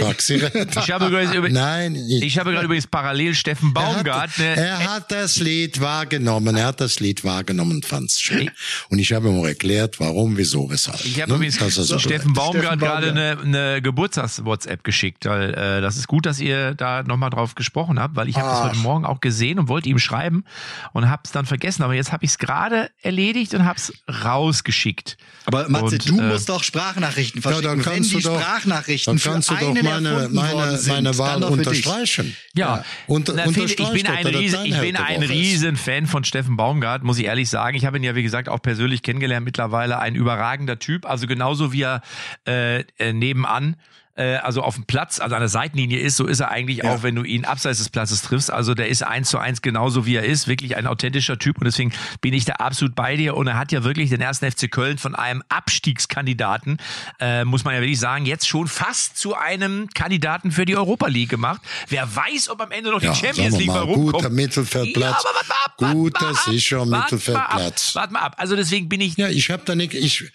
Ich 0.80 0.90
habe 0.90 1.06
übrigens 1.06 1.34
über, 1.34 1.48
Nein, 1.48 1.94
ich 1.94 2.38
habe 2.38 2.52
gerade 2.52 2.64
übrigens 2.66 2.86
parallel 2.86 3.34
Steffen 3.34 3.72
Er 3.74 3.86
hat, 3.86 3.94
Baumgart. 3.96 4.38
Ne, 4.38 4.56
er 4.56 4.94
hat 4.94 5.12
das 5.12 5.38
Lied 5.38 5.80
wahrgenommen, 5.80 6.56
er 6.56 6.66
hat 6.66 6.80
das 6.80 7.00
Lied 7.00 7.24
wahrgenommen 7.24 7.72
und 7.72 7.86
fand's 7.86 8.20
schön. 8.20 8.50
Und 8.88 8.98
ich 8.98 9.12
habe 9.12 9.28
ihm 9.28 9.38
auch 9.38 9.46
erklärt, 9.46 10.00
warum, 10.00 10.36
wieso, 10.36 10.70
weshalb. 10.70 11.04
Ich 11.04 11.20
habe 11.20 11.30
Ne? 11.30 11.36
übrigens 11.36 11.60
ist 11.60 11.74
so 11.74 11.98
Steffen 11.98 12.32
Baumgart 12.32 12.64
Steffen 12.64 12.78
gerade 12.80 13.06
Baumgart. 13.12 13.44
eine, 13.44 13.58
eine 13.72 13.82
Geburtstags-WhatsApp 13.82 14.82
geschickt, 14.84 15.26
weil 15.26 15.54
äh, 15.54 15.80
das 15.80 15.96
ist 15.96 16.08
gut, 16.08 16.26
dass 16.26 16.40
ihr 16.40 16.74
da 16.74 17.02
nochmal 17.02 17.30
drauf 17.30 17.54
gesprochen 17.54 18.00
habt, 18.00 18.16
weil 18.16 18.28
ich 18.30 18.36
habe 18.36 18.48
das 18.48 18.62
heute 18.62 18.76
Morgen 18.78 19.04
auch 19.04 19.20
gesehen 19.20 19.58
und 19.58 19.68
wollte 19.68 19.88
ihm 19.88 19.98
schreiben 19.98 20.44
und 20.92 21.10
habe 21.10 21.22
es 21.24 21.32
dann 21.32 21.46
vergessen. 21.46 21.82
Aber 21.82 21.94
jetzt 21.94 22.12
habe 22.12 22.24
ich 22.24 22.30
es 22.30 22.38
gerade 22.38 22.90
erledigt 23.02 23.54
und 23.54 23.64
habe 23.64 23.78
es 23.78 23.92
rausgeschickt. 24.24 25.16
Aber 25.46 25.68
Matze, 25.68 25.96
Und, 25.96 26.08
du 26.08 26.20
äh, 26.20 26.22
musst 26.28 26.48
doch 26.48 26.62
Sprachnachrichten 26.62 27.42
Ja, 27.42 27.50
verschicken. 27.50 27.68
dann 27.68 27.82
kannst 27.82 28.12
Wenn 28.12 28.18
die 28.18 28.24
du 28.24 28.30
doch, 28.30 28.40
Sprachnachrichten 28.40 29.16
dann 29.16 29.32
kannst 29.32 29.48
für 29.48 29.54
du 29.56 29.74
doch 29.74 29.82
meine, 29.82 30.28
meine, 30.30 30.78
sind, 30.78 30.92
meine 30.94 31.18
Wahl 31.18 31.42
unterstreichen. 31.44 32.36
Ja, 32.54 32.84
Unter, 33.06 33.34
Na, 33.34 33.44
Philipp, 33.44 33.78
ich 33.78 33.90
bin 33.90 34.04
doch, 34.04 34.12
ein, 34.14 34.26
Riesen, 34.26 34.64
ich 34.64 34.80
bin 34.80 34.96
ein. 34.96 35.22
Riesenfan 35.22 36.06
von 36.06 36.24
Steffen 36.24 36.56
Baumgart, 36.56 37.02
muss 37.02 37.18
ich 37.18 37.24
ehrlich 37.26 37.48
sagen. 37.50 37.76
Ich 37.76 37.84
habe 37.84 37.96
ihn 37.96 38.02
ja, 38.04 38.14
wie 38.14 38.22
gesagt, 38.22 38.48
auch 38.48 38.62
persönlich 38.62 39.02
kennengelernt. 39.02 39.44
Mittlerweile 39.44 39.98
ein 39.98 40.14
überragender 40.14 40.78
Typ. 40.78 41.06
Also 41.06 41.26
genauso 41.26 41.72
wie 41.72 41.82
er 41.82 42.02
äh, 42.46 42.80
äh, 42.98 43.12
nebenan 43.12 43.76
äh, 44.20 44.36
also 44.36 44.62
auf 44.62 44.74
dem 44.74 44.84
Platz, 44.84 45.18
also 45.18 45.34
an 45.34 45.40
der 45.40 45.48
Seitenlinie 45.48 45.98
ist, 45.98 46.16
so 46.16 46.26
ist 46.26 46.40
er 46.40 46.50
eigentlich 46.50 46.84
auch, 46.84 47.02
wenn 47.02 47.14
du 47.14 47.22
ihn 47.24 47.44
abseits 47.46 47.78
des 47.78 47.88
Platzes 47.88 48.20
triffst. 48.22 48.50
Also 48.50 48.74
der 48.74 48.88
ist 48.88 49.02
eins 49.02 49.30
zu 49.30 49.38
eins 49.38 49.62
genauso 49.62 50.04
wie 50.04 50.14
er 50.16 50.24
ist, 50.24 50.46
wirklich 50.46 50.76
ein 50.76 50.86
authentischer 50.86 51.38
Typ 51.38 51.58
und 51.58 51.64
deswegen 51.64 51.92
bin 52.20 52.34
ich 52.34 52.44
da 52.44 52.54
absolut 52.54 52.94
bei 52.94 53.16
dir 53.16 53.36
und 53.36 53.46
er 53.46 53.56
hat 53.56 53.72
ja 53.72 53.82
wirklich 53.82 54.10
den 54.10 54.20
ersten 54.20 54.50
FC 54.50 54.70
Köln 54.70 54.98
von 54.98 55.14
einem 55.14 55.42
Abstiegskandidaten, 55.48 56.78
äh, 57.18 57.44
muss 57.44 57.64
man 57.64 57.74
ja 57.74 57.80
wirklich 57.80 57.98
sagen, 58.00 58.26
jetzt 58.26 58.46
schon 58.46 58.68
fast 58.68 59.16
zu 59.16 59.34
einem 59.34 59.88
Kandidaten 59.94 60.52
für 60.52 60.64
die 60.66 60.76
Europa 60.76 61.06
League 61.08 61.30
gemacht. 61.30 61.62
Wer 61.88 62.14
weiß, 62.14 62.50
ob 62.50 62.60
am 62.60 62.70
Ende 62.72 62.90
noch 62.90 63.00
die 63.00 63.06
Ja, 63.06 63.14
Champions 63.14 63.36
sagen 63.36 63.52
wir 63.52 63.58
League 63.58 63.66
mal, 63.68 63.74
mal 63.86 63.92
rumkommt. 63.92 64.12
guter 64.12 64.30
Mittelfeldplatz. 64.30 65.24
Ja, 65.24 65.30
mal 65.48 65.54
ab, 65.64 65.74
Guter, 65.76 66.24
mal 66.26 66.30
ab, 66.32 66.36
sicher 66.44 66.78
warte 66.78 66.90
mal 66.90 67.00
Mittelfeldplatz. 67.02 67.94
Warte 67.94 68.12
mal 68.12 68.20
ab. 68.20 68.34
Also 68.38 68.56
deswegen 68.56 68.88
bin 68.88 69.00
ich 69.00 69.16
Ja, 69.16 69.28
ich 69.28 69.50
habe 69.50 69.62
da 69.64 69.74
nicht, 69.74 69.94
ich, 69.94 70.30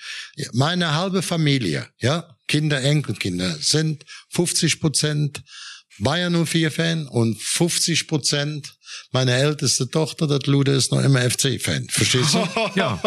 meine 0.53 0.95
halbe 0.95 1.21
Familie, 1.21 1.87
ja, 1.99 2.34
Kinder, 2.47 2.81
Enkelkinder, 2.81 3.57
sind 3.59 4.05
50 4.29 4.79
Prozent 4.79 5.43
Bayern 5.99 6.45
04 6.45 6.71
Fan 6.71 7.07
und 7.07 7.41
50 7.41 8.07
Prozent 8.07 8.75
meine 9.11 9.33
älteste 9.33 9.89
Tochter, 9.89 10.27
das 10.27 10.45
Lude 10.45 10.73
ist 10.73 10.91
noch 10.91 11.01
immer 11.01 11.21
FC 11.29 11.59
Fan. 11.59 11.87
Verstehst 11.89 12.33
du? 12.33 12.47
ja. 12.75 13.01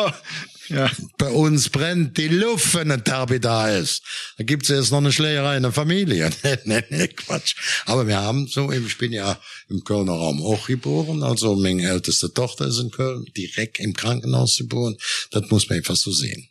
Ja. 0.69 0.91
Bei 1.17 1.31
uns 1.31 1.71
brennt 1.71 2.19
die 2.19 2.29
Luft, 2.29 2.75
wenn 2.75 2.91
ein 2.91 3.03
Derby 3.03 3.41
da 3.41 3.71
ist. 3.71 4.03
Da 4.37 4.45
gibt's 4.45 4.69
jetzt 4.69 4.91
noch 4.91 4.99
eine 4.99 5.13
Schlägerei 5.13 5.57
in 5.57 5.63
der 5.63 5.73
Familie. 5.73 6.31
nee, 6.43 6.59
nee, 6.65 6.85
nee, 6.91 7.09
Quatsch. 7.09 7.55
Aber 7.87 8.07
wir 8.07 8.19
haben 8.19 8.47
so, 8.49 8.71
ich 8.71 8.99
bin 8.99 9.13
ja 9.13 9.41
im 9.71 9.83
Kölner 9.85 10.13
Raum 10.13 10.43
auch 10.43 10.67
geboren, 10.67 11.23
also 11.23 11.57
meine 11.57 11.89
älteste 11.89 12.33
Tochter 12.33 12.67
ist 12.67 12.81
in 12.81 12.91
Köln, 12.91 13.25
direkt 13.37 13.81
im 13.81 13.95
Krankenhaus 13.95 14.59
geboren. 14.59 14.97
Das 15.31 15.49
muss 15.51 15.69
man 15.69 15.79
einfach 15.79 15.97
so 15.97 16.13
sehen. 16.13 16.49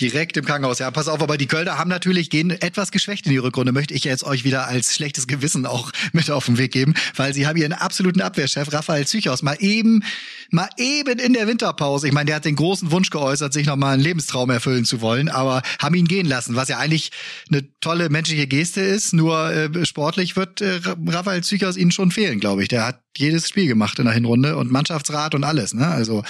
Direkt 0.00 0.38
im 0.38 0.46
Krankenhaus. 0.46 0.78
Ja, 0.78 0.90
pass 0.90 1.08
auf, 1.08 1.20
aber 1.20 1.36
die 1.36 1.46
Kölner 1.46 1.76
haben 1.76 1.90
natürlich 1.90 2.30
gehen 2.30 2.50
etwas 2.50 2.90
geschwächt 2.90 3.26
in 3.26 3.32
die 3.32 3.38
Rückrunde. 3.38 3.72
Möchte 3.72 3.92
ich 3.92 4.04
jetzt 4.04 4.24
euch 4.24 4.44
wieder 4.44 4.66
als 4.66 4.94
schlechtes 4.94 5.26
Gewissen 5.26 5.66
auch 5.66 5.92
mit 6.12 6.30
auf 6.30 6.46
den 6.46 6.56
Weg 6.56 6.72
geben, 6.72 6.94
weil 7.16 7.34
sie 7.34 7.46
haben 7.46 7.58
ihren 7.58 7.74
absoluten 7.74 8.22
Abwehrchef 8.22 8.72
Raphael 8.72 9.06
Zychos 9.06 9.42
mal 9.42 9.56
eben, 9.60 10.02
mal 10.50 10.70
eben 10.78 11.18
in 11.18 11.34
der 11.34 11.46
Winterpause. 11.46 12.06
Ich 12.06 12.14
meine, 12.14 12.26
der 12.26 12.36
hat 12.36 12.46
den 12.46 12.56
großen 12.56 12.90
Wunsch 12.90 13.10
geäußert, 13.10 13.52
sich 13.52 13.66
nochmal 13.66 13.92
einen 13.92 14.02
Lebenstraum 14.02 14.48
erfüllen 14.48 14.86
zu 14.86 15.02
wollen, 15.02 15.28
aber 15.28 15.60
haben 15.78 15.94
ihn 15.94 16.08
gehen 16.08 16.26
lassen, 16.26 16.56
was 16.56 16.68
ja 16.68 16.78
eigentlich 16.78 17.10
eine 17.50 17.68
tolle 17.80 18.08
menschliche 18.08 18.46
Geste 18.46 18.80
ist. 18.80 19.12
Nur 19.12 19.52
äh, 19.52 19.84
sportlich 19.84 20.34
wird 20.34 20.62
äh, 20.62 20.80
Raphael 21.08 21.42
Zychos 21.42 21.76
ihnen 21.76 21.92
schon 21.92 22.10
fehlen, 22.10 22.40
glaube 22.40 22.62
ich. 22.62 22.68
Der 22.68 22.86
hat 22.86 23.02
jedes 23.18 23.46
Spiel 23.48 23.66
gemacht 23.66 23.98
in 23.98 24.06
der 24.06 24.14
Hinrunde 24.14 24.56
und 24.56 24.72
Mannschaftsrat 24.72 25.34
und 25.34 25.44
alles. 25.44 25.74
Ne? 25.74 25.86
Also 25.86 26.24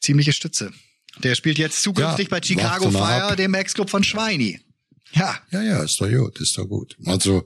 ziemliche 0.00 0.32
Stütze. 0.32 0.72
Der 1.22 1.34
spielt 1.34 1.58
jetzt 1.58 1.82
zukünftig 1.82 2.28
Ja, 2.30 2.38
bei 2.38 2.42
Chicago 2.42 2.90
Fire, 2.90 3.24
ab. 3.24 3.36
dem 3.36 3.54
Ex-Club 3.54 3.90
von 3.90 4.04
Schweini. 4.04 4.60
Ja, 5.12 5.38
Ja, 5.50 5.62
ja, 5.62 5.82
ist 5.82 6.00
doch 6.00 6.08
gut, 6.08 6.40
ist 6.40 6.56
doch 6.58 6.66
gut. 6.66 6.96
Also, 7.06 7.44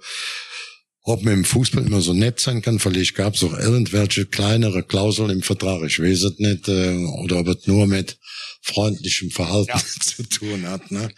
Ob 1.04 1.22
man 1.24 1.34
im 1.34 1.44
Fußball 1.44 1.84
immer 1.84 2.00
so 2.00 2.12
nett 2.12 2.38
sein 2.38 2.62
kann, 2.62 2.78
vielleicht 2.78 3.16
gab 3.16 3.34
es 3.34 3.42
auch 3.42 3.58
irgendwelche 3.58 4.24
kleinere 4.24 4.84
Klauseln 4.84 5.30
im 5.30 5.42
Vertrag, 5.42 5.82
ich 5.82 5.98
weiß 5.98 6.22
es 6.22 6.38
nicht, 6.38 6.68
äh, 6.68 6.94
oder 7.24 7.38
ob 7.40 7.48
es 7.48 7.66
nur 7.66 7.88
mit 7.88 8.18
freundlichem 8.62 9.30
Verhalten 9.30 9.72
ja. 9.74 9.82
zu 10.00 10.22
tun 10.22 10.66
hat. 10.66 10.90
Ne? 10.90 11.10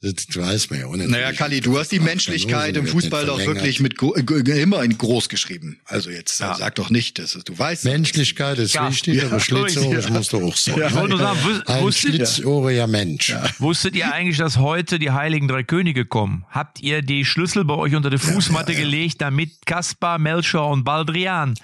Das, 0.00 0.14
das 0.14 0.36
weiß 0.36 0.70
man 0.70 0.80
ja 0.80 0.86
auch 0.86 0.96
nicht. 0.96 1.10
Naja, 1.10 1.32
Kali, 1.32 1.60
du 1.60 1.78
hast 1.78 1.90
die 1.90 1.98
Menschlichkeit 1.98 2.76
im 2.76 2.86
Fußball 2.86 3.26
doch 3.26 3.38
wirklich 3.38 3.80
mit 3.80 4.00
immer 4.00 4.82
in 4.82 4.96
groß 4.96 5.28
geschrieben. 5.28 5.80
Also 5.84 6.10
jetzt 6.10 6.40
ja. 6.40 6.54
sag 6.54 6.76
doch 6.76 6.90
nicht, 6.90 7.18
dass 7.18 7.32
du 7.32 7.58
weißt. 7.58 7.84
Menschlichkeit 7.84 8.58
ist 8.58 8.74
ja. 8.74 8.88
wichtig, 8.88 9.24
aber 9.24 9.40
Schlitzohrig 9.40 10.08
muss 10.10 10.28
doch 10.28 10.42
auch 10.42 10.56
sein. 10.56 10.80
Ich 10.86 10.94
wollte 10.94 11.10
nur 11.10 11.18
sagen, 11.18 11.62
ein 11.66 11.92
schlitzohriger 11.92 12.86
Mensch. 12.86 13.34
Wusstet 13.58 13.96
ihr 13.96 14.12
eigentlich, 14.12 14.38
dass 14.38 14.58
heute 14.58 14.98
die 14.98 15.10
Heiligen 15.10 15.48
Drei 15.48 15.64
Könige 15.64 16.04
kommen? 16.04 16.44
Habt 16.50 16.80
ihr 16.80 17.02
die 17.02 17.24
Schlüssel 17.24 17.64
bei 17.64 17.74
euch 17.74 17.94
unter 17.96 18.10
die 18.10 18.18
Fußmatte 18.18 18.74
gelegt, 18.74 19.20
damit 19.20 19.66
Kaspar, 19.66 20.18
Melchior 20.18 20.70
und 20.70 20.84
Baldrian 20.84 21.54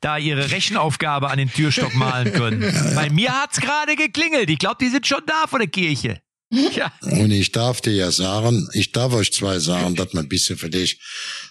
da 0.00 0.18
ihre 0.18 0.50
Rechenaufgabe 0.50 1.30
an 1.30 1.38
den 1.38 1.50
Türstock 1.50 1.94
malen 1.94 2.32
können? 2.32 2.60
Bei 2.94 3.08
mir 3.08 3.32
hat's 3.32 3.60
gerade 3.60 3.96
geklingelt. 3.96 4.50
Ich 4.50 4.58
glaube, 4.58 4.73
die 4.80 4.88
sind 4.88 5.06
schon 5.06 5.22
da 5.26 5.46
vor 5.46 5.58
der 5.58 5.68
Kirche. 5.68 6.20
Ja. 6.50 6.92
Und 7.00 7.30
ich 7.30 7.52
darf 7.52 7.80
dir 7.80 7.94
ja 7.94 8.10
sagen, 8.10 8.68
ich 8.72 8.92
darf 8.92 9.12
euch 9.12 9.32
zwei 9.32 9.58
sagen, 9.58 9.96
dass 9.96 10.12
man 10.12 10.24
ein 10.24 10.28
bisschen 10.28 10.56
für 10.56 10.70
dich 10.70 11.00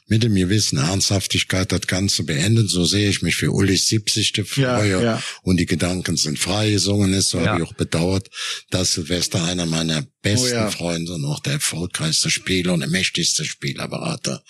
mit 0.08 0.24
dem 0.24 0.36
gewissen 0.36 0.78
Ernsthaftigkeit 0.78 1.72
das 1.72 1.88
Ganze 1.88 2.24
beenden. 2.24 2.68
So 2.68 2.86
sehe 2.86 3.10
ich 3.10 3.22
mich 3.22 3.36
für 3.36 3.52
Ulis 3.52 3.88
70. 3.88 4.44
freue. 4.46 4.90
Ja, 4.90 5.02
ja. 5.02 5.24
Und 5.42 5.58
die 5.58 5.66
Gedanken 5.66 6.16
sind 6.16 6.40
freigesungen 6.40 7.14
ist. 7.14 7.30
So 7.30 7.40
ja. 7.40 7.48
habe 7.48 7.64
ich 7.64 7.68
auch 7.68 7.74
bedauert, 7.74 8.30
dass 8.70 8.94
Silvester 8.94 9.44
einer 9.44 9.66
meiner 9.66 10.06
besten 10.22 10.68
oh, 10.68 10.72
Freunde 10.72 11.14
und 11.14 11.26
auch 11.26 11.40
der 11.40 11.54
erfolgreichste 11.54 12.30
Spieler 12.30 12.74
und 12.74 12.82
der 12.82 12.90
mächtigste 12.90 13.44
Spielerberater 13.44 14.44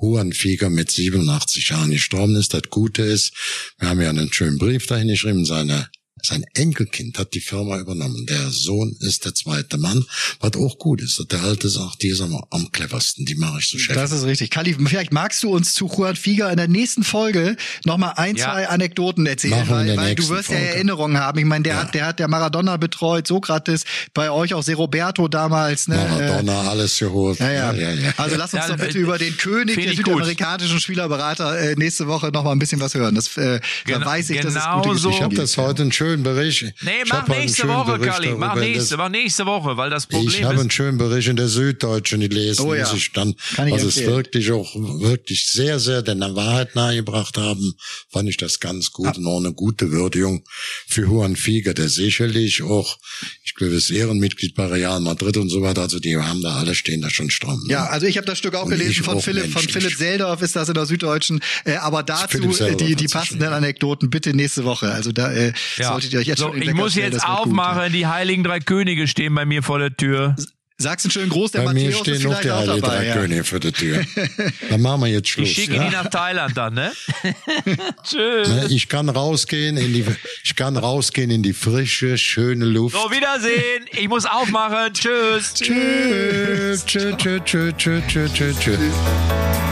Juan 0.00 0.32
Fieger 0.32 0.70
mit 0.70 0.90
87 0.90 1.68
Jahren 1.68 1.90
gestorben 1.90 2.36
ist. 2.36 2.54
Das 2.54 2.62
Gute 2.70 3.02
ist, 3.02 3.32
wir 3.78 3.88
haben 3.88 4.00
ja 4.00 4.10
einen 4.10 4.32
schönen 4.32 4.58
Brief 4.58 4.86
dahin 4.86 5.08
geschrieben, 5.08 5.44
seine 5.44 5.88
sein 6.20 6.44
Enkelkind 6.54 7.18
hat 7.18 7.34
die 7.34 7.40
Firma 7.40 7.78
übernommen. 7.78 8.26
Der 8.26 8.50
Sohn 8.50 8.96
ist 9.00 9.24
der 9.24 9.34
zweite 9.34 9.76
Mann, 9.78 10.04
was 10.40 10.54
auch 10.56 10.78
gut 10.78 11.00
ist. 11.00 11.24
Der 11.30 11.42
alte 11.42 11.68
sagt, 11.68 12.02
die 12.02 12.08
ist 12.08 12.20
am, 12.20 12.40
am 12.50 12.70
cleversten, 12.70 13.24
die 13.24 13.34
mache 13.34 13.58
ich 13.58 13.68
so 13.68 13.78
Chef. 13.78 13.94
Das 13.94 14.12
ist 14.12 14.24
richtig. 14.24 14.50
Kali, 14.50 14.74
vielleicht 14.74 15.12
magst 15.12 15.42
du 15.42 15.50
uns 15.50 15.74
zu 15.74 15.88
Juan 15.88 16.14
Fieger 16.14 16.50
in 16.50 16.58
der 16.58 16.68
nächsten 16.68 17.02
Folge 17.02 17.56
nochmal 17.84 18.14
ein, 18.16 18.36
ja. 18.36 18.52
zwei 18.52 18.68
Anekdoten 18.68 19.26
erzählen, 19.26 19.68
weil, 19.68 19.96
weil 19.96 20.14
du 20.14 20.28
wirst 20.28 20.46
Folge. 20.46 20.62
ja 20.62 20.68
Erinnerungen 20.68 21.18
haben. 21.18 21.38
Ich 21.38 21.44
meine, 21.44 21.64
der 21.64 21.74
ja. 21.74 21.82
hat, 21.82 21.94
der 21.94 22.06
hat 22.06 22.18
der 22.18 22.28
Maradona 22.28 22.76
betreut, 22.76 23.26
Sokrates, 23.26 23.84
bei 24.14 24.30
euch 24.30 24.54
auch 24.54 24.62
Roberto 24.68 25.28
damals. 25.28 25.88
Ne? 25.88 25.96
Maradona, 25.96 26.70
alles 26.70 26.98
geholt. 26.98 27.40
Ja, 27.40 27.50
ja. 27.50 27.72
ja, 27.72 27.92
ja 27.92 28.14
also 28.16 28.36
lass 28.36 28.54
uns 28.54 28.66
doch 28.66 28.76
bitte 28.76 28.98
über 28.98 29.18
den 29.18 29.36
König 29.36 29.76
der 29.76 29.94
südamerikanischen 29.94 30.78
Spielerberater 30.78 31.58
äh, 31.58 31.74
nächste 31.74 32.06
Woche 32.06 32.28
nochmal 32.28 32.54
ein 32.54 32.58
bisschen 32.58 32.80
was 32.80 32.94
hören. 32.94 33.14
Das 33.14 33.36
äh, 33.36 33.60
Gen 33.84 34.00
da 34.00 34.06
weiß 34.06 34.30
ich, 34.30 34.40
genau 34.40 34.54
dass 34.54 34.64
es 34.64 34.82
gute 34.82 34.98
so. 34.98 35.10
Ich 35.10 35.22
habe 35.22 35.34
das 35.34 35.56
heute 35.56 35.82
ein 35.82 35.92
schönen 36.02 36.22
Bericht. 36.22 36.62
Nee, 36.82 36.90
mach 37.08 37.28
nächste 37.28 37.68
Woche, 37.68 37.98
Kali. 37.98 38.34
Mach 38.36 38.56
nächste, 38.56 38.96
mach 38.96 39.08
nächste 39.08 39.46
Woche, 39.46 39.76
weil 39.76 39.90
das 39.90 40.06
Problem 40.06 40.28
ist. 40.28 40.38
Ich 40.38 40.44
habe 40.44 40.60
einen 40.60 40.70
schönen 40.70 40.98
Bericht 40.98 41.28
in 41.28 41.36
der 41.36 41.48
Süddeutschen 41.48 42.20
gelesen, 42.20 42.66
oh, 42.66 42.74
ja. 42.74 42.82
muss 42.82 42.94
ich 42.94 43.12
dann, 43.12 43.34
Kann 43.54 43.68
ich 43.68 43.74
was 43.74 43.82
es 43.84 44.04
wirklich 44.04 44.50
auch 44.52 44.74
wirklich 44.74 45.46
sehr, 45.46 45.78
sehr 45.78 46.02
der 46.02 46.16
Wahrheit 46.34 46.74
nahegebracht 46.74 47.36
haben, 47.36 47.74
fand 48.10 48.28
ich 48.28 48.36
das 48.36 48.60
ganz 48.60 48.90
gut 48.90 49.06
ah. 49.06 49.14
und 49.16 49.26
auch 49.26 49.38
eine 49.38 49.52
gute 49.52 49.90
Würdigung 49.90 50.44
für 50.86 51.02
Juan 51.02 51.36
Fieger, 51.36 51.74
der 51.74 51.88
sicherlich 51.88 52.62
auch, 52.62 52.98
ich 53.44 53.54
glaube, 53.54 53.74
ist 53.74 53.90
Ehrenmitglied 53.90 54.54
bei 54.54 54.66
Real 54.66 55.00
Madrid 55.00 55.36
und 55.36 55.50
so 55.50 55.62
weiter. 55.62 55.82
Also 55.82 55.98
die 55.98 56.16
haben 56.16 56.42
da 56.42 56.56
alle 56.56 56.74
stehen 56.74 57.02
da 57.02 57.10
schon 57.10 57.30
stramm. 57.30 57.62
Ne? 57.66 57.74
Ja, 57.74 57.86
also 57.86 58.06
ich 58.06 58.16
habe 58.16 58.26
das 58.26 58.38
Stück 58.38 58.54
auch 58.54 58.64
und 58.64 58.70
gelesen 58.70 59.04
von 59.04 59.18
auch 59.18 59.22
Philipp, 59.22 59.44
menschlich. 59.44 59.72
von 59.72 59.82
Philipp 59.82 59.98
Seldorf 59.98 60.42
ist 60.42 60.56
das 60.56 60.68
in 60.68 60.74
der 60.74 60.86
Süddeutschen. 60.86 61.40
Äh, 61.64 61.76
aber 61.76 62.02
dazu 62.02 62.38
die, 62.38 62.96
die 62.96 63.06
passenden 63.06 63.52
Anekdoten 63.52 64.10
bitte 64.10 64.34
nächste 64.34 64.64
Woche. 64.64 64.90
Also 64.90 65.12
da 65.12 65.32
äh, 65.32 65.52
ja. 65.76 65.91
Solltet 65.92 66.12
ihr 66.12 66.20
euch 66.20 66.26
jetzt 66.26 66.38
so, 66.38 66.48
schon 66.48 66.62
Ich 66.62 66.74
muss 66.74 66.94
jetzt 66.94 67.26
aufmachen, 67.26 67.84
gut, 67.84 67.94
die 67.94 68.06
heiligen 68.06 68.44
drei 68.44 68.60
Könige 68.60 69.06
stehen 69.06 69.34
bei 69.34 69.44
mir 69.44 69.62
vor 69.62 69.78
der 69.78 69.96
Tür. 69.96 70.36
Sagst 70.82 71.06
einen 71.06 71.12
schönen 71.12 71.30
Gruß, 71.30 71.52
der 71.52 71.60
Bei 71.60 71.66
Matthäus 71.66 71.84
mir 71.84 72.16
stehen 72.16 72.22
noch 72.30 72.40
die 72.40 72.50
Heiligen 72.50 72.80
drei 72.80 73.06
ja. 73.06 73.14
Könige 73.14 73.44
vor 73.44 73.60
der 73.60 73.72
Tür. 73.72 74.04
Dann 74.70 74.82
machen 74.82 75.02
wir 75.02 75.08
jetzt 75.08 75.28
Schluss. 75.28 75.48
Ich 75.48 75.54
schicke 75.54 75.76
ja? 75.76 75.84
die 75.84 75.94
nach 75.94 76.08
Thailand 76.08 76.56
dann, 76.56 76.74
ne? 76.74 76.92
Tschüss. 78.02 78.48
Ne, 78.48 78.66
ich 78.68 78.88
kann 78.88 79.08
rausgehen 79.08 79.76
in 79.76 79.92
die, 79.92 80.04
ich 80.42 80.56
kann 80.56 80.76
rausgehen 80.76 81.30
in 81.30 81.42
die 81.42 81.52
frische, 81.52 82.18
schöne 82.18 82.64
Luft. 82.64 82.96
So, 82.96 83.10
Wiedersehen. 83.12 83.86
Ich 83.92 84.08
muss 84.08 84.26
aufmachen. 84.26 84.92
Tschüss. 84.92 85.54
Tschüss. 85.54 86.84
Tschüss, 86.84 87.16
tschüss, 87.16 87.42
tschüss, 87.44 87.74
tschüss, 87.76 88.02
tschüss, 88.08 88.32
tschüss. 88.32 88.58
tschüss. 88.58 89.71